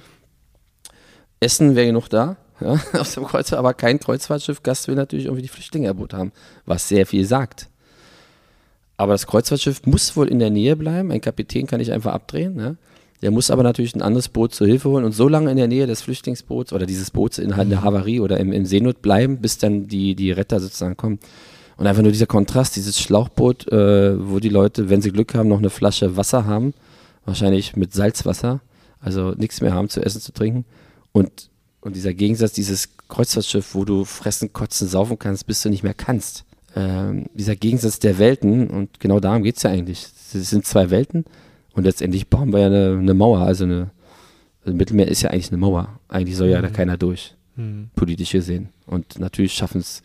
Essen 1.45 1.77
wäre 1.77 1.87
genug 1.87 2.09
da 2.09 2.37
ja, 2.61 2.73
auf 2.99 3.15
dem 3.15 3.25
Kreuzfahrt, 3.25 3.59
aber 3.59 3.75
kein 3.75 4.01
Kreuzfahrtschiff-Gast 4.01 4.89
will 4.89 4.95
natürlich 4.95 5.27
irgendwie 5.27 5.43
die 5.43 5.49
Flüchtlinge 5.49 5.87
erbot 5.87 6.15
haben, 6.15 6.33
was 6.67 6.89
sehr 6.89 7.07
viel 7.07 7.25
sagt. 7.25 7.69
Aber 8.97 9.13
das 9.13 9.27
Kreuzfahrtschiff 9.27 9.87
muss 9.87 10.17
wohl 10.17 10.29
in 10.29 10.39
der 10.39 10.51
Nähe 10.51 10.77
bleiben. 10.77 11.11
Ein 11.11 11.21
Kapitän 11.21 11.67
kann 11.67 11.81
nicht 11.81 11.93
einfach 11.93 12.13
abdrehen. 12.13 12.55
Ne? 12.55 12.77
Der 13.23 13.33
muss 13.33 13.51
aber 13.51 13.63
natürlich 13.63 13.95
ein 13.97 14.03
anderes 14.03 14.29
Boot 14.29 14.55
zur 14.55 14.67
Hilfe 14.67 14.89
holen 14.89 15.05
und 15.05 15.13
so 15.13 15.29
lange 15.29 15.51
in 15.51 15.57
der 15.57 15.67
Nähe 15.67 15.87
des 15.87 16.03
Flüchtlingsboots 16.03 16.73
oder 16.73 16.87
dieses 16.87 17.11
Boots 17.11 17.39
in 17.39 17.51
der 17.51 17.83
Havarie 17.83 18.21
oder 18.21 18.39
im, 18.39 18.53
im 18.53 18.67
Seenot 18.67 19.03
bleiben, 19.03 19.39
bis 19.39 19.59
dann 19.59 19.89
die, 19.89 20.15
die 20.15 20.31
Retter 20.31 20.61
sozusagen 20.61 20.97
kommen. 20.97 21.19
Und 21.77 21.89
einfach 21.89 22.03
nur 22.03 22.13
dieser 22.13 22.27
Kontrast, 22.27 22.77
dieses 22.77 23.01
Schlauchboot, 23.01 23.67
äh, 23.73 24.31
wo 24.31 24.39
die 24.39 24.49
Leute, 24.49 24.91
wenn 24.91 25.03
sie 25.03 25.11
Glück 25.11 25.35
haben, 25.35 25.49
noch 25.49 25.59
eine 25.59 25.71
Flasche 25.71 26.17
Wasser 26.17 26.47
haben, 26.47 26.73
wahrscheinlich 27.25 27.75
mit 27.75 27.93
Salzwasser, 27.93 28.61
also 29.01 29.33
nichts 29.33 29.61
mehr 29.61 29.75
haben 29.75 29.89
zu 29.89 30.01
essen, 30.01 30.21
zu 30.21 30.33
trinken. 30.33 30.65
Und 31.15 31.49
und 31.85 31.97
dieser 31.97 32.15
Gegensatz, 32.15 32.53
dieses 32.55 32.97
Kreuzfahrtschiff, 33.09 33.75
wo 33.75 33.85
du 33.85 34.07
fressen, 34.07 34.55
kotzen, 34.55 34.89
saufen 34.89 35.19
kannst, 35.19 35.47
bis 35.47 35.61
du 35.61 35.69
nicht 35.69 35.83
mehr 35.83 35.93
kannst. 35.93 36.47
Ähm, 36.75 37.27
dieser 37.35 37.57
Gegensatz 37.57 37.99
der 37.99 38.19
Welten, 38.19 38.71
und 38.71 39.01
genau 39.01 39.21
darum 39.21 39.43
geht 39.43 39.59
es 39.59 39.65
ja 39.65 39.71
eigentlich. 39.71 40.07
Es 40.33 40.49
sind 40.49 40.65
zwei 40.65 40.89
Welten 40.89 41.27
und 41.75 41.85
letztendlich 41.85 42.29
bauen 42.29 42.55
wir 42.55 42.61
ja 42.61 42.67
eine, 42.69 42.99
eine 42.99 43.13
Mauer. 43.13 43.41
Also 43.41 43.65
eine 43.65 43.91
also 44.65 44.75
Mittelmeer 44.75 45.09
ist 45.09 45.21
ja 45.21 45.29
eigentlich 45.29 45.49
eine 45.49 45.59
Mauer. 45.59 46.01
Eigentlich 46.09 46.39
soll 46.39 46.49
ja 46.49 46.63
da 46.63 46.71
mhm. 46.71 46.73
keiner 46.73 46.97
durch, 46.97 47.35
mhm. 47.57 47.91
politisch 47.95 48.33
gesehen. 48.33 48.71
Und 48.87 49.19
natürlich 49.19 49.53
schaffen 49.53 49.83
es 49.83 50.03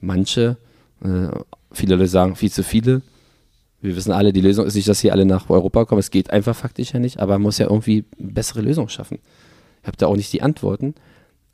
manche, 0.00 0.56
äh, 1.04 1.28
viele 1.70 1.96
Leute 1.96 2.08
sagen 2.08 2.34
viel 2.34 2.50
zu 2.50 2.64
viele. 2.64 3.02
Wir 3.82 3.94
wissen 3.94 4.12
alle, 4.12 4.32
die 4.32 4.40
Lösung 4.40 4.64
ist 4.64 4.74
nicht, 4.74 4.88
dass 4.88 5.00
hier 5.00 5.12
alle 5.12 5.26
nach 5.26 5.50
Europa 5.50 5.84
kommen. 5.84 6.00
Es 6.00 6.10
geht 6.10 6.30
einfach 6.30 6.56
faktisch 6.56 6.94
ja 6.94 6.98
nicht, 6.98 7.20
aber 7.20 7.34
man 7.34 7.42
muss 7.42 7.58
ja 7.58 7.66
irgendwie 7.66 8.06
eine 8.18 8.32
bessere 8.32 8.62
Lösung 8.62 8.88
schaffen. 8.88 9.18
Ich 9.82 9.86
habe 9.86 9.96
da 9.96 10.06
auch 10.06 10.16
nicht 10.16 10.32
die 10.32 10.42
Antworten. 10.42 10.94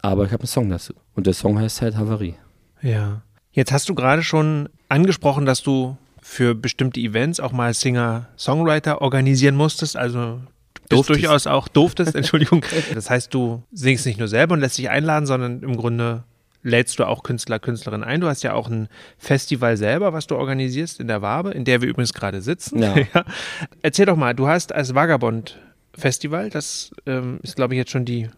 Aber 0.02 0.24
ich 0.24 0.32
habe 0.32 0.42
einen 0.42 0.48
Song 0.48 0.70
dazu. 0.70 0.94
Und 1.14 1.26
der 1.26 1.34
Song 1.34 1.58
heißt 1.58 1.82
halt 1.82 1.96
Havarie. 1.96 2.34
Ja. 2.82 3.22
Jetzt 3.52 3.72
hast 3.72 3.88
du 3.88 3.94
gerade 3.94 4.22
schon 4.22 4.68
angesprochen, 4.88 5.46
dass 5.46 5.62
du 5.62 5.96
für 6.20 6.54
bestimmte 6.54 7.00
Events 7.00 7.40
auch 7.40 7.52
mal 7.52 7.72
Singer-Songwriter 7.72 9.00
organisieren 9.00 9.56
musstest. 9.56 9.96
Also 9.96 10.40
du 10.88 11.02
durchaus 11.02 11.46
auch 11.46 11.68
durftest, 11.68 12.14
Entschuldigung. 12.14 12.64
Das 12.94 13.10
heißt, 13.10 13.32
du 13.32 13.62
singst 13.72 14.06
nicht 14.06 14.18
nur 14.18 14.28
selber 14.28 14.54
und 14.54 14.60
lässt 14.60 14.78
dich 14.78 14.90
einladen, 14.90 15.26
sondern 15.26 15.62
im 15.62 15.76
Grunde 15.76 16.24
lädst 16.62 16.98
du 16.98 17.04
auch 17.04 17.22
Künstler, 17.22 17.60
Künstlerinnen 17.60 18.04
ein. 18.04 18.20
Du 18.20 18.26
hast 18.26 18.42
ja 18.42 18.52
auch 18.54 18.68
ein 18.68 18.88
Festival 19.18 19.76
selber, 19.76 20.12
was 20.12 20.26
du 20.26 20.34
organisierst 20.36 20.98
in 20.98 21.06
der 21.06 21.22
Wabe, 21.22 21.52
in 21.52 21.64
der 21.64 21.80
wir 21.80 21.88
übrigens 21.88 22.12
gerade 22.12 22.42
sitzen. 22.42 22.82
Ja. 22.82 22.96
ja. 23.14 23.24
Erzähl 23.82 24.06
doch 24.06 24.16
mal, 24.16 24.34
du 24.34 24.48
hast 24.48 24.74
als 24.74 24.94
Vagabond 24.94 25.58
Festival, 25.96 26.50
das 26.50 26.90
ähm, 27.06 27.40
ist 27.42 27.56
glaube 27.56 27.74
ich 27.74 27.78
jetzt 27.78 27.90
schon 27.90 28.04
die 28.04 28.28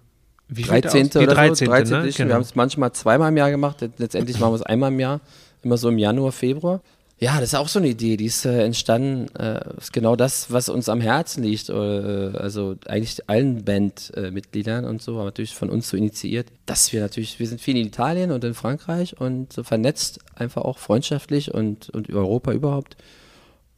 wie 0.49 0.62
13. 0.62 1.11
Die 1.11 1.27
13. 1.27 1.66
So, 1.66 1.73
13. 1.73 2.03
Ne? 2.03 2.11
Genau. 2.11 2.29
Wir 2.29 2.35
haben 2.35 2.42
es 2.42 2.55
manchmal 2.55 2.92
zweimal 2.92 3.29
im 3.31 3.37
Jahr 3.37 3.51
gemacht, 3.51 3.87
letztendlich 3.99 4.40
machen 4.40 4.53
wir 4.53 4.57
es 4.57 4.62
einmal 4.62 4.90
im 4.90 5.01
Jahr, 5.01 5.21
immer 5.62 5.77
so 5.77 5.88
im 5.88 5.99
Januar, 5.99 6.33
Februar. 6.33 6.81
Ja, 7.21 7.40
das 7.40 7.53
ist 7.53 7.55
auch 7.57 7.66
so 7.66 7.81
eine 7.81 7.88
Idee, 7.88 8.16
die 8.16 8.27
ist 8.27 8.44
äh, 8.44 8.62
entstanden, 8.64 9.27
äh, 9.37 9.61
ist 9.77 9.92
genau 9.92 10.14
das, 10.14 10.53
was 10.53 10.68
uns 10.68 10.88
am 10.88 11.01
Herzen 11.01 11.42
liegt, 11.42 11.68
äh, 11.68 11.73
also 11.73 12.77
eigentlich 12.87 13.29
allen 13.29 13.64
Bandmitgliedern 13.64 14.85
und 14.85 15.03
so, 15.03 15.14
aber 15.14 15.25
natürlich 15.25 15.57
von 15.57 15.68
uns 15.68 15.88
so 15.88 15.97
initiiert, 15.97 16.47
dass 16.64 16.92
wir 16.92 17.01
natürlich, 17.01 17.40
wir 17.40 17.49
sind 17.49 17.61
viel 17.61 17.77
in 17.77 17.87
Italien 17.87 18.31
und 18.31 18.44
in 18.44 18.55
Frankreich 18.55 19.21
und 19.21 19.53
so 19.53 19.64
vernetzt, 19.64 20.21
einfach 20.37 20.62
auch 20.62 20.79
freundschaftlich 20.79 21.53
und, 21.53 21.90
und 21.90 22.09
Europa 22.09 22.53
überhaupt 22.53 22.97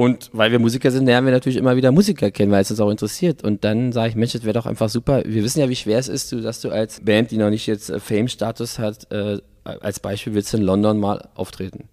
und 0.01 0.31
weil 0.33 0.51
wir 0.51 0.59
Musiker 0.59 0.91
sind, 0.91 1.05
lernen 1.05 1.27
wir 1.27 1.33
natürlich 1.35 1.59
immer 1.59 1.77
wieder 1.77 1.93
Musiker 1.93 2.31
kennen, 2.31 2.51
weil 2.51 2.63
es 2.63 2.71
uns 2.71 2.81
auch 2.81 2.89
interessiert. 2.89 3.45
Und 3.45 3.65
dann 3.65 3.93
sage 3.93 4.09
ich, 4.09 4.17
Mensch, 4.17 4.33
das 4.33 4.45
wäre 4.45 4.55
doch 4.55 4.65
einfach 4.65 4.89
super. 4.89 5.23
Wir 5.27 5.45
wissen 5.45 5.61
ja, 5.61 5.69
wie 5.69 5.77
schwer 5.77 5.99
es 5.99 6.09
ist, 6.09 6.33
dass 6.33 6.63
du 6.63 6.71
als 6.71 7.03
Band, 7.05 7.31
die 7.31 7.37
noch 7.37 7.51
nicht 7.51 7.67
jetzt 7.67 7.91
äh, 7.91 8.01
Fame-Status 8.01 8.79
hat, 8.79 9.13
äh, 9.13 9.37
als 9.63 10.01
Beispiel 10.01 10.33
willst 10.33 10.55
du 10.55 10.57
in 10.57 10.63
London 10.63 10.99
mal 10.99 11.29
auftreten. 11.35 11.91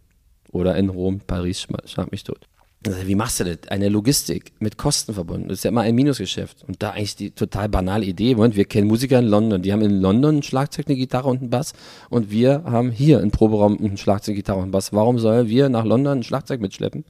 Oder 0.54 0.78
in 0.78 0.88
Rom, 0.88 1.20
Paris, 1.20 1.67
schlag 1.84 2.10
mich 2.13 2.24
tot. 2.24 2.48
Wie 2.82 3.16
machst 3.16 3.40
du 3.40 3.44
das? 3.44 3.70
Eine 3.70 3.90
Logistik 3.90 4.52
mit 4.60 4.78
Kosten 4.78 5.13
verbunden. 5.13 5.50
Das 5.50 5.60
ist 5.60 5.63
ja 5.63 5.72
immer 5.72 5.82
ein 5.82 5.96
Minusgeschäft. 5.96 6.63
Und 6.68 6.84
da 6.84 6.92
eigentlich 6.92 7.16
die 7.16 7.32
total 7.32 7.70
banale 7.70 8.06
Idee. 8.06 8.36
Moment, 8.36 8.56
wir 8.56 8.66
kennen 8.66 8.88
Musiker 8.88 9.20
in 9.20 9.26
London. 9.26 9.62
Die 9.62 9.74
haben 9.74 9.82
in 9.82 10.00
London 10.00 10.38
ein 10.38 10.44
Schlagzeug, 10.44 10.88
eine 10.88 10.96
Gitarre 10.96 11.28
und 11.28 11.42
einen 11.42 11.50
Bass. 11.50 11.74
Und 12.10 12.30
wir 12.30 12.63
haben 12.66 12.92
hier 12.92 13.20
einen 13.20 13.32
Proberaum 13.32 13.78
ein 13.82 13.98
Schlagzeug, 13.98 14.34
eine 14.34 14.38
Gitarre 14.38 14.60
und 14.60 14.63
einen 14.66 14.72
Bass. 14.72 14.94
Warum 14.94 15.18
sollen 15.18 15.50
wir 15.50 15.70
nach 15.70 15.86
London 15.86 16.20
ein 16.20 16.24
Schlagzeug 16.24 16.62
mitschleppen, 16.62 17.04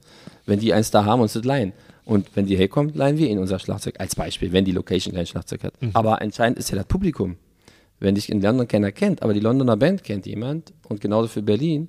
wenn 0.46 0.58
die 0.58 0.72
eins 0.72 0.90
da 0.90 1.04
haben 1.04 1.20
und 1.20 1.26
es 1.26 1.34
das 1.34 1.44
leihen? 1.44 1.74
Und 2.04 2.34
wenn 2.34 2.46
die 2.46 2.56
herkommt, 2.56 2.96
leihen 2.96 3.18
wir 3.18 3.28
ihnen 3.28 3.40
unser 3.40 3.58
Schlagzeug. 3.58 3.96
Als 3.98 4.16
Beispiel, 4.16 4.52
wenn 4.52 4.64
die 4.64 4.72
Location 4.72 5.14
kein 5.14 5.26
Schlagzeug 5.26 5.64
hat. 5.64 5.82
Mhm. 5.82 5.90
Aber 5.92 6.22
entscheidend 6.22 6.58
ist 6.58 6.70
ja 6.70 6.76
das 6.76 6.86
Publikum. 6.86 7.36
Wenn 8.00 8.14
dich 8.14 8.30
in 8.30 8.40
London 8.40 8.66
keiner 8.66 8.90
kennt, 8.90 9.22
aber 9.22 9.34
die 9.34 9.40
Londoner 9.40 9.76
Band 9.76 10.02
kennt 10.02 10.24
jemand 10.24 10.72
und 10.88 11.00
genauso 11.00 11.28
für 11.28 11.42
Berlin 11.42 11.88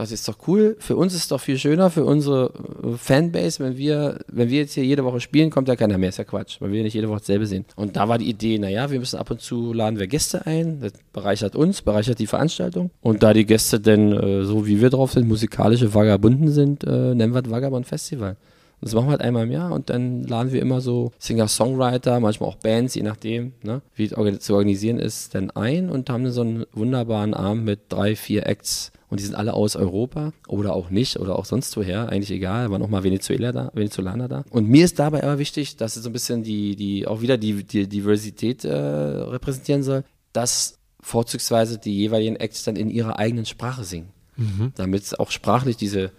das 0.00 0.12
ist 0.12 0.26
doch 0.28 0.38
cool. 0.46 0.76
Für 0.78 0.96
uns 0.96 1.14
ist 1.14 1.22
es 1.22 1.28
doch 1.28 1.40
viel 1.40 1.58
schöner, 1.58 1.90
für 1.90 2.04
unsere 2.04 2.52
äh, 2.82 2.96
Fanbase, 2.96 3.62
wenn 3.62 3.76
wir, 3.76 4.20
wenn 4.28 4.48
wir 4.48 4.58
jetzt 4.60 4.74
hier 4.74 4.84
jede 4.84 5.04
Woche 5.04 5.20
spielen, 5.20 5.50
kommt 5.50 5.68
ja 5.68 5.76
keiner 5.76 5.98
mehr. 5.98 6.08
Ist 6.08 6.18
ja 6.18 6.24
Quatsch, 6.24 6.60
weil 6.60 6.72
wir 6.72 6.82
nicht 6.82 6.94
jede 6.94 7.08
Woche 7.08 7.20
dasselbe 7.20 7.46
sehen. 7.46 7.64
Und 7.76 7.96
da 7.96 8.08
war 8.08 8.18
die 8.18 8.28
Idee, 8.28 8.58
naja, 8.58 8.90
wir 8.90 8.98
müssen 8.98 9.18
ab 9.18 9.30
und 9.30 9.40
zu 9.40 9.72
laden 9.72 9.98
wir 9.98 10.06
Gäste 10.06 10.46
ein. 10.46 10.80
Das 10.80 10.92
bereichert 11.12 11.54
uns, 11.54 11.82
bereichert 11.82 12.18
die 12.18 12.26
Veranstaltung. 12.26 12.90
Und 13.00 13.22
da 13.22 13.32
die 13.32 13.46
Gäste 13.46 13.80
denn, 13.80 14.12
äh, 14.12 14.44
so 14.44 14.66
wie 14.66 14.80
wir 14.80 14.90
drauf 14.90 15.12
sind, 15.12 15.28
musikalische 15.28 15.94
Vagabunden 15.94 16.50
sind, 16.50 16.84
äh, 16.84 17.14
nennen 17.14 17.34
wir 17.34 17.42
das 17.42 17.50
Vagabond 17.52 17.86
Festival. 17.86 18.36
Das 18.80 18.94
machen 18.94 19.06
wir 19.06 19.12
halt 19.12 19.22
einmal 19.22 19.44
im 19.44 19.52
Jahr 19.52 19.72
und 19.72 19.90
dann 19.90 20.24
laden 20.24 20.52
wir 20.52 20.62
immer 20.62 20.80
so 20.80 21.12
Singer-Songwriter, 21.18 22.18
manchmal 22.20 22.48
auch 22.48 22.56
Bands, 22.56 22.94
je 22.94 23.02
nachdem, 23.02 23.52
ne, 23.62 23.82
wie 23.94 24.04
es 24.04 24.40
zu 24.40 24.54
organisieren 24.54 24.98
ist, 24.98 25.34
dann 25.34 25.50
ein 25.50 25.90
und 25.90 26.08
haben 26.08 26.24
dann 26.24 26.32
so 26.32 26.40
einen 26.40 26.64
wunderbaren 26.72 27.34
Abend 27.34 27.64
mit 27.64 27.80
drei, 27.90 28.16
vier 28.16 28.46
Acts 28.46 28.92
und 29.10 29.20
die 29.20 29.24
sind 29.24 29.34
alle 29.34 29.54
aus 29.54 29.76
Europa 29.76 30.32
oder 30.46 30.74
auch 30.74 30.88
nicht 30.88 31.18
oder 31.18 31.36
auch 31.36 31.44
sonst 31.44 31.76
woher, 31.76 32.08
eigentlich 32.08 32.30
egal, 32.30 32.70
waren 32.70 32.80
auch 32.80 32.88
mal 32.88 33.02
Venezuela 33.02 33.52
da, 33.52 33.70
Venezolaner 33.74 34.28
da. 34.28 34.44
Und 34.50 34.68
mir 34.68 34.84
ist 34.84 34.98
dabei 34.98 35.24
aber 35.24 35.38
wichtig, 35.38 35.76
dass 35.76 35.96
es 35.96 36.04
so 36.04 36.08
ein 36.08 36.12
bisschen 36.12 36.42
die, 36.44 36.76
die, 36.76 37.06
auch 37.06 37.20
wieder 37.20 37.36
die, 37.36 37.64
die 37.64 37.88
Diversität 37.88 38.64
äh, 38.64 38.72
repräsentieren 38.72 39.82
soll, 39.82 40.04
dass 40.32 40.78
vorzugsweise 41.00 41.78
die 41.78 41.96
jeweiligen 41.96 42.36
Acts 42.36 42.62
dann 42.62 42.76
in 42.76 42.88
ihrer 42.88 43.18
eigenen 43.18 43.46
Sprache 43.46 43.84
singen. 43.84 44.10
Mhm. 44.36 44.72
Damit 44.76 45.18
auch 45.18 45.32
sprachlich 45.32 45.76
diese 45.76 46.12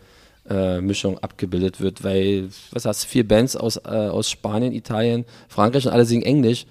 äh, 0.49 0.82
Mischung 0.82 1.17
abgebildet 1.19 1.80
wird, 1.82 2.04
weil, 2.04 2.49
was 2.71 2.86
hast 2.86 3.04
du, 3.04 3.08
vier 3.08 3.27
Bands 3.27 3.56
aus, 3.56 3.77
äh, 3.77 3.89
aus 3.89 4.30
Spanien, 4.30 4.73
Italien, 4.73 5.25
Frankreich 5.47 5.86
und 5.86 5.93
alle 5.93 6.06
singen 6.06 6.23
Englisch, 6.23 6.65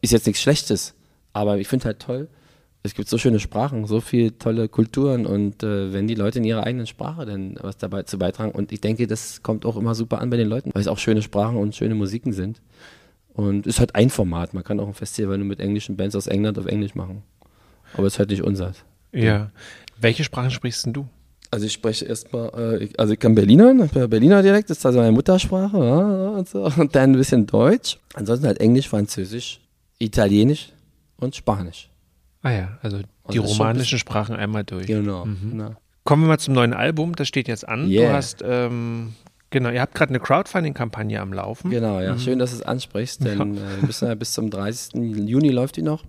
ist 0.00 0.12
jetzt 0.12 0.26
nichts 0.26 0.42
Schlechtes, 0.42 0.94
aber 1.32 1.58
ich 1.58 1.68
finde 1.68 1.86
halt 1.86 2.00
toll, 2.00 2.28
Es 2.82 2.94
gibt 2.94 3.10
so 3.10 3.18
schöne 3.18 3.40
Sprachen, 3.40 3.86
so 3.86 4.00
viele 4.00 4.38
tolle 4.38 4.68
Kulturen 4.68 5.26
und 5.26 5.62
äh, 5.62 5.92
wenn 5.92 6.06
die 6.06 6.14
Leute 6.14 6.38
in 6.38 6.44
ihrer 6.44 6.64
eigenen 6.64 6.86
Sprache 6.86 7.26
dann 7.26 7.58
was 7.60 7.76
dabei 7.76 8.04
zu 8.04 8.18
beitragen 8.18 8.52
und 8.52 8.72
ich 8.72 8.80
denke, 8.80 9.06
das 9.06 9.42
kommt 9.42 9.66
auch 9.66 9.76
immer 9.76 9.94
super 9.94 10.18
an 10.18 10.30
bei 10.30 10.38
den 10.38 10.48
Leuten, 10.48 10.70
weil 10.72 10.80
es 10.80 10.88
auch 10.88 10.98
schöne 10.98 11.20
Sprachen 11.20 11.56
und 11.56 11.76
schöne 11.76 11.94
Musiken 11.94 12.32
sind. 12.32 12.62
Und 13.34 13.66
es 13.66 13.74
ist 13.74 13.80
halt 13.80 13.94
ein 13.94 14.08
Format. 14.10 14.54
Man 14.54 14.64
kann 14.64 14.80
auch 14.80 14.88
ein 14.88 14.94
Festival 14.94 15.36
nur 15.38 15.46
mit 15.46 15.60
englischen 15.60 15.96
Bands 15.96 16.16
aus 16.16 16.26
England 16.26 16.58
auf 16.58 16.66
Englisch 16.66 16.94
machen. 16.94 17.22
Aber 17.94 18.06
es 18.06 18.14
ist 18.14 18.18
halt 18.18 18.30
nicht 18.30 18.42
unser. 18.42 18.72
Ja. 19.12 19.50
Welche 20.00 20.24
Sprachen 20.24 20.50
sprichst 20.50 20.86
denn 20.86 20.92
du? 20.94 21.06
Also 21.52 21.66
ich 21.66 21.72
spreche 21.72 22.04
erstmal, 22.04 22.80
äh, 22.80 22.88
also 22.96 23.12
ich 23.12 23.18
kann 23.18 23.34
Berliner, 23.34 23.74
Berliner 23.74 24.42
Dialekt, 24.42 24.70
das 24.70 24.78
ist 24.78 24.86
also 24.86 25.00
meine 25.00 25.10
Muttersprache, 25.10 25.78
ja, 25.78 26.28
und, 26.30 26.48
so. 26.48 26.64
und 26.76 26.94
dann 26.94 27.12
ein 27.12 27.16
bisschen 27.16 27.46
Deutsch. 27.46 27.98
Ansonsten 28.14 28.46
halt 28.46 28.60
Englisch, 28.60 28.88
Französisch, 28.88 29.60
Italienisch 29.98 30.72
und 31.16 31.34
Spanisch. 31.34 31.90
Ah 32.42 32.52
ja, 32.52 32.78
also 32.82 33.00
die 33.32 33.40
ein 33.40 33.44
romanischen 33.44 33.98
Sprachen 33.98 34.36
einmal 34.36 34.64
durch. 34.64 34.86
Genau. 34.86 35.24
Mhm. 35.24 35.50
genau. 35.50 35.74
Kommen 36.04 36.22
wir 36.22 36.28
mal 36.28 36.38
zum 36.38 36.54
neuen 36.54 36.72
Album, 36.72 37.14
das 37.16 37.28
steht 37.28 37.48
jetzt 37.48 37.68
an. 37.68 37.84
Du 37.84 37.90
Yeah. 37.90 38.14
hast, 38.14 38.42
ähm, 38.46 39.14
genau, 39.50 39.70
ihr 39.70 39.80
habt 39.80 39.94
gerade 39.94 40.10
eine 40.10 40.20
Crowdfunding-Kampagne 40.20 41.20
am 41.20 41.32
Laufen. 41.32 41.70
Genau, 41.70 42.00
ja. 42.00 42.16
Schön, 42.16 42.38
dass 42.38 42.50
du 42.50 42.56
es 42.56 42.62
ansprichst, 42.62 43.24
denn 43.24 43.56
äh, 43.56 43.80
wir 43.80 43.86
müssen 43.86 44.08
ja 44.08 44.14
bis 44.14 44.32
zum 44.32 44.50
30. 44.50 44.94
Juni 44.94 45.50
läuft 45.50 45.76
die 45.76 45.82
noch. 45.82 46.04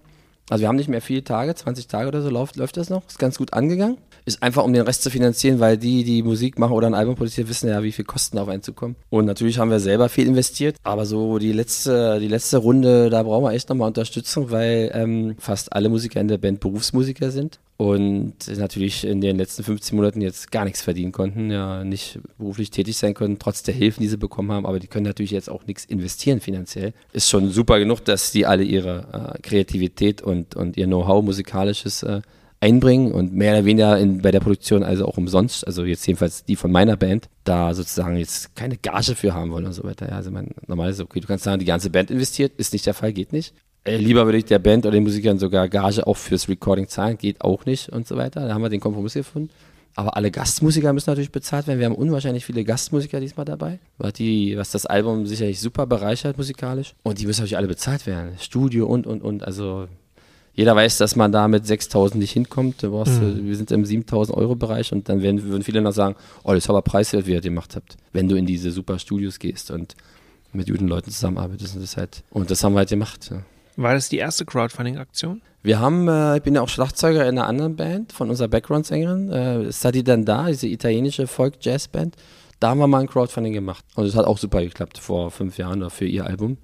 Also 0.49 0.61
wir 0.61 0.67
haben 0.67 0.75
nicht 0.75 0.89
mehr 0.89 1.01
viele 1.01 1.23
Tage, 1.23 1.53
20 1.53 1.87
Tage 1.87 2.07
oder 2.07 2.21
so 2.21 2.29
läuft, 2.29 2.55
läuft 2.57 2.77
das 2.77 2.89
noch. 2.89 3.07
Ist 3.07 3.19
ganz 3.19 3.37
gut 3.37 3.53
angegangen. 3.53 3.97
Ist 4.25 4.41
einfach, 4.43 4.63
um 4.63 4.73
den 4.73 4.83
Rest 4.83 5.03
zu 5.03 5.09
finanzieren, 5.09 5.59
weil 5.59 5.77
die, 5.77 6.03
die 6.03 6.23
Musik 6.23 6.59
machen 6.59 6.73
oder 6.73 6.87
ein 6.87 6.93
Album 6.93 7.15
produzieren, 7.15 7.49
wissen 7.49 7.69
ja, 7.69 7.83
wie 7.83 7.91
viel 7.91 8.05
Kosten 8.05 8.37
auf 8.37 8.47
einen 8.47 8.61
zukommen. 8.61 8.95
Und 9.09 9.25
natürlich 9.25 9.57
haben 9.57 9.71
wir 9.71 9.79
selber 9.79 10.09
viel 10.09 10.27
investiert, 10.27 10.75
aber 10.83 11.05
so 11.05 11.39
die 11.39 11.51
letzte, 11.51 12.19
die 12.19 12.27
letzte 12.27 12.57
Runde, 12.57 13.09
da 13.09 13.23
brauchen 13.23 13.43
wir 13.43 13.51
echt 13.51 13.69
nochmal 13.69 13.87
Unterstützung, 13.87 14.51
weil 14.51 14.91
ähm, 14.93 15.35
fast 15.39 15.73
alle 15.73 15.89
Musiker 15.89 16.21
in 16.21 16.27
der 16.27 16.37
Band 16.37 16.59
Berufsmusiker 16.59 17.31
sind 17.31 17.59
und 17.81 18.35
natürlich 18.59 19.05
in 19.05 19.21
den 19.21 19.37
letzten 19.37 19.63
15 19.63 19.95
Monaten 19.95 20.21
jetzt 20.21 20.51
gar 20.51 20.65
nichts 20.65 20.83
verdienen 20.83 21.11
konnten, 21.11 21.49
ja 21.49 21.83
nicht 21.83 22.19
beruflich 22.37 22.69
tätig 22.69 22.95
sein 22.95 23.15
konnten, 23.15 23.39
trotz 23.39 23.63
der 23.63 23.73
Hilfen, 23.73 24.03
die 24.03 24.07
sie 24.07 24.17
bekommen 24.17 24.51
haben, 24.51 24.67
aber 24.67 24.77
die 24.77 24.85
können 24.85 25.07
natürlich 25.07 25.31
jetzt 25.31 25.49
auch 25.49 25.65
nichts 25.65 25.85
investieren 25.85 26.41
finanziell. 26.41 26.93
Ist 27.11 27.27
schon 27.27 27.49
super 27.49 27.79
genug, 27.79 28.05
dass 28.05 28.31
die 28.31 28.45
alle 28.45 28.61
ihre 28.63 29.33
äh, 29.35 29.41
Kreativität 29.41 30.21
und, 30.21 30.55
und 30.55 30.77
ihr 30.77 30.85
Know-how 30.85 31.23
musikalisches 31.23 32.03
äh, 32.03 32.21
einbringen 32.61 33.11
und 33.11 33.33
mehr 33.33 33.53
oder 33.53 33.65
weniger 33.65 33.97
in, 33.97 34.21
bei 34.21 34.31
der 34.31 34.39
Produktion 34.39 34.83
also 34.83 35.05
auch 35.05 35.17
umsonst, 35.17 35.65
also 35.65 35.83
jetzt 35.83 36.05
jedenfalls 36.05 36.45
die 36.45 36.55
von 36.55 36.71
meiner 36.71 36.95
Band, 36.95 37.27
da 37.43 37.73
sozusagen 37.73 38.17
jetzt 38.17 38.55
keine 38.55 38.77
Gage 38.77 39.15
für 39.15 39.33
haben 39.33 39.51
wollen 39.51 39.65
und 39.65 39.73
so 39.73 39.83
weiter. 39.83 40.07
Ja, 40.07 40.15
also 40.15 40.31
man, 40.31 40.49
normal 40.67 40.91
ist 40.91 41.01
okay, 41.01 41.19
du 41.19 41.27
kannst 41.27 41.43
sagen, 41.43 41.59
die 41.59 41.65
ganze 41.65 41.89
Band 41.89 42.11
investiert, 42.11 42.53
ist 42.57 42.71
nicht 42.71 42.85
der 42.85 42.93
Fall, 42.93 43.13
geht 43.13 43.33
nicht. 43.33 43.53
Äh, 43.83 43.97
lieber 43.97 44.25
würde 44.25 44.37
ich 44.37 44.45
der 44.45 44.59
Band 44.59 44.85
oder 44.85 44.93
den 44.93 45.03
Musikern 45.03 45.39
sogar 45.39 45.67
Gage 45.67 46.05
auch 46.05 46.17
fürs 46.17 46.47
Recording 46.47 46.87
zahlen, 46.87 47.17
geht 47.17 47.41
auch 47.41 47.65
nicht 47.65 47.89
und 47.89 48.07
so 48.07 48.15
weiter. 48.15 48.47
Da 48.47 48.53
haben 48.53 48.61
wir 48.61 48.69
den 48.69 48.79
Kompromiss 48.79 49.15
gefunden. 49.15 49.49
Aber 49.95 50.15
alle 50.15 50.31
Gastmusiker 50.31 50.93
müssen 50.93 51.09
natürlich 51.09 51.31
bezahlt 51.31 51.67
werden. 51.67 51.79
Wir 51.79 51.87
haben 51.87 51.95
unwahrscheinlich 51.95 52.45
viele 52.45 52.63
Gastmusiker 52.63 53.19
diesmal 53.19 53.45
dabei, 53.45 53.79
was, 53.97 54.13
die, 54.13 54.55
was 54.55 54.71
das 54.71 54.85
Album 54.85 55.25
sicherlich 55.25 55.59
super 55.59 55.85
bereichert 55.85 56.37
musikalisch. 56.37 56.93
Und 57.03 57.19
die 57.19 57.25
müssen 57.25 57.41
natürlich 57.41 57.57
alle 57.57 57.67
bezahlt 57.67 58.07
werden. 58.07 58.37
Studio 58.39 58.85
und, 58.85 59.05
und, 59.05 59.21
und. 59.21 59.43
Also 59.43 59.87
jeder 60.53 60.75
weiß, 60.75 60.97
dass 60.97 61.15
man 61.15 61.31
da 61.31 61.47
mit 61.47 61.65
6.000 61.65 62.17
nicht 62.17 62.31
hinkommt. 62.31 62.83
Du 62.83 62.91
brauchst, 62.91 63.21
äh, 63.21 63.45
Wir 63.45 63.55
sind 63.55 63.71
im 63.71 63.83
7.000 63.83 64.33
Euro 64.33 64.55
Bereich 64.55 64.91
und 64.91 65.07
dann 65.07 65.21
werden, 65.21 65.43
würden 65.43 65.63
viele 65.63 65.81
noch 65.81 65.93
sagen, 65.93 66.15
oh, 66.43 66.49
das 66.53 66.65
ist 66.65 66.69
aber 66.69 66.81
preiswert, 66.81 67.25
wie 67.25 67.31
ihr 67.31 67.37
das 67.37 67.45
gemacht 67.45 67.75
habt, 67.75 67.97
wenn 68.11 68.27
du 68.27 68.35
in 68.35 68.45
diese 68.45 68.71
super 68.71 68.99
Studios 68.99 69.39
gehst 69.39 69.71
und 69.71 69.95
mit 70.53 70.69
guten 70.69 70.87
Leuten 70.87 71.11
zusammenarbeitest. 71.11 71.75
Und 71.75 71.83
das, 71.83 71.97
halt, 71.97 72.23
und 72.31 72.51
das 72.51 72.63
haben 72.63 72.73
wir 72.73 72.79
halt 72.79 72.89
gemacht. 72.89 73.29
Ja. 73.31 73.43
War 73.77 73.93
das 73.93 74.09
die 74.09 74.17
erste 74.17 74.45
Crowdfunding-Aktion? 74.45 75.41
Wir 75.63 75.79
haben, 75.79 76.07
äh, 76.07 76.37
ich 76.37 76.43
bin 76.43 76.55
ja 76.55 76.61
auch 76.61 76.69
Schlagzeuger 76.69 77.21
in 77.23 77.37
einer 77.37 77.47
anderen 77.47 77.75
Band 77.75 78.11
von 78.11 78.29
unserer 78.29 78.47
Background-Sängerin, 78.49 79.31
äh, 79.31 79.71
Sadi 79.71 80.03
Danda, 80.03 80.47
diese 80.47 80.67
italienische 80.67 81.27
Folk-Jazz-Band. 81.27 82.15
Da 82.59 82.69
haben 82.69 82.79
wir 82.79 82.87
mal 82.87 82.99
ein 82.99 83.07
Crowdfunding 83.07 83.53
gemacht. 83.53 83.85
Und 83.95 84.05
es 84.05 84.15
hat 84.15 84.25
auch 84.25 84.37
super 84.37 84.61
geklappt 84.61 84.97
vor 84.97 85.31
fünf 85.31 85.57
Jahren 85.57 85.79
oder 85.79 85.89
für 85.89 86.05
ihr 86.05 86.25
Album. 86.25 86.57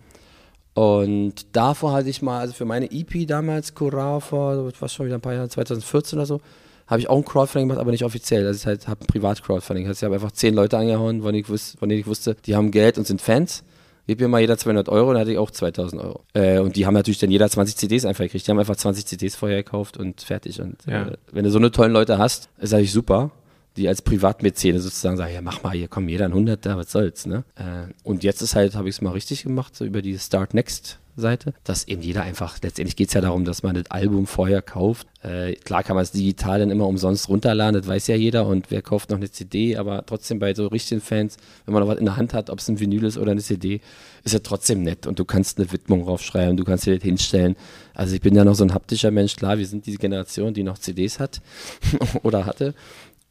Und 0.77 1.33
davor 1.53 1.91
hatte 1.91 2.07
ich 2.07 2.21
mal, 2.21 2.37
also 2.39 2.53
für 2.53 2.65
meine 2.65 2.91
EP 2.91 3.27
damals, 3.27 3.73
Corao, 3.73 4.19
vor, 4.19 4.71
was 4.79 4.93
schon 4.93 5.07
wieder 5.07 5.15
ein 5.17 5.21
paar 5.21 5.33
Jahre, 5.33 5.49
2014 5.49 6.19
oder 6.19 6.27
so, 6.27 6.39
habe 6.85 6.99
ich 6.99 7.09
auch 7.09 7.17
ein 7.17 7.25
Crowdfunding 7.25 7.67
gemacht, 7.67 7.81
aber 7.81 7.89
nicht 7.89 8.03
offiziell. 8.05 8.45
Also 8.45 8.59
ich 8.59 8.65
halt, 8.67 8.87
habe 8.87 9.01
ein 9.03 9.07
Privat-Crowdfunding. 9.07 9.87
Also 9.87 9.97
ich 9.97 10.03
habe 10.03 10.13
einfach 10.13 10.31
zehn 10.33 10.53
Leute 10.53 10.77
angehauen, 10.77 11.23
von 11.23 11.33
denen, 11.33 11.43
ich 11.43 11.49
wus 11.49 11.75
von 11.79 11.89
denen 11.89 12.01
ich 12.01 12.05
wusste, 12.05 12.35
die 12.45 12.55
haben 12.55 12.69
Geld 12.69 12.99
und 12.99 13.07
sind 13.07 13.21
Fans. 13.23 13.63
Gib 14.05 14.19
mir 14.21 14.27
mal 14.27 14.39
jeder 14.39 14.55
200 14.55 14.87
Euro, 14.89 15.13
dann 15.13 15.21
hatte 15.21 15.31
ich 15.31 15.39
auch 15.39 15.49
2000 15.49 15.99
Euro. 15.99 16.21
Äh, 16.33 16.59
und 16.59 16.75
die 16.75 16.85
haben 16.85 16.93
natürlich 16.93 17.17
dann 17.17 17.31
jeder 17.31 17.49
20 17.49 17.75
CDs 17.75 18.05
einfach 18.05 18.25
gekriegt. 18.25 18.45
Die 18.45 18.51
haben 18.51 18.59
einfach 18.59 18.75
20 18.75 19.03
CDs 19.07 19.35
vorher 19.35 19.63
gekauft 19.63 19.97
und 19.97 20.21
fertig. 20.21 20.61
Und 20.61 20.77
Ja. 20.85 21.07
äh, 21.07 21.17
wenn 21.31 21.43
du 21.43 21.49
so 21.49 21.57
eine 21.57 21.71
tollen 21.71 21.91
Leute 21.91 22.19
hast, 22.19 22.49
ist 22.59 22.69
natürlich 22.71 22.93
super. 22.93 23.31
Die 23.77 23.87
als 23.87 24.01
Privatmäzene 24.01 24.79
sozusagen 24.79 25.17
sagen, 25.17 25.33
ja 25.33 25.41
mach 25.41 25.63
mal 25.63 25.71
hier, 25.71 25.87
komm, 25.87 26.09
jeder 26.09 26.25
ein 26.25 26.33
Hunderter, 26.33 26.77
was 26.77 26.91
soll's, 26.91 27.25
ne? 27.25 27.43
Äh, 27.55 27.93
und 28.03 28.23
jetzt 28.23 28.41
ist 28.41 28.55
halt, 28.55 28.75
habe 28.75 28.89
ich 28.89 28.95
es 28.95 29.01
mal 29.01 29.11
richtig 29.11 29.43
gemacht, 29.43 29.75
so 29.75 29.85
über 29.85 30.01
die 30.01 30.17
Start 30.17 30.53
Next 30.53 30.99
Seite, 31.17 31.53
dass 31.63 31.87
eben 31.87 32.01
jeder 32.01 32.21
einfach, 32.21 32.57
letztendlich 32.61 32.95
geht's 32.95 33.13
ja 33.13 33.21
darum, 33.21 33.43
dass 33.43 33.63
man 33.63 33.75
das 33.75 33.89
Album 33.89 34.27
vorher 34.27 34.61
kauft. 34.61 35.07
Äh, 35.23 35.53
klar 35.53 35.83
kann 35.83 35.95
man 35.95 36.03
es 36.03 36.11
digital 36.11 36.59
dann 36.59 36.69
immer 36.69 36.87
umsonst 36.87 37.27
runterladen, 37.27 37.79
das 37.81 37.87
weiß 37.87 38.07
ja 38.07 38.15
jeder 38.15 38.45
und 38.45 38.69
wer 38.69 38.81
kauft 38.81 39.09
noch 39.09 39.17
eine 39.17 39.29
CD, 39.29 39.77
aber 39.77 40.05
trotzdem 40.05 40.39
bei 40.39 40.53
so 40.53 40.67
richtigen 40.67 41.01
Fans, 41.01 41.37
wenn 41.65 41.73
man 41.73 41.81
noch 41.81 41.89
was 41.89 41.97
in 41.97 42.05
der 42.05 42.17
Hand 42.17 42.33
hat, 42.33 42.49
ob 42.49 42.59
es 42.59 42.69
ein 42.69 42.79
Vinyl 42.79 43.03
ist 43.03 43.17
oder 43.17 43.31
eine 43.31 43.41
CD, 43.41 43.81
ist 44.23 44.33
ja 44.33 44.39
trotzdem 44.39 44.83
nett 44.83 45.07
und 45.07 45.17
du 45.19 45.25
kannst 45.25 45.57
eine 45.57 45.71
Widmung 45.71 46.05
draufschreiben, 46.05 46.55
du 46.55 46.63
kannst 46.63 46.85
dir 46.85 46.95
das 46.95 47.03
hinstellen. 47.03 47.55
Also 47.93 48.13
ich 48.13 48.21
bin 48.21 48.35
ja 48.35 48.45
noch 48.45 48.55
so 48.55 48.63
ein 48.63 48.73
haptischer 48.73 49.09
Mensch, 49.09 49.35
klar, 49.35 49.57
wir 49.57 49.65
sind 49.65 49.85
diese 49.87 49.97
Generation, 49.97 50.53
die 50.53 50.63
noch 50.63 50.77
CDs 50.77 51.19
hat 51.19 51.41
oder 52.23 52.45
hatte. 52.45 52.75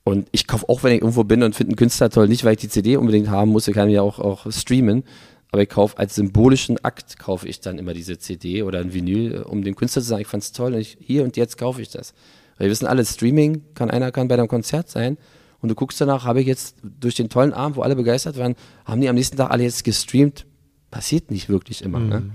Und 0.06 0.28
ich 0.30 0.46
kaufe 0.46 0.68
auch, 0.68 0.84
wenn 0.84 0.92
ich 0.92 1.00
irgendwo 1.00 1.24
bin 1.24 1.42
und 1.42 1.56
finde 1.56 1.70
einen 1.70 1.76
Künstler 1.76 2.10
toll, 2.10 2.28
nicht 2.28 2.44
weil 2.44 2.52
ich 2.52 2.60
die 2.60 2.68
CD 2.68 2.96
unbedingt 2.96 3.28
haben 3.28 3.50
muss, 3.50 3.66
ich 3.66 3.74
kann 3.74 3.90
ja 3.90 4.02
auch, 4.02 4.20
auch 4.20 4.46
streamen, 4.52 5.02
aber 5.50 5.62
ich 5.62 5.68
kaufe 5.68 5.98
als 5.98 6.14
symbolischen 6.14 6.78
Akt, 6.84 7.18
kaufe 7.18 7.48
ich 7.48 7.58
dann 7.58 7.76
immer 7.76 7.92
diese 7.92 8.16
CD 8.16 8.62
oder 8.62 8.78
ein 8.78 8.94
Vinyl, 8.94 9.34
äh, 9.34 9.38
um 9.38 9.64
dem 9.64 9.74
Künstler 9.74 10.02
zu 10.02 10.08
sagen, 10.08 10.22
ich 10.22 10.28
fand's 10.28 10.52
toll 10.52 10.74
und 10.74 10.78
ich, 10.78 10.96
hier 11.00 11.24
und 11.24 11.36
jetzt 11.36 11.58
kaufe 11.58 11.82
ich 11.82 11.88
das. 11.90 12.14
Weil 12.56 12.66
wir 12.66 12.70
wissen 12.70 12.86
alle, 12.86 13.04
Streaming 13.04 13.64
kann 13.74 13.90
einer 13.90 14.12
kann 14.12 14.28
bei 14.28 14.36
einem 14.36 14.46
Konzert 14.46 14.88
sein 14.88 15.18
und 15.60 15.70
du 15.70 15.74
guckst 15.74 16.00
danach, 16.00 16.24
habe 16.24 16.40
ich 16.40 16.46
jetzt 16.46 16.76
durch 16.84 17.16
den 17.16 17.28
tollen 17.28 17.52
Abend, 17.52 17.76
wo 17.76 17.82
alle 17.82 17.96
begeistert 17.96 18.38
waren, 18.38 18.54
haben 18.84 19.00
die 19.00 19.08
am 19.08 19.16
nächsten 19.16 19.36
Tag 19.36 19.50
alle 19.50 19.64
jetzt 19.64 19.82
gestreamt? 19.82 20.46
Passiert 20.92 21.32
nicht 21.32 21.48
wirklich 21.48 21.82
immer, 21.82 21.98
ne? 21.98 22.30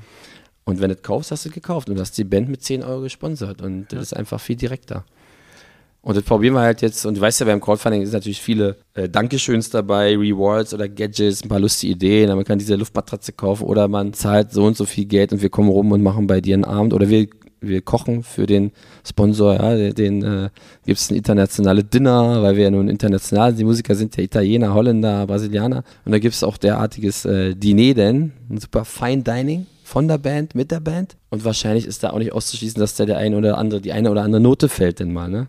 Und 0.66 0.82
wenn 0.82 0.90
du 0.90 0.96
es 0.96 1.04
kaufst, 1.04 1.32
hast 1.32 1.46
du 1.46 1.50
gekauft 1.50 1.90
und 1.90 1.98
hast 1.98 2.18
die 2.18 2.26
Band 2.26 2.50
mit 2.50 2.64
10 2.64 2.84
Euro 2.84 3.04
gesponsert 3.04 3.62
und 3.62 3.94
das 3.94 4.02
ist 4.02 4.14
einfach 4.14 4.42
viel 4.42 4.58
direkter. 4.58 5.06
Und 6.04 6.18
das 6.18 6.24
probieren 6.24 6.56
wir 6.56 6.62
halt 6.62 6.82
jetzt, 6.82 7.06
und 7.06 7.18
du 7.18 7.22
weißt 7.22 7.42
ja, 7.42 7.46
beim 7.46 7.62
Crowdfunding 7.62 8.04
sind 8.06 8.14
natürlich 8.14 8.42
viele 8.42 8.78
äh, 8.96 9.08
Dankeschöns 9.08 9.70
dabei, 9.70 10.18
Rewards 10.18 10.74
oder 10.74 10.90
Gadgets, 10.90 11.44
ein 11.44 11.50
paar 11.50 11.60
lustige 11.60 11.94
Ideen, 11.94 12.30
man 12.36 12.44
kann 12.44 12.58
diese 12.58 12.76
Luftmatratze 12.76 13.34
kaufen 13.34 13.66
oder 13.66 13.88
man 13.88 14.14
zahlt 14.14 14.52
so 14.52 14.66
und 14.66 14.76
so 14.76 14.86
viel 14.86 15.06
Geld 15.06 15.32
und 15.32 15.44
wir 15.44 15.50
kommen 15.50 15.70
rum 15.70 15.92
und 15.92 16.02
machen 16.02 16.26
bei 16.26 16.42
dir 16.42 16.56
einen 16.56 16.66
Abend. 16.66 16.96
Oder 16.96 17.08
wir, 17.08 17.28
wir 17.60 17.82
kochen 17.82 18.24
für 18.24 18.48
den 18.48 18.72
Sponsor, 19.08 19.54
ja, 19.54 19.92
den, 19.94 20.24
äh, 20.24 20.50
gibt 20.88 21.00
es 21.00 21.12
ein 21.12 21.16
internationales 21.18 21.86
Dinner, 21.92 22.42
weil 22.42 22.56
wir 22.56 22.64
ja 22.64 22.72
nun 22.72 22.90
international, 22.90 23.54
die 23.54 23.64
Musiker 23.64 23.94
sind 23.94 24.18
ja 24.18 24.24
Italiener, 24.24 24.74
Holländer, 24.74 25.28
Brasilianer. 25.28 25.84
Und 26.04 26.14
da 26.14 26.18
gibt 26.18 26.34
es 26.34 26.44
auch 26.44 26.58
derartiges 26.58 27.26
äh, 27.26 27.54
Diner 27.54 27.94
denn, 27.94 28.32
ein 28.50 28.58
super 28.58 28.86
Fine 28.86 29.22
Dining 29.22 29.68
von 29.84 30.08
der 30.08 30.18
Band, 30.18 30.56
mit 30.56 30.72
der 30.72 30.80
Band. 30.80 31.16
Und 31.30 31.46
wahrscheinlich 31.46 31.86
ist 31.86 32.02
da 32.04 32.10
auch 32.10 32.18
nicht 32.18 32.34
auszuschließen, 32.34 32.80
dass 32.80 32.96
da 32.96 33.06
der 33.06 33.18
eine 33.18 33.38
oder 33.38 33.60
andere, 33.60 33.82
die 33.82 33.92
eine 33.92 34.10
oder 34.10 34.24
andere 34.24 34.42
Note 34.42 34.68
fällt 34.68 35.00
denn 35.00 35.14
mal, 35.14 35.30
ne? 35.30 35.48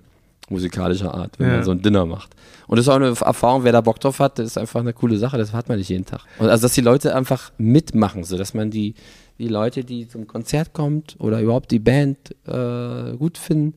Musikalischer 0.48 1.14
Art, 1.14 1.38
wenn 1.38 1.48
Ja. 1.48 1.54
man 1.56 1.64
so 1.64 1.70
ein 1.70 1.82
Dinner 1.82 2.04
macht. 2.06 2.30
Und 2.66 2.76
das 2.76 2.86
ist 2.86 2.88
auch 2.90 2.96
eine 2.96 3.08
Erfahrung, 3.08 3.64
wer 3.64 3.72
da 3.72 3.80
Bock 3.80 4.00
drauf 4.00 4.18
hat, 4.18 4.38
das 4.38 4.46
ist 4.48 4.58
einfach 4.58 4.80
eine 4.80 4.92
coole 4.92 5.16
Sache, 5.16 5.38
das 5.38 5.52
hat 5.52 5.68
man 5.68 5.78
nicht 5.78 5.88
jeden 5.88 6.04
Tag. 6.06 6.20
Und 6.38 6.48
also, 6.48 6.62
dass 6.62 6.72
die 6.74 6.80
Leute 6.80 7.14
einfach 7.14 7.52
mitmachen, 7.58 8.24
so 8.24 8.36
dass 8.36 8.54
man 8.54 8.70
die, 8.70 8.94
die 9.38 9.48
Leute, 9.48 9.84
die 9.84 10.08
zum 10.08 10.26
Konzert 10.26 10.72
kommt 10.72 11.16
oder 11.18 11.40
überhaupt 11.40 11.70
die 11.70 11.78
Band 11.78 12.18
äh, 12.46 13.16
gut 13.16 13.38
finden 13.38 13.74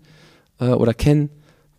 äh, 0.59 0.67
oder 0.69 0.93
kennen, 0.93 1.29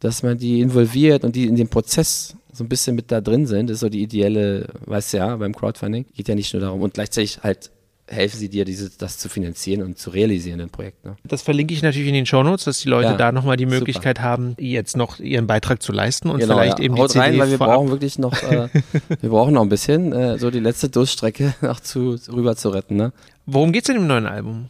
dass 0.00 0.22
man 0.22 0.38
die 0.38 0.60
involviert 0.60 1.24
und 1.24 1.36
die 1.36 1.46
in 1.46 1.56
dem 1.56 1.68
Prozess 1.68 2.36
so 2.52 2.64
ein 2.64 2.68
bisschen 2.68 2.96
mit 2.96 3.10
da 3.12 3.20
drin 3.20 3.46
sind, 3.46 3.68
das 3.68 3.74
ist 3.76 3.80
so 3.80 3.88
die 3.88 4.02
ideelle, 4.02 4.66
weißt 4.86 5.12
du 5.12 5.16
ja, 5.18 5.36
beim 5.36 5.54
Crowdfunding, 5.54 6.06
geht 6.14 6.28
ja 6.28 6.34
nicht 6.34 6.52
nur 6.54 6.60
darum 6.62 6.80
und 6.80 6.94
gleichzeitig 6.94 7.40
halt 7.42 7.70
helfen 8.08 8.38
sie 8.38 8.48
dir, 8.48 8.64
dieses, 8.64 8.96
das 8.96 9.18
zu 9.18 9.28
finanzieren 9.28 9.82
und 9.82 9.98
zu 9.98 10.10
realisieren, 10.10 10.60
ein 10.60 10.70
Projekt. 10.70 11.04
Ne? 11.04 11.16
Das 11.24 11.42
verlinke 11.42 11.74
ich 11.74 11.82
natürlich 11.82 12.08
in 12.08 12.14
den 12.14 12.26
Shownotes, 12.26 12.64
dass 12.64 12.78
die 12.78 12.88
Leute 12.88 13.10
Ja, 13.10 13.16
da 13.16 13.32
nochmal 13.32 13.56
die 13.56 13.64
super. 13.64 13.76
Möglichkeit 13.78 14.20
haben, 14.20 14.54
jetzt 14.58 14.96
noch 14.96 15.18
ihren 15.18 15.46
Beitrag 15.46 15.82
zu 15.82 15.92
leisten 15.92 16.30
und 16.30 16.38
Genau, 16.38 16.56
vielleicht 16.56 16.78
ja. 16.78 16.84
eben 16.84 16.94
die 16.94 17.00
Haut 17.02 17.10
CD 17.10 17.20
rein, 17.24 17.38
weil 17.38 17.50
wir 17.50 17.58
brauchen 17.58 17.90
wirklich 17.90 18.18
noch, 18.18 18.40
äh, 18.42 18.68
wir 19.20 19.30
brauchen 19.30 19.54
noch 19.54 19.62
ein 19.62 19.68
bisschen, 19.68 20.12
äh, 20.12 20.38
so 20.38 20.50
die 20.50 20.60
letzte 20.60 20.88
Durststrecke 20.88 21.54
noch 21.62 21.80
zu, 21.80 22.16
rüber 22.32 22.56
zu 22.56 22.68
retten. 22.70 22.96
Ne? 22.96 23.12
Worum 23.46 23.72
geht's 23.72 23.88
denn 23.88 23.96
im 23.96 24.06
neuen 24.06 24.26
Album? 24.26 24.66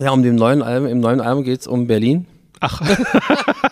Ja, 0.00 0.10
um 0.10 0.22
dem 0.22 0.34
neuen 0.34 0.62
Album, 0.62 0.88
im 0.88 1.00
neuen 1.00 1.20
Album 1.20 1.44
geht 1.44 1.60
es 1.60 1.66
um 1.66 1.86
Berlin. 1.86 2.26
Ach, 2.60 2.80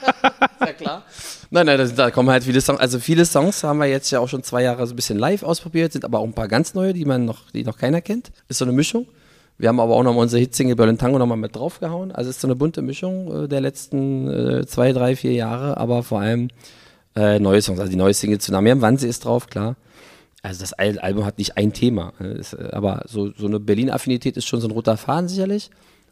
klar. 0.78 1.02
Nein, 1.50 1.66
nein, 1.66 1.78
das, 1.78 1.94
da 1.94 2.10
kommen 2.10 2.30
halt 2.30 2.44
viele 2.44 2.60
Songs. 2.60 2.80
Also 2.80 2.98
viele 2.98 3.24
Songs 3.24 3.62
haben 3.62 3.78
wir 3.78 3.86
jetzt 3.86 4.10
ja 4.10 4.20
auch 4.20 4.28
schon 4.28 4.42
zwei 4.42 4.62
Jahre 4.62 4.86
so 4.86 4.94
ein 4.94 4.96
bisschen 4.96 5.18
live 5.18 5.42
ausprobiert, 5.42 5.92
sind 5.92 6.04
aber 6.04 6.20
auch 6.20 6.24
ein 6.24 6.32
paar 6.32 6.48
ganz 6.48 6.74
neue, 6.74 6.92
die 6.92 7.04
man 7.04 7.24
noch, 7.24 7.50
die 7.50 7.64
noch 7.64 7.76
keiner 7.76 8.00
kennt. 8.00 8.30
Ist 8.48 8.58
so 8.58 8.64
eine 8.64 8.72
Mischung. 8.72 9.06
Wir 9.58 9.68
haben 9.68 9.80
aber 9.80 9.94
auch 9.94 10.04
nochmal 10.04 10.22
unsere 10.22 10.40
Hitsingle 10.40 10.76
Berlin 10.76 10.98
Tango 10.98 11.18
nochmal 11.18 11.36
mit 11.36 11.56
draufgehauen. 11.56 12.12
Also 12.12 12.30
es 12.30 12.36
ist 12.36 12.42
so 12.42 12.46
eine 12.48 12.54
bunte 12.54 12.80
Mischung 12.80 13.44
äh, 13.44 13.48
der 13.48 13.60
letzten 13.60 14.28
äh, 14.28 14.66
zwei, 14.66 14.92
drei, 14.92 15.16
vier 15.16 15.32
Jahre, 15.32 15.76
aber 15.76 16.04
vor 16.04 16.20
allem 16.20 16.48
äh, 17.16 17.40
neue 17.40 17.60
Songs, 17.60 17.80
also 17.80 17.90
die 17.90 17.96
neue 17.96 18.14
Single 18.14 18.38
zu 18.38 18.52
Miriam 18.52 18.80
Wannsee 18.80 19.08
ist 19.08 19.24
drauf, 19.24 19.48
klar. 19.48 19.76
Also 20.42 20.60
das 20.60 20.72
Al 20.72 21.00
Album 21.00 21.24
hat 21.24 21.38
nicht 21.38 21.56
ein 21.56 21.72
Thema, 21.72 22.12
äh, 22.20 22.38
ist, 22.38 22.52
äh, 22.52 22.68
aber 22.70 23.02
so, 23.06 23.32
so 23.32 23.46
eine 23.46 23.58
Berlin-Affinität 23.58 24.36
ist 24.36 24.46
schon 24.46 24.60
so 24.60 24.68
ein 24.68 24.70
roter 24.70 24.96
Faden 24.96 25.28
sicherlich. 25.28 25.70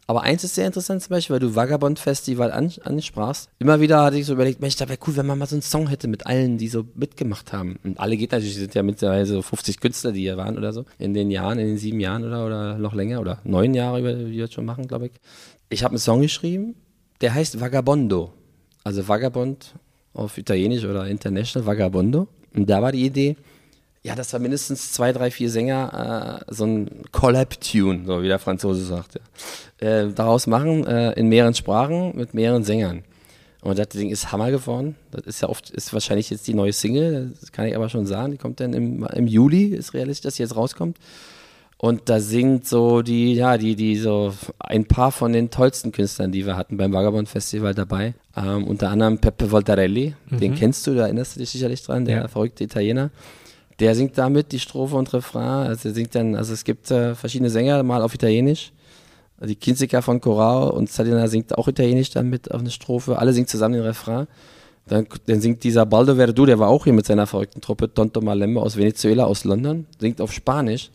Aber 0.09 0.23
eins 0.23 0.45
ist 0.45 0.55
sehr 0.55 0.65
interessant 0.65 1.03
zum 1.03 1.09
Beispiel, 1.09 1.33
weil 1.33 1.41
du 1.41 1.53
Vagabond 1.53 1.99
Festival 1.99 2.51
an, 2.53 2.71
ansprachst. 2.83 3.49
Immer 3.59 3.81
wieder 3.81 4.03
hatte 4.03 4.17
ich 4.17 4.25
so 4.25 4.33
überlegt, 4.33 4.61
Mensch, 4.61 4.77
da 4.77 4.87
wäre 4.87 4.97
cool, 5.05 5.17
wenn 5.17 5.25
man 5.25 5.37
mal 5.37 5.47
so 5.47 5.55
einen 5.55 5.61
Song 5.61 5.87
hätte 5.87 6.07
mit 6.07 6.25
allen, 6.25 6.57
die 6.57 6.69
so 6.69 6.85
mitgemacht 6.95 7.51
haben. 7.51 7.77
Und 7.83 7.99
alle 7.99 8.15
geht 8.15 8.31
natürlich, 8.31 8.55
sind 8.55 8.73
ja 8.73 8.83
mittlerweile 8.83 9.25
so 9.25 9.41
50 9.41 9.81
Künstler, 9.81 10.13
die 10.13 10.21
hier 10.21 10.37
waren 10.37 10.57
oder 10.57 10.71
so. 10.71 10.85
In 10.97 11.13
den 11.13 11.29
Jahren, 11.29 11.59
in 11.59 11.67
den 11.67 11.77
sieben 11.77 11.99
Jahren 11.99 12.23
oder, 12.23 12.45
oder 12.45 12.77
noch 12.77 12.93
länger 12.93 13.19
oder 13.19 13.41
neun 13.43 13.73
Jahre, 13.73 13.97
die 13.97 14.05
wir 14.05 14.29
jetzt 14.29 14.53
schon 14.53 14.63
machen, 14.63 14.87
glaube 14.87 15.07
ich. 15.07 15.11
Ich 15.67 15.83
habe 15.83 15.91
einen 15.91 15.99
Song 15.99 16.21
geschrieben, 16.21 16.75
der 17.19 17.33
heißt 17.33 17.59
Vagabondo. 17.59 18.31
Also 18.85 19.05
Vagabond 19.09 19.75
auf 20.13 20.37
Italienisch 20.37 20.85
oder 20.85 21.05
International 21.07 21.67
Vagabondo. 21.67 22.29
Und 22.55 22.69
da 22.69 22.81
war 22.81 22.93
die 22.93 23.05
Idee, 23.05 23.35
ja, 24.07 24.15
dass 24.15 24.31
wir 24.31 24.39
mindestens 24.39 24.93
zwei, 24.93 25.11
drei, 25.11 25.31
vier 25.31 25.49
Sänger 25.49 26.41
äh, 26.47 26.53
so 26.53 26.65
ein 26.65 27.03
Collab-Tune, 27.11 28.05
so 28.05 28.23
wie 28.23 28.27
der 28.29 28.39
Franzose 28.39 28.85
sagt, 28.85 29.19
ja, 29.81 29.87
äh, 29.87 30.13
daraus 30.13 30.47
machen 30.47 30.87
äh, 30.87 31.11
in 31.13 31.27
mehreren 31.27 31.53
Sprachen 31.53 32.15
mit 32.15 32.33
mehreren 32.33 32.63
Sängern. 32.63 33.03
Und 33.61 33.77
das 33.77 33.89
Ding 33.89 34.09
ist 34.09 34.31
Hammer 34.31 34.49
geworden. 34.49 34.95
Das 35.11 35.25
ist 35.25 35.41
ja 35.41 35.49
oft, 35.49 35.71
ist 35.71 35.91
wahrscheinlich 35.91 36.29
jetzt 36.29 36.47
die 36.47 36.53
neue 36.53 36.71
Single, 36.71 37.33
das 37.41 37.51
kann 37.51 37.65
ich 37.65 37.75
aber 37.75 37.89
schon 37.89 38.05
sagen. 38.05 38.31
Die 38.31 38.37
kommt 38.37 38.61
dann 38.61 38.73
im, 38.73 39.03
im 39.03 39.27
Juli, 39.27 39.65
ist 39.75 39.93
realistisch, 39.93 40.23
dass 40.23 40.35
sie 40.35 40.43
jetzt 40.43 40.55
rauskommt. 40.55 40.97
Und 41.77 42.07
da 42.07 42.21
singt 42.21 42.65
so 42.65 43.01
die, 43.01 43.33
ja, 43.33 43.57
die, 43.57 43.75
die 43.75 43.97
so 43.97 44.33
ein 44.57 44.85
paar 44.85 45.11
von 45.11 45.33
den 45.33 45.49
tollsten 45.49 45.91
Künstlern, 45.91 46.31
die 46.31 46.45
wir 46.45 46.55
hatten 46.55 46.77
beim 46.77 46.93
Vagabond 46.93 47.27
Festival 47.27 47.75
dabei. 47.75 48.13
Ähm, 48.37 48.63
unter 48.63 48.89
anderem 48.89 49.19
Peppe 49.19 49.51
Voltarelli, 49.51 50.15
mhm. 50.29 50.39
den 50.39 50.55
kennst 50.55 50.87
du, 50.87 50.95
da 50.95 51.01
erinnerst 51.01 51.35
du 51.35 51.39
dich 51.41 51.49
sicherlich 51.49 51.83
dran, 51.83 52.05
der 52.05 52.21
ja. 52.21 52.27
verrückte 52.29 52.63
Italiener. 52.63 53.11
Der 53.79 53.93
singt 53.95 54.17
damit 54.17 54.51
die 54.51 54.59
Strophe 54.59 54.95
und 54.95 55.13
Refrain. 55.13 55.67
Also 55.67 55.89
er 55.89 55.95
singt 55.95 56.15
dann, 56.15 56.35
also 56.35 56.53
es 56.53 56.63
gibt 56.63 56.89
äh, 56.89 57.15
verschiedene 57.15 57.49
Sänger, 57.49 57.83
mal 57.83 58.01
auf 58.01 58.13
Italienisch. 58.13 58.71
Die 59.39 59.55
Kinzica 59.55 60.01
von 60.01 60.19
Corao 60.19 60.71
und 60.71 60.89
Sadina 60.89 61.27
singt 61.27 61.55
auch 61.55 61.67
Italienisch 61.67 62.09
dann 62.09 62.27
mit 62.27 62.51
auf 62.51 62.59
eine 62.59 62.71
Strophe. 62.71 63.19
Alle 63.19 63.33
singen 63.33 63.47
zusammen 63.47 63.75
den 63.75 63.83
Refrain. 63.83 64.27
Dann, 64.87 65.05
dann, 65.25 65.41
singt 65.41 65.63
dieser 65.63 65.85
Baldo 65.85 66.15
Verdu, 66.15 66.45
der 66.45 66.59
war 66.59 66.69
auch 66.69 66.85
hier 66.85 66.93
mit 66.93 67.05
seiner 67.05 67.27
verrückten 67.27 67.61
Truppe, 67.61 67.93
Tonto 67.93 68.21
Malembe 68.21 68.61
aus 68.61 68.77
Venezuela, 68.77 69.25
aus 69.25 69.43
London, 69.43 69.85
singt 69.99 70.21
auf 70.21 70.31
Spanisch. 70.31 70.91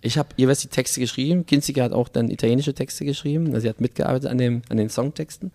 Ich 0.00 0.18
habe 0.18 0.30
jeweils 0.36 0.60
die 0.60 0.68
Texte 0.68 1.00
geschrieben. 1.00 1.46
Kinzica 1.46 1.82
hat 1.82 1.92
auch 1.92 2.08
dann 2.08 2.30
italienische 2.30 2.74
Texte 2.74 3.04
geschrieben. 3.04 3.48
Also 3.48 3.60
sie 3.60 3.68
hat 3.68 3.80
mitgearbeitet 3.80 4.30
an, 4.30 4.38
dem, 4.38 4.62
an 4.68 4.76
den 4.76 4.88
Songtexten. 4.88 5.52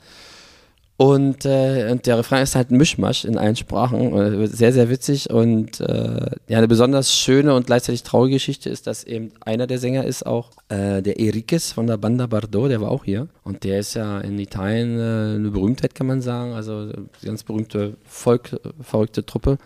Und, 1.02 1.45
äh, 1.45 1.88
und 1.89 2.06
der 2.08 2.18
Refrain 2.18 2.43
ist 2.43 2.56
halt 2.56 2.72
ein 2.72 2.78
Mischmasch 2.78 3.24
in 3.24 3.38
allen 3.38 3.56
Sprachen. 3.56 4.14
Äh, 4.18 4.47
sehr, 4.47 4.74
sehr 4.74 4.89
witzig. 4.89 5.30
Und 5.30 5.80
äh, 5.80 6.26
ja, 6.50 6.58
eine 6.58 6.68
besonders 6.68 7.16
schöne 7.16 7.56
und 7.56 7.68
gleichzeitig 7.68 8.04
traurige 8.04 8.36
Geschichte 8.36 8.70
ist, 8.70 8.86
dass 8.86 9.06
eben 9.06 9.32
einer 9.39 9.66
der 9.66 9.80
Sänger 9.80 10.04
ist 10.04 10.26
auch 10.26 10.50
äh, 10.68 11.02
der 11.02 11.18
Erikes 11.18 11.72
von 11.72 11.88
der 11.88 11.95
Banda 11.95 12.28
Bardot, 12.28 12.70
der 12.70 12.82
war 12.82 12.91
auch 12.91 13.06
hier. 13.06 13.30
Und 13.45 13.64
der 13.64 13.80
ist 13.80 13.93
ja 13.93 14.20
in 14.20 14.38
Italien 14.39 15.00
äh, 15.00 15.36
eine 15.38 15.52
Berühmtheit, 15.52 15.95
kann 15.95 16.08
man 16.08 16.20
sagen. 16.20 16.52
Also 16.52 16.74
eine 16.74 17.06
ganz 17.24 17.43
berühmte, 17.43 17.93
Volk, 18.04 18.60
verrückte 18.82 19.26
Truppe. 19.26 19.58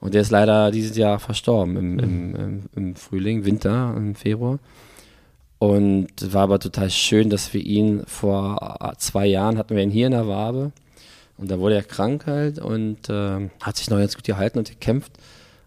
Und 0.00 0.12
der 0.12 0.20
ist 0.20 0.30
leider 0.30 0.70
dieses 0.72 0.94
Jahr 0.94 1.18
verstorben 1.18 1.78
im, 1.78 1.98
im, 1.98 2.36
im, 2.36 2.62
im 2.76 2.96
Frühling, 2.96 3.46
Winter, 3.46 3.94
im 3.96 4.14
Februar. 4.14 4.58
Und 5.58 6.08
war 6.32 6.42
aber 6.42 6.58
total 6.58 6.90
schön, 6.90 7.30
dass 7.30 7.54
wir 7.54 7.64
ihn 7.64 8.02
vor 8.06 8.94
zwei 8.98 9.26
Jahren 9.26 9.56
hatten 9.56 9.74
wir 9.74 9.82
ihn 9.82 9.90
hier 9.90 10.06
in 10.06 10.12
der 10.12 10.28
Wabe. 10.28 10.72
Und 11.38 11.50
da 11.50 11.58
wurde 11.58 11.76
er 11.76 11.82
krank 11.82 12.26
halt 12.26 12.58
und 12.58 13.08
äh, 13.08 13.48
hat 13.62 13.76
sich 13.76 13.90
noch 13.90 13.98
ganz 13.98 14.14
gut 14.16 14.24
gehalten 14.24 14.58
und 14.58 14.68
gekämpft. 14.68 15.12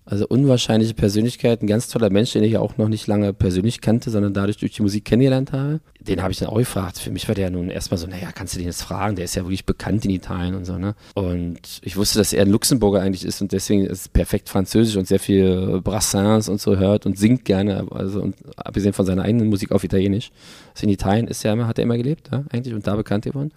Also 0.06 0.26
unwahrscheinliche 0.28 0.96
Persönlichkeit, 0.96 1.62
ein 1.62 1.68
ganz 1.68 1.88
toller 1.88 2.10
Mensch, 2.10 2.34
den 2.34 2.44
ich 2.44 2.54
ja 2.54 2.62
auch 2.62 2.78
noch 2.78 2.90
nicht 2.90 3.06
lange 3.06 3.32
persönlich 3.32 3.80
kannte, 3.80 4.10
sondern 4.10 4.34
dadurch 4.34 4.58
durch 4.58 4.72
die 4.72 4.82
Musik 4.82 5.06
kennengelernt 5.06 5.52
habe. 5.52 5.82
Den 6.00 6.24
habe 6.24 6.32
ich 6.32 6.40
dann 6.40 6.50
auch 6.50 6.58
gefragt. 6.58 6.98
Für 6.98 7.12
mich 7.12 7.28
war 7.28 7.36
der 7.36 7.52
nun 7.52 7.70
erstmal 7.70 8.00
so, 8.00 8.08
naja, 8.08 8.32
kannst 8.34 8.56
du 8.56 8.58
den 8.58 8.66
jetzt 8.66 8.82
fragen? 8.82 9.16
Der 9.16 9.26
ist 9.26 9.36
ja 9.36 9.44
wirklich 9.44 9.66
bekannt 9.66 10.06
in 10.06 10.12
Italien 10.12 10.56
und 10.56 10.66
so, 10.66 10.80
ne? 10.80 10.96
Und 11.14 11.80
ich 11.84 11.96
wusste, 11.96 12.18
dass 12.18 12.34
er 12.34 12.42
ein 12.42 12.50
Luxemburger 12.50 13.02
eigentlich 13.02 13.24
ist 13.24 13.40
und 13.42 13.52
deswegen 13.52 13.86
ist 13.86 14.02
es 14.02 14.08
perfekt 14.10 14.50
französisch 14.50 14.96
und 14.96 15.08
sehr 15.08 15.20
viel 15.20 15.80
Brassins 15.82 16.50
und 16.50 16.60
so 16.60 16.78
hört 16.78 17.06
und 17.06 17.20
singt 17.20 17.46
gerne, 17.46 17.86
also 17.92 18.22
und 18.22 18.36
abgesehen 18.56 18.94
von 18.94 19.06
seiner 19.06 19.22
eigenen 19.22 19.48
Musik 19.48 19.72
auf 19.72 19.84
Italienisch. 19.84 20.32
Also 20.74 20.88
in 20.88 20.90
Italien 20.90 21.28
ist 21.28 21.46
er 21.46 21.54
immer, 21.54 21.68
hat 21.68 21.78
er 21.78 21.84
immer 21.84 21.98
gelebt, 21.98 22.30
ja, 22.32 22.44
eigentlich 22.50 22.74
und 22.74 22.88
da 22.88 22.96
bekannt 22.96 23.26
geworden. 23.26 23.52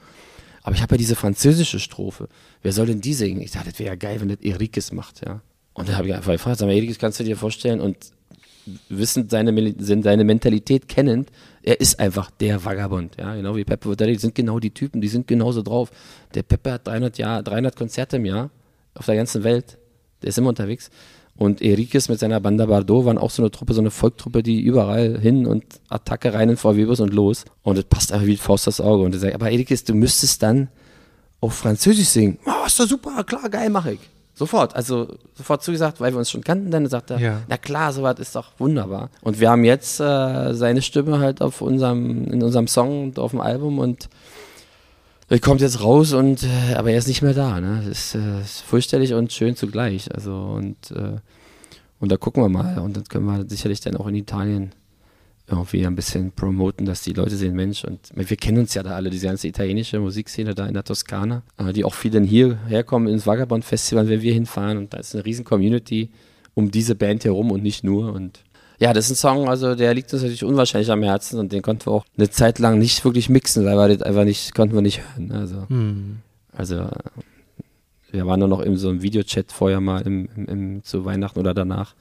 Aber 0.62 0.74
ich 0.74 0.82
habe 0.82 0.94
ja 0.94 0.98
diese 0.98 1.16
französische 1.16 1.80
Strophe. 1.80 2.28
Wer 2.62 2.72
soll 2.72 2.86
denn 2.86 3.00
die 3.00 3.14
singen? 3.14 3.40
Ich 3.40 3.52
dachte, 3.52 3.70
das 3.70 3.78
wäre 3.78 3.88
ja 3.90 3.96
geil, 3.96 4.20
wenn 4.20 4.28
das 4.28 4.38
Enriquez 4.42 4.92
macht, 4.92 5.24
ja. 5.26 5.40
Und 5.74 5.88
da 5.88 5.96
habe 5.96 6.08
ich 6.08 6.14
einfach 6.14 6.32
gefragt, 6.32 6.58
sag 6.58 6.66
mal, 6.66 6.74
Edikis, 6.74 6.98
kannst 6.98 7.20
du 7.20 7.24
dir 7.24 7.36
vorstellen 7.36 7.80
und 7.80 7.96
wissend 8.88 9.30
seine, 9.30 9.74
seine 9.78 10.24
Mentalität 10.24 10.88
kennend, 10.88 11.30
er 11.62 11.80
ist 11.80 11.98
einfach 11.98 12.30
der 12.30 12.64
Vagabond, 12.64 13.16
ja, 13.18 13.34
genau 13.34 13.56
wie 13.56 13.64
Peppe 13.64 13.88
Votelli, 13.88 14.16
sind 14.18 14.34
genau 14.34 14.58
die 14.58 14.70
Typen, 14.70 15.00
die 15.00 15.08
sind 15.08 15.26
genauso 15.26 15.62
drauf. 15.62 15.90
Der 16.34 16.42
Peppe 16.42 16.72
hat 16.72 16.86
300, 16.86 17.18
Jahr, 17.18 17.42
300 17.42 17.76
Konzerte 17.76 18.16
im 18.16 18.24
Jahr 18.24 18.50
auf 18.94 19.06
der 19.06 19.16
ganzen 19.16 19.44
Welt, 19.44 19.78
der 20.22 20.28
ist 20.28 20.38
immer 20.38 20.48
unterwegs. 20.50 20.90
Und 21.34 21.62
Erikis 21.62 22.08
mit 22.08 22.18
seiner 22.18 22.40
Banda 22.40 22.66
Bardot 22.66 23.06
waren 23.06 23.18
auch 23.18 23.30
so 23.30 23.42
eine 23.42 23.50
Truppe, 23.50 23.74
so 23.74 23.80
eine 23.80 23.90
Volktruppe, 23.90 24.42
die 24.42 24.60
überall 24.60 25.18
hin 25.18 25.46
und 25.46 25.64
Attacke 25.88 26.34
rein 26.34 26.50
in 26.50 26.56
VW-Bus 26.56 27.00
und 27.00 27.12
los. 27.14 27.44
Und 27.62 27.78
das 27.78 27.84
passt 27.84 28.12
einfach 28.12 28.26
wie 28.26 28.36
Faust 28.36 28.66
das 28.66 28.80
Auge. 28.80 29.04
Und 29.04 29.14
er 29.14 29.20
sagt, 29.20 29.34
aber 29.34 29.50
Erikis, 29.50 29.82
du 29.82 29.94
müsstest 29.94 30.42
dann 30.42 30.68
auf 31.40 31.54
Französisch 31.54 32.08
singen. 32.08 32.38
Oh, 32.44 32.66
ist 32.66 32.78
doch 32.78 32.86
super, 32.86 33.24
klar, 33.24 33.48
geil, 33.48 33.70
mach 33.70 33.86
ich. 33.86 33.98
Sofort, 34.34 34.74
also 34.74 35.08
sofort 35.34 35.62
zugesagt, 35.62 36.00
weil 36.00 36.12
wir 36.12 36.18
uns 36.18 36.30
schon 36.30 36.42
kannten. 36.42 36.70
Dann 36.70 36.86
sagt 36.86 37.10
er, 37.10 37.18
ja. 37.18 37.42
na 37.48 37.58
klar, 37.58 37.92
sowas 37.92 38.18
ist 38.18 38.34
doch 38.34 38.52
wunderbar. 38.58 39.10
Und 39.20 39.40
wir 39.40 39.50
haben 39.50 39.64
jetzt 39.64 40.00
äh, 40.00 40.54
seine 40.54 40.80
Stimme 40.80 41.18
halt 41.18 41.42
auf 41.42 41.60
unserem, 41.60 42.24
in 42.24 42.42
unserem 42.42 42.66
Song 42.66 43.04
und 43.04 43.18
auf 43.18 43.32
dem 43.32 43.40
Album 43.40 43.78
und 43.78 44.08
er 45.28 45.38
kommt 45.38 45.60
jetzt 45.60 45.82
raus 45.82 46.12
und 46.12 46.42
äh, 46.42 46.74
aber 46.74 46.90
er 46.90 46.98
ist 46.98 47.08
nicht 47.08 47.22
mehr 47.22 47.34
da. 47.34 47.60
Ne? 47.60 47.82
Das 47.86 47.86
ist, 47.86 48.14
äh, 48.14 48.40
ist 48.40 48.60
fürchterlich 48.60 49.14
und 49.14 49.32
schön 49.32 49.56
zugleich. 49.56 50.12
Also 50.14 50.34
und 50.34 50.90
äh, 50.90 51.16
und 52.00 52.10
da 52.10 52.16
gucken 52.16 52.42
wir 52.42 52.48
mal 52.48 52.78
und 52.78 52.96
dann 52.96 53.04
können 53.04 53.26
wir 53.26 53.48
sicherlich 53.48 53.80
dann 53.80 53.96
auch 53.96 54.08
in 54.08 54.16
Italien 54.16 54.72
irgendwie 55.52 55.86
ein 55.86 55.94
bisschen 55.94 56.32
promoten, 56.32 56.86
dass 56.86 57.02
die 57.02 57.12
Leute 57.12 57.36
sehen, 57.36 57.54
Mensch, 57.54 57.84
und 57.84 58.10
wir 58.14 58.36
kennen 58.36 58.58
uns 58.58 58.74
ja 58.74 58.82
da 58.82 58.96
alle, 58.96 59.10
diese 59.10 59.26
ganze 59.26 59.48
italienische 59.48 60.00
Musikszene 60.00 60.54
da 60.54 60.66
in 60.66 60.74
der 60.74 60.84
Toskana, 60.84 61.42
äh, 61.58 61.72
die 61.72 61.84
auch 61.84 61.94
viele 61.94 62.20
hier 62.22 62.58
herkommen 62.66 63.08
ins 63.08 63.26
Vagabond 63.26 63.64
Festival, 63.64 64.08
wenn 64.08 64.22
wir 64.22 64.32
hinfahren 64.32 64.78
und 64.78 64.92
da 64.92 64.98
ist 64.98 65.14
eine 65.14 65.24
riesen 65.24 65.44
Community 65.44 66.10
um 66.54 66.70
diese 66.70 66.94
Band 66.94 67.24
herum 67.24 67.50
und 67.50 67.62
nicht 67.62 67.84
nur 67.84 68.12
und 68.12 68.42
ja, 68.78 68.92
das 68.92 69.04
ist 69.04 69.12
ein 69.12 69.16
Song, 69.36 69.48
also 69.48 69.76
der 69.76 69.94
liegt 69.94 70.12
uns 70.12 70.22
natürlich 70.22 70.42
unwahrscheinlich 70.42 70.90
am 70.90 71.04
Herzen 71.04 71.38
und 71.38 71.52
den 71.52 71.62
konnten 71.62 71.86
wir 71.86 71.92
auch 71.92 72.04
eine 72.16 72.30
Zeit 72.30 72.58
lang 72.58 72.78
nicht 72.78 73.04
wirklich 73.04 73.28
mixen, 73.28 73.64
weil 73.64 73.76
wir 73.76 73.96
das 73.96 74.02
einfach 74.02 74.24
nicht, 74.24 74.54
konnten 74.54 74.74
wir 74.74 74.82
nicht 74.82 75.00
hören. 75.00 75.30
Also, 75.30 75.68
hm. 75.68 76.16
also 76.52 76.88
wir 78.10 78.26
waren 78.26 78.40
nur 78.40 78.48
noch 78.48 78.60
in 78.60 78.76
so 78.76 78.88
einem 78.88 79.02
Videochat 79.02 79.52
vorher 79.52 79.80
mal 79.80 80.02
im, 80.02 80.28
im, 80.36 80.46
im, 80.46 80.82
zu 80.82 81.04
Weihnachten 81.04 81.38
oder 81.38 81.54
danach. 81.54 81.94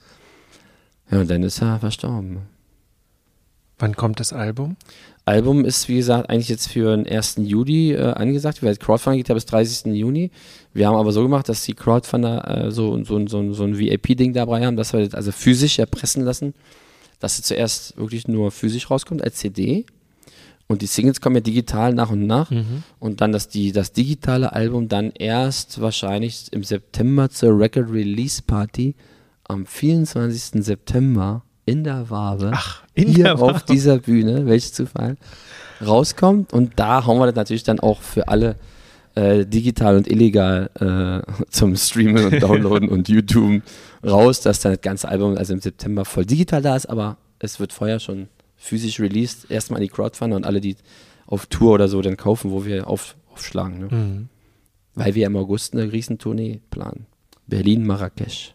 Ja, 1.10 1.20
und 1.20 1.30
dann 1.30 1.42
ist 1.42 1.62
er 1.62 1.78
verstorben. 1.78 2.38
Wann 3.82 3.96
kommt 3.96 4.20
das 4.20 4.32
Album? 4.32 4.76
Album 5.24 5.64
ist, 5.64 5.88
wie 5.88 5.96
gesagt, 5.96 6.30
eigentlich 6.30 6.48
jetzt 6.48 6.68
für 6.68 6.96
den 6.96 7.04
1. 7.04 7.34
Juli 7.38 7.94
äh, 7.94 8.12
angesagt. 8.12 8.62
Weil 8.62 8.76
Crowdfunding 8.76 9.18
geht 9.18 9.28
ja 9.28 9.34
bis 9.34 9.46
30. 9.46 9.92
Juni. 9.92 10.30
Wir 10.72 10.86
haben 10.86 10.94
aber 10.94 11.10
so 11.10 11.20
gemacht, 11.20 11.48
dass 11.48 11.64
die 11.64 11.74
Crowdfunder 11.74 12.66
äh, 12.66 12.70
so, 12.70 13.02
so, 13.02 13.26
so, 13.26 13.52
so 13.52 13.64
ein 13.64 13.76
VIP-Ding 13.76 14.34
dabei 14.34 14.64
haben, 14.64 14.76
dass 14.76 14.92
wir 14.92 15.00
das 15.00 15.14
also 15.14 15.32
physisch 15.32 15.80
erpressen 15.80 16.24
lassen, 16.24 16.54
dass 17.18 17.40
es 17.40 17.44
zuerst 17.44 17.96
wirklich 17.96 18.28
nur 18.28 18.52
physisch 18.52 18.88
rauskommt 18.88 19.20
als 19.20 19.34
CD. 19.38 19.84
Und 20.68 20.82
die 20.82 20.86
Singles 20.86 21.20
kommen 21.20 21.34
ja 21.34 21.40
digital 21.40 21.92
nach 21.92 22.10
und 22.10 22.24
nach. 22.24 22.52
Mhm. 22.52 22.84
Und 23.00 23.20
dann 23.20 23.32
das, 23.32 23.48
die, 23.48 23.72
das 23.72 23.90
digitale 23.90 24.52
Album 24.52 24.86
dann 24.86 25.10
erst 25.10 25.80
wahrscheinlich 25.80 26.52
im 26.52 26.62
September 26.62 27.30
zur 27.30 27.58
Record 27.58 27.90
Release 27.90 28.42
Party 28.42 28.94
am 29.42 29.66
24. 29.66 30.62
September 30.64 31.42
in 31.64 31.84
der 31.84 32.10
Wabe, 32.10 32.50
Ach, 32.54 32.82
in 32.94 33.08
hier 33.08 33.24
der 33.24 33.40
auf 33.40 33.64
dieser 33.64 33.98
Bühne, 33.98 34.46
welches 34.46 34.72
Zufall, 34.72 35.16
rauskommt. 35.84 36.52
Und 36.52 36.72
da 36.76 37.06
hauen 37.06 37.18
wir 37.18 37.26
das 37.26 37.36
natürlich 37.36 37.62
dann 37.62 37.80
auch 37.80 38.00
für 38.00 38.28
alle 38.28 38.56
äh, 39.14 39.44
digital 39.44 39.96
und 39.96 40.10
illegal 40.10 40.70
äh, 40.80 41.44
zum 41.50 41.76
Streamen 41.76 42.24
und 42.24 42.42
Downloaden 42.42 42.88
und 42.88 43.08
YouTube 43.08 43.62
raus, 44.04 44.40
dass 44.40 44.60
dann 44.60 44.72
das 44.72 44.80
ganze 44.80 45.08
Album 45.08 45.36
also 45.36 45.52
im 45.52 45.60
September 45.60 46.04
voll 46.04 46.24
digital 46.24 46.62
da 46.62 46.76
ist, 46.76 46.86
aber 46.86 47.16
es 47.38 47.60
wird 47.60 47.72
vorher 47.72 48.00
schon 48.00 48.28
physisch 48.56 49.00
released. 49.00 49.50
Erstmal 49.50 49.78
an 49.78 49.82
die 49.82 49.88
Crowdfunder 49.88 50.36
und 50.36 50.46
alle, 50.46 50.60
die 50.60 50.76
auf 51.26 51.46
Tour 51.46 51.74
oder 51.74 51.88
so 51.88 52.00
dann 52.02 52.16
kaufen, 52.16 52.50
wo 52.50 52.64
wir 52.64 52.88
auf, 52.88 53.16
aufschlagen. 53.32 53.78
Ne? 53.80 53.88
Mhm. 53.90 54.28
Weil 54.94 55.14
wir 55.14 55.26
im 55.26 55.36
August 55.36 55.74
eine 55.74 55.90
Riesentournee 55.90 56.60
planen. 56.70 57.06
Berlin, 57.46 57.86
Marrakesch. 57.86 58.54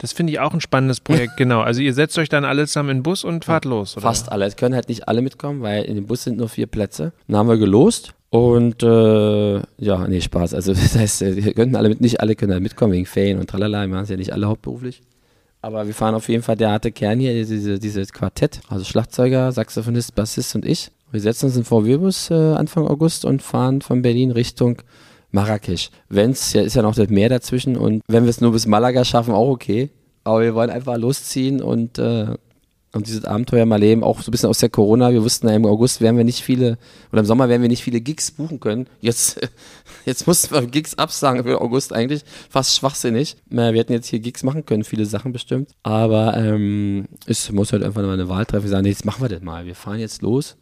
Das 0.00 0.12
finde 0.12 0.32
ich 0.32 0.40
auch 0.40 0.54
ein 0.54 0.60
spannendes 0.60 1.00
Projekt, 1.00 1.36
genau. 1.36 1.60
Also 1.60 1.80
ihr 1.82 1.94
setzt 1.94 2.18
euch 2.18 2.28
dann 2.28 2.44
alle 2.44 2.66
zusammen 2.66 2.90
in 2.90 2.96
den 2.98 3.02
Bus 3.02 3.22
und 3.22 3.44
fahrt 3.44 3.64
los, 3.64 3.96
oder? 3.96 4.02
Fast 4.02 4.32
alle. 4.32 4.46
Es 4.46 4.56
können 4.56 4.74
halt 4.74 4.88
nicht 4.88 5.08
alle 5.08 5.22
mitkommen, 5.22 5.62
weil 5.62 5.84
in 5.84 5.94
dem 5.94 6.06
Bus 6.06 6.24
sind 6.24 6.38
nur 6.38 6.48
vier 6.48 6.66
Plätze. 6.66 7.12
Dann 7.28 7.36
haben 7.36 7.48
wir 7.48 7.58
gelost 7.58 8.14
und 8.30 8.82
äh, 8.82 9.56
ja, 9.78 10.08
nee, 10.08 10.20
Spaß. 10.20 10.54
Also 10.54 10.72
das 10.74 10.96
heißt, 10.96 11.22
äh, 11.22 11.44
wir 11.44 11.52
könnten 11.54 11.76
alle 11.76 11.88
mit, 11.88 12.00
nicht 12.00 12.20
alle 12.20 12.34
können 12.34 12.52
halt 12.52 12.62
mitkommen 12.62 12.92
wegen 12.92 13.06
Ferien 13.06 13.38
und 13.38 13.50
tralala. 13.50 13.82
Wir 13.82 13.88
machen 13.88 14.04
es 14.04 14.10
ja 14.10 14.16
nicht 14.16 14.32
alle 14.32 14.46
hauptberuflich. 14.48 15.02
Aber 15.62 15.86
wir 15.86 15.94
fahren 15.94 16.14
auf 16.14 16.28
jeden 16.28 16.42
Fall 16.42 16.56
der 16.56 16.70
harte 16.70 16.90
Kern 16.90 17.20
hier, 17.20 17.34
diese, 17.34 17.78
dieses 17.78 18.12
Quartett, 18.14 18.60
also 18.68 18.82
Schlagzeuger, 18.84 19.52
Saxophonist, 19.52 20.14
Bassist 20.14 20.54
und 20.54 20.64
ich. 20.64 20.90
Wir 21.10 21.20
setzen 21.20 21.46
uns 21.46 21.56
in 21.56 21.64
VW-Bus 21.64 22.30
äh, 22.30 22.34
Anfang 22.34 22.86
August 22.86 23.24
und 23.26 23.42
fahren 23.42 23.82
von 23.82 24.00
Berlin 24.00 24.30
Richtung 24.30 24.80
Marrakesch. 25.32 25.90
Wenn 26.08 26.30
es, 26.30 26.52
ja, 26.52 26.62
ist 26.62 26.74
ja 26.74 26.82
noch 26.82 26.94
das 26.94 27.08
Meer 27.08 27.28
dazwischen 27.28 27.76
und 27.76 28.02
wenn 28.08 28.24
wir 28.24 28.30
es 28.30 28.40
nur 28.40 28.52
bis 28.52 28.66
Malaga 28.66 29.04
schaffen, 29.04 29.34
auch 29.34 29.48
okay. 29.48 29.90
Aber 30.24 30.42
wir 30.42 30.54
wollen 30.54 30.70
einfach 30.70 30.96
losziehen 30.96 31.62
und, 31.62 31.98
äh, 31.98 32.34
und 32.92 33.06
dieses 33.06 33.24
Abenteuer 33.24 33.66
mal 33.66 33.78
leben, 33.78 34.02
auch 34.02 34.20
so 34.20 34.28
ein 34.28 34.32
bisschen 34.32 34.48
aus 34.48 34.58
der 34.58 34.68
Corona. 34.68 35.12
Wir 35.12 35.22
wussten 35.22 35.48
ja, 35.48 35.54
im 35.54 35.64
August 35.64 36.00
werden 36.00 36.16
wir 36.16 36.24
nicht 36.24 36.42
viele, 36.42 36.76
oder 37.12 37.20
im 37.20 37.26
Sommer 37.26 37.48
werden 37.48 37.62
wir 37.62 37.68
nicht 37.68 37.84
viele 37.84 38.00
Gigs 38.00 38.32
buchen 38.32 38.58
können. 38.58 38.88
Jetzt, 39.00 39.40
jetzt 40.04 40.26
mussten 40.26 40.54
wir 40.54 40.66
Gigs 40.66 40.98
absagen 40.98 41.44
für 41.44 41.60
August 41.60 41.92
eigentlich. 41.92 42.22
Fast 42.48 42.76
schwachsinnig. 42.76 43.36
Wir 43.46 43.72
hätten 43.72 43.92
jetzt 43.92 44.08
hier 44.08 44.18
Gigs 44.18 44.42
machen 44.42 44.66
können, 44.66 44.84
viele 44.84 45.06
Sachen 45.06 45.32
bestimmt. 45.32 45.70
Aber 45.84 46.36
ähm, 46.36 47.06
es 47.26 47.50
muss 47.52 47.72
halt 47.72 47.84
einfach 47.84 48.02
mal 48.02 48.14
eine 48.14 48.28
Wahl 48.28 48.44
treffen. 48.44 48.64
Wir 48.64 48.70
sagen, 48.70 48.82
nee, 48.82 48.90
jetzt 48.90 49.04
machen 49.04 49.22
wir 49.22 49.28
das 49.28 49.42
mal. 49.42 49.64
Wir 49.64 49.76
fahren 49.76 50.00
jetzt 50.00 50.22
los. 50.22 50.56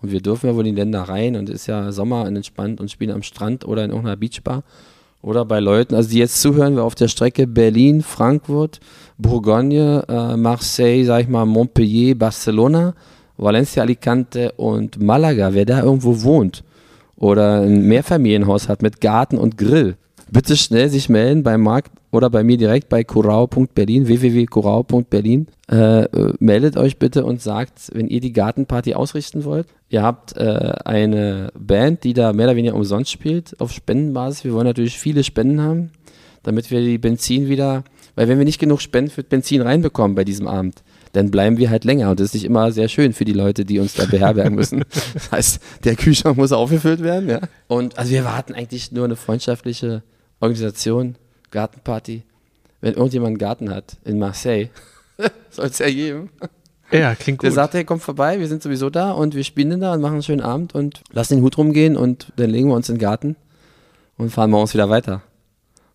Und 0.00 0.12
wir 0.12 0.20
dürfen 0.20 0.48
ja 0.48 0.54
wohl 0.54 0.66
in 0.66 0.74
die 0.74 0.80
Länder 0.80 1.02
rein 1.02 1.36
und 1.36 1.48
es 1.48 1.62
ist 1.62 1.66
ja 1.66 1.90
Sommer 1.90 2.24
und 2.24 2.36
entspannt 2.36 2.80
und 2.80 2.90
spielen 2.90 3.10
am 3.10 3.22
Strand 3.22 3.66
oder 3.66 3.84
in 3.84 3.90
irgendeiner 3.90 4.16
Beachbar. 4.16 4.62
Oder 5.20 5.44
bei 5.44 5.58
Leuten, 5.58 5.96
also 5.96 6.10
die 6.10 6.18
jetzt 6.18 6.40
zuhören, 6.40 6.76
wir 6.76 6.84
auf 6.84 6.94
der 6.94 7.08
Strecke 7.08 7.48
Berlin, 7.48 8.02
Frankfurt, 8.02 8.78
Bourgogne, 9.18 10.04
äh, 10.08 10.36
Marseille, 10.36 11.04
sag 11.04 11.22
ich 11.22 11.28
mal, 11.28 11.44
Montpellier, 11.44 12.14
Barcelona, 12.14 12.94
Valencia, 13.36 13.82
Alicante 13.82 14.52
und 14.52 15.02
Malaga, 15.02 15.52
wer 15.54 15.64
da 15.64 15.82
irgendwo 15.82 16.22
wohnt 16.22 16.62
oder 17.18 17.62
ein 17.62 17.82
Mehrfamilienhaus 17.82 18.68
hat 18.68 18.82
mit 18.82 19.00
Garten 19.00 19.38
und 19.38 19.58
Grill, 19.58 19.96
bitte 20.30 20.56
schnell 20.56 20.88
sich 20.88 21.08
melden 21.08 21.42
bei 21.42 21.58
Marc 21.58 21.86
oder 22.10 22.30
bei 22.30 22.42
mir 22.42 22.56
direkt 22.56 22.88
bei 22.88 23.04
kurau.berlin, 23.04 24.06
www.kurau.berlin. 24.08 25.46
Äh, 25.70 26.04
äh, 26.04 26.32
meldet 26.38 26.76
euch 26.76 26.98
bitte 26.98 27.24
und 27.24 27.42
sagt, 27.42 27.90
wenn 27.92 28.08
ihr 28.08 28.20
die 28.20 28.32
Gartenparty 28.32 28.94
ausrichten 28.94 29.44
wollt. 29.44 29.66
Ihr 29.90 30.02
habt 30.02 30.36
äh, 30.36 30.72
eine 30.84 31.52
Band, 31.58 32.04
die 32.04 32.14
da 32.14 32.32
mehr 32.32 32.46
oder 32.46 32.56
weniger 32.56 32.74
umsonst 32.74 33.10
spielt, 33.10 33.60
auf 33.60 33.72
Spendenbasis. 33.72 34.44
Wir 34.44 34.54
wollen 34.54 34.66
natürlich 34.66 34.98
viele 34.98 35.24
Spenden 35.24 35.60
haben, 35.60 35.90
damit 36.42 36.70
wir 36.70 36.80
die 36.80 36.98
Benzin 36.98 37.48
wieder, 37.48 37.84
weil 38.14 38.28
wenn 38.28 38.38
wir 38.38 38.46
nicht 38.46 38.58
genug 38.58 38.80
Spenden 38.80 39.10
für 39.10 39.22
Benzin 39.22 39.60
reinbekommen 39.60 40.14
bei 40.14 40.24
diesem 40.24 40.48
Abend, 40.48 40.82
dann 41.12 41.30
bleiben 41.30 41.58
wir 41.58 41.68
halt 41.68 41.84
länger. 41.84 42.10
Und 42.10 42.20
das 42.20 42.28
ist 42.28 42.34
nicht 42.34 42.44
immer 42.44 42.72
sehr 42.72 42.88
schön 42.88 43.12
für 43.12 43.24
die 43.24 43.32
Leute, 43.32 43.64
die 43.64 43.78
uns 43.78 43.94
da 43.94 44.06
beherbergen 44.06 44.54
müssen. 44.54 44.84
Das 45.14 45.30
heißt, 45.32 45.60
der 45.84 45.96
Kühlschrank 45.96 46.36
muss 46.36 46.52
aufgefüllt 46.52 47.02
werden, 47.02 47.28
ja. 47.28 47.40
Und 47.66 47.98
also 47.98 48.10
wir 48.10 48.24
warten 48.24 48.54
eigentlich 48.54 48.92
nur 48.92 49.04
eine 49.04 49.16
freundschaftliche 49.16 50.02
Organisation, 50.40 51.16
Gartenparty. 51.50 52.22
Wenn 52.80 52.94
irgendjemand 52.94 53.28
einen 53.30 53.38
Garten 53.38 53.70
hat 53.70 53.96
in 54.04 54.18
Marseille, 54.18 54.68
soll 55.50 55.66
es 55.66 55.78
ja 55.78 55.90
geben. 55.90 56.30
Ja, 56.90 57.14
klingt 57.14 57.42
Der 57.42 57.50
gut. 57.50 57.54
sagt, 57.54 57.74
hey, 57.74 57.84
kommt 57.84 58.02
vorbei, 58.02 58.38
wir 58.40 58.46
sind 58.48 58.62
sowieso 58.62 58.88
da 58.88 59.10
und 59.10 59.34
wir 59.34 59.44
spielen 59.44 59.80
da 59.80 59.92
und 59.92 60.00
machen 60.00 60.14
einen 60.14 60.22
schönen 60.22 60.40
Abend 60.40 60.74
und 60.74 61.02
lassen 61.12 61.34
den 61.36 61.42
Hut 61.44 61.58
rumgehen 61.58 61.96
und 61.96 62.32
dann 62.36 62.50
legen 62.50 62.68
wir 62.68 62.74
uns 62.76 62.88
in 62.88 62.94
den 62.94 63.00
Garten 63.00 63.36
und 64.16 64.30
fahren 64.30 64.50
morgens 64.50 64.72
wieder 64.74 64.88
weiter. 64.88 65.22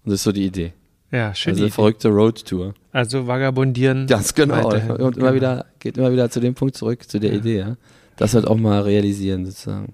Und 0.04 0.12
das 0.12 0.16
ist 0.16 0.24
so 0.24 0.32
die 0.32 0.45
Idee. 0.45 0.74
Ja, 1.12 1.34
schön. 1.34 1.51
Also 1.51 1.60
die 1.62 1.66
eine 1.66 1.72
verrückte 1.72 2.10
Roadtour. 2.10 2.74
Also 2.91 3.26
vagabundieren. 3.28 4.08
Ganz 4.08 4.34
genau. 4.36 4.56
weiterhin. 4.66 4.91
Und 4.91 5.18
immer 5.18 5.28
Genau. 5.32 5.34
wieder, 5.36 5.66
geht 5.80 5.97
immer 5.97 6.12
wieder 6.12 6.30
zu 6.30 6.39
dem 6.39 6.54
Punkt 6.54 6.76
zurück, 6.76 7.08
zu 7.10 7.20
der 7.20 7.34
Idee, 7.34 7.60
ja. 7.60 7.78
Das 8.18 8.34
halt 8.36 8.45
auch 8.45 8.58
mal 8.58 8.82
realisieren, 8.82 9.45
sozusagen. 9.45 9.93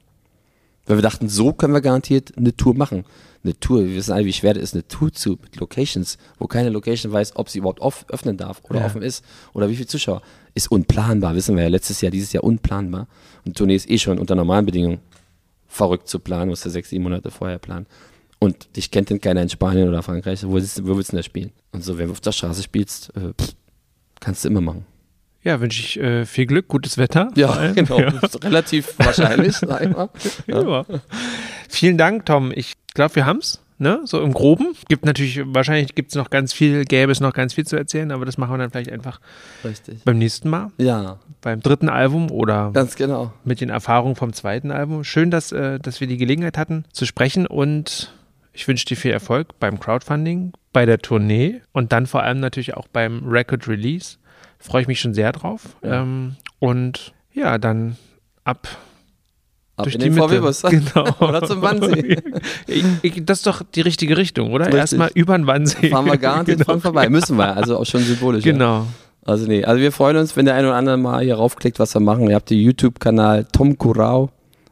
Weil 0.89 0.97
wir 0.97 1.01
dachten, 1.03 1.29
so 1.29 1.53
können 1.53 1.71
wir 1.75 1.81
garantiert 1.81 2.35
eine 2.35 2.55
Tour 2.57 2.73
machen. 2.73 3.05
Eine 3.43 3.57
Tour, 3.59 3.85
wir 3.85 3.93
wissen 3.95 4.11
alle, 4.11 4.25
wie 4.25 4.33
schwer 4.33 4.55
das 4.55 4.63
ist, 4.63 4.73
eine 4.73 4.87
Tour 4.87 5.13
zu 5.13 5.37
mit 5.41 5.55
Locations, 5.57 6.17
wo 6.39 6.47
keine 6.47 6.69
Location 6.71 7.11
weiß, 7.13 7.35
ob 7.35 7.47
sie 7.47 7.59
überhaupt 7.59 7.79
off, 7.79 8.05
öffnen 8.09 8.37
darf 8.37 8.61
oder 8.67 8.79
Ja. 8.79 8.85
offen 8.87 9.03
ist 9.03 9.23
oder 9.53 9.69
wie 9.69 9.75
viele 9.75 9.85
Zuschauer. 9.87 10.23
Ist 10.55 10.71
unplanbar, 10.71 11.35
wissen 11.35 11.55
wir 11.55 11.61
ja 11.61 11.69
letztes 11.69 12.01
Jahr, 12.01 12.11
dieses 12.11 12.33
Jahr 12.33 12.43
unplanbar. 12.43 13.07
Und 13.45 13.55
Tournee 13.55 13.75
ist 13.75 13.87
eh 13.87 13.99
schon 13.99 14.17
unter 14.17 14.33
normalen 14.33 14.65
Bedingungen 14.65 14.97
verrückt 15.67 16.07
zu 16.09 16.17
planen, 16.19 16.49
musst 16.49 16.65
du 16.65 16.71
sechs, 16.71 16.89
sieben 16.89 17.03
Monate 17.03 17.29
vorher 17.29 17.59
planen. 17.59 17.85
Und 18.39 18.75
dich 18.75 18.89
kennt 18.89 19.11
denn 19.11 19.21
keiner 19.21 19.43
in 19.43 19.49
Spanien 19.49 19.87
oder 19.89 20.01
Frankreich, 20.01 20.43
wo 20.43 20.53
willst, 20.53 20.79
du- 20.79 20.87
wo 20.87 20.97
willst 20.97 21.11
du 21.11 21.17
denn 21.17 21.19
da 21.19 21.23
spielen? 21.23 21.51
Und 21.71 21.83
so, 21.83 21.99
wenn 21.99 22.07
du 22.07 22.13
auf 22.13 22.21
der 22.21 22.31
Straße 22.31 22.63
spielst, 22.63 23.15
äh, 23.15 23.31
pff, 23.39 23.53
kannst 24.19 24.43
du 24.43 24.47
immer 24.49 24.61
machen. 24.61 24.85
Ja, 25.43 25.61
wünsche 25.61 25.81
ich 25.81 25.99
äh, 25.99 26.25
viel 26.25 26.45
Glück, 26.45 26.67
gutes 26.67 26.97
Wetter. 26.97 27.29
allem. 27.35 27.75
genau. 27.75 27.99
Ja. 27.99 28.13
Relativ 28.43 28.93
wahrscheinlich, 28.97 29.61
mal. 29.67 30.09
Ja. 30.47 30.85
Vielen 31.69 31.97
Dank, 31.97 32.25
Tom. 32.25 32.51
Ich 32.53 32.73
glaube, 32.93 33.15
wir 33.15 33.25
haben's. 33.25 33.61
Ne? 33.81 34.01
So 34.03 34.21
im 34.21 34.33
Groben. 34.33 34.75
Gibt 34.89 35.05
natürlich, 35.05 35.39
wahrscheinlich 35.45 35.95
gibt 35.95 36.09
es 36.09 36.15
noch 36.15 36.29
ganz 36.29 36.51
viel, 36.51 36.83
gäbe 36.83 37.13
es 37.13 37.21
noch 37.21 37.31
ganz 37.31 37.53
viel 37.53 37.65
zu 37.65 37.77
erzählen, 37.77 38.11
aber 38.11 38.25
das 38.25 38.37
machen 38.37 38.51
wir 38.51 38.57
dann 38.57 38.71
vielleicht 38.71 38.91
einfach 38.91 39.21
Richtig. 39.63 40.03
beim 40.03 40.17
nächsten 40.17 40.49
Mal, 40.49 40.71
Ja, 40.77 41.17
beim 41.39 41.61
dritten 41.61 41.87
Album 41.87 42.29
oder 42.29 42.71
ganz 42.73 42.97
genau. 42.97 43.31
mit 43.45 43.61
den 43.61 43.69
Erfahrungen 43.69 44.17
vom 44.17 44.33
zweiten 44.33 44.71
Album. 44.71 45.05
Schön, 45.05 45.31
dass, 45.31 45.53
äh, 45.53 45.79
dass 45.79 46.01
wir 46.01 46.07
die 46.07 46.17
Gelegenheit 46.17 46.57
hatten 46.57 46.83
zu 46.91 47.05
sprechen 47.05 47.47
und 47.47 48.13
ich 48.51 48.67
wünsche 48.67 48.83
dir 48.85 48.97
viel 48.97 49.11
Erfolg 49.11 49.57
beim 49.61 49.79
Crowdfunding, 49.79 50.51
bei 50.73 50.85
der 50.85 50.99
Tournee 50.99 51.61
und 51.71 51.91
dann 51.91 52.05
vor 52.05 52.23
allem 52.23 52.39
natürlich 52.39 52.75
auch 52.75 52.87
beim 52.87 53.27
Record 53.27 53.67
Release. 53.67 54.17
Freue 54.59 54.81
ich 54.83 54.87
mich 54.87 54.99
schon 54.99 55.13
sehr 55.13 55.31
drauf. 55.31 55.77
Ja. 55.83 56.01
Ähm, 56.01 56.35
und 56.59 57.13
ja, 57.33 57.57
dann 57.57 57.95
ab 58.43 58.67
Ab 59.79 59.85
durch 59.85 59.95
in 59.95 60.01
die 60.01 60.09
den. 60.09 60.17
VW-Bus. 60.17 60.63
Genau. 60.69 61.05
Oder 61.19 61.41
zum 61.43 61.61
Wannsee. 61.61 62.17
ich, 62.67 62.83
ich, 63.01 63.25
das 63.25 63.39
ist 63.39 63.47
doch 63.47 63.61
die 63.63 63.79
richtige 63.79 64.17
Richtung, 64.17 64.51
oder? 64.51 64.65
Richtig. 64.65 64.79
Erstmal 64.79 65.11
über 65.13 65.37
den 65.37 65.47
Wannsee. 65.47 65.89
Fahren 65.89 66.05
wir 66.05 66.17
garantiert 66.17 66.57
genau. 66.57 66.71
dran 66.71 66.81
vorbei. 66.81 67.09
Müssen 67.09 67.37
wir, 67.37 67.55
also 67.55 67.77
auch 67.77 67.85
schon 67.85 68.01
symbolisch. 68.01 68.43
Ja. 68.43 68.51
Genau. 68.51 68.87
Also 69.25 69.47
nee, 69.47 69.63
also 69.63 69.79
wir 69.79 69.93
freuen 69.93 70.17
uns, 70.17 70.35
wenn 70.35 70.45
der 70.45 70.55
ein 70.55 70.65
oder 70.65 70.75
andere 70.75 70.97
mal 70.97 71.23
hier 71.23 71.35
raufklickt, 71.35 71.79
was 71.79 71.93
wir 71.93 72.01
machen. 72.01 72.29
Ihr 72.29 72.35
habt 72.35 72.49
den 72.49 72.59
YouTube-Kanal 72.59 73.45
Tom 73.51 73.77
Kurau. 73.77 74.29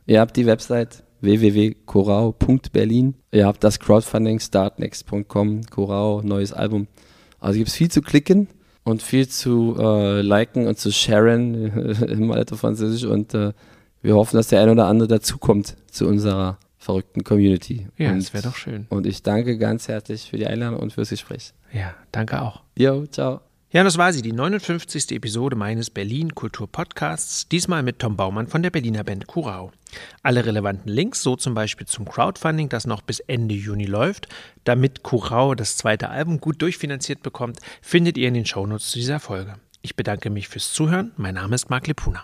Ihr 0.08 0.20
habt 0.20 0.36
die 0.36 0.46
Website 0.46 1.04
www.kurau.berlin. 1.22 3.16
Ihr 3.32 3.46
habt 3.46 3.64
das 3.64 3.80
Crowdfunding 3.80 4.40
startnext.com, 4.40 5.62
Kurau, 5.70 6.22
neues 6.22 6.54
Album. 6.54 6.88
Also 7.40 7.58
gibt 7.58 7.70
es 7.70 7.76
viel 7.76 7.92
zu 7.92 8.02
klicken 8.02 8.48
und 8.84 9.02
viel 9.02 9.28
zu 9.28 9.76
äh, 9.80 10.22
liken 10.22 10.68
und 10.68 10.78
zu 10.80 10.92
sharen 10.92 11.54
im 12.08 12.32
Alter 12.32 12.58
Französisch 12.58 13.04
und 13.04 13.34
äh, 13.34 13.54
wir 14.02 14.16
hoffen, 14.16 14.38
dass 14.38 14.48
der 14.48 14.62
ein 14.62 14.70
oder 14.70 14.88
andere 14.88 15.08
dazukommt 15.08 15.76
zu 15.92 16.08
unserer 16.08 16.58
verrückten 16.78 17.24
Community. 17.24 17.88
Ja, 17.98 18.12
und, 18.12 18.20
das 18.20 18.34
wäre 18.34 18.44
doch 18.44 18.56
schön. 18.56 18.86
Und 18.90 19.06
ich 19.06 19.24
danke 19.24 19.58
ganz 19.58 19.88
herzlich 19.88 20.30
für 20.30 20.38
die 20.38 20.48
Einladung 20.48 20.80
und 20.80 20.94
fürs 20.94 21.10
Gespräch. 21.10 21.54
Ja, 21.74 21.94
danke 22.12 22.42
auch. 22.42 22.62
Jo, 22.78 23.06
ciao. 23.08 23.47
Ja, 23.78 23.84
das 23.84 24.00
war 24.00 24.12
sie, 24.12 24.24
die 24.24 24.34
59. 24.34 25.12
Episode 25.12 25.56
meines 25.56 25.92
Berlin 25.92 26.34
Kultur 26.34 26.66
Podcasts, 26.66 27.48
diesmal 27.48 27.84
mit 27.84 28.00
Tom 28.00 28.18
Baumann 28.18 28.48
von 28.48 28.64
der 28.64 28.72
Berliner 28.72 29.04
Band 29.04 29.28
Kurau. 29.28 29.72
Alle 30.24 30.44
relevanten 30.48 30.92
Links, 30.92 31.22
so 31.22 31.36
zum 31.36 31.54
Beispiel 31.54 31.86
zum 31.86 32.10
Crowdfunding, 32.10 32.70
das 32.70 32.88
noch 32.88 33.02
bis 33.02 33.20
Ende 33.20 33.54
Juni 33.54 33.86
läuft, 33.86 34.30
damit 34.64 35.04
Kurau 35.04 35.54
das 35.54 35.78
zweite 35.78 36.10
Album 36.10 36.40
gut 36.40 36.60
durchfinanziert 36.60 37.22
bekommt, 37.22 37.60
findet 37.84 38.18
ihr 38.18 38.30
in 38.30 38.34
den 38.34 38.48
Shownotes 38.48 38.90
zu 38.90 38.98
dieser 38.98 39.20
Folge. 39.20 39.60
Ich 39.84 39.96
bedanke 39.96 40.32
mich 40.32 40.48
fürs 40.48 40.74
Zuhören. 40.74 41.12
Mein 41.16 41.36
Name 41.36 41.54
ist 41.54 41.70
Marc 41.70 41.86
Lepuna. 41.86 42.24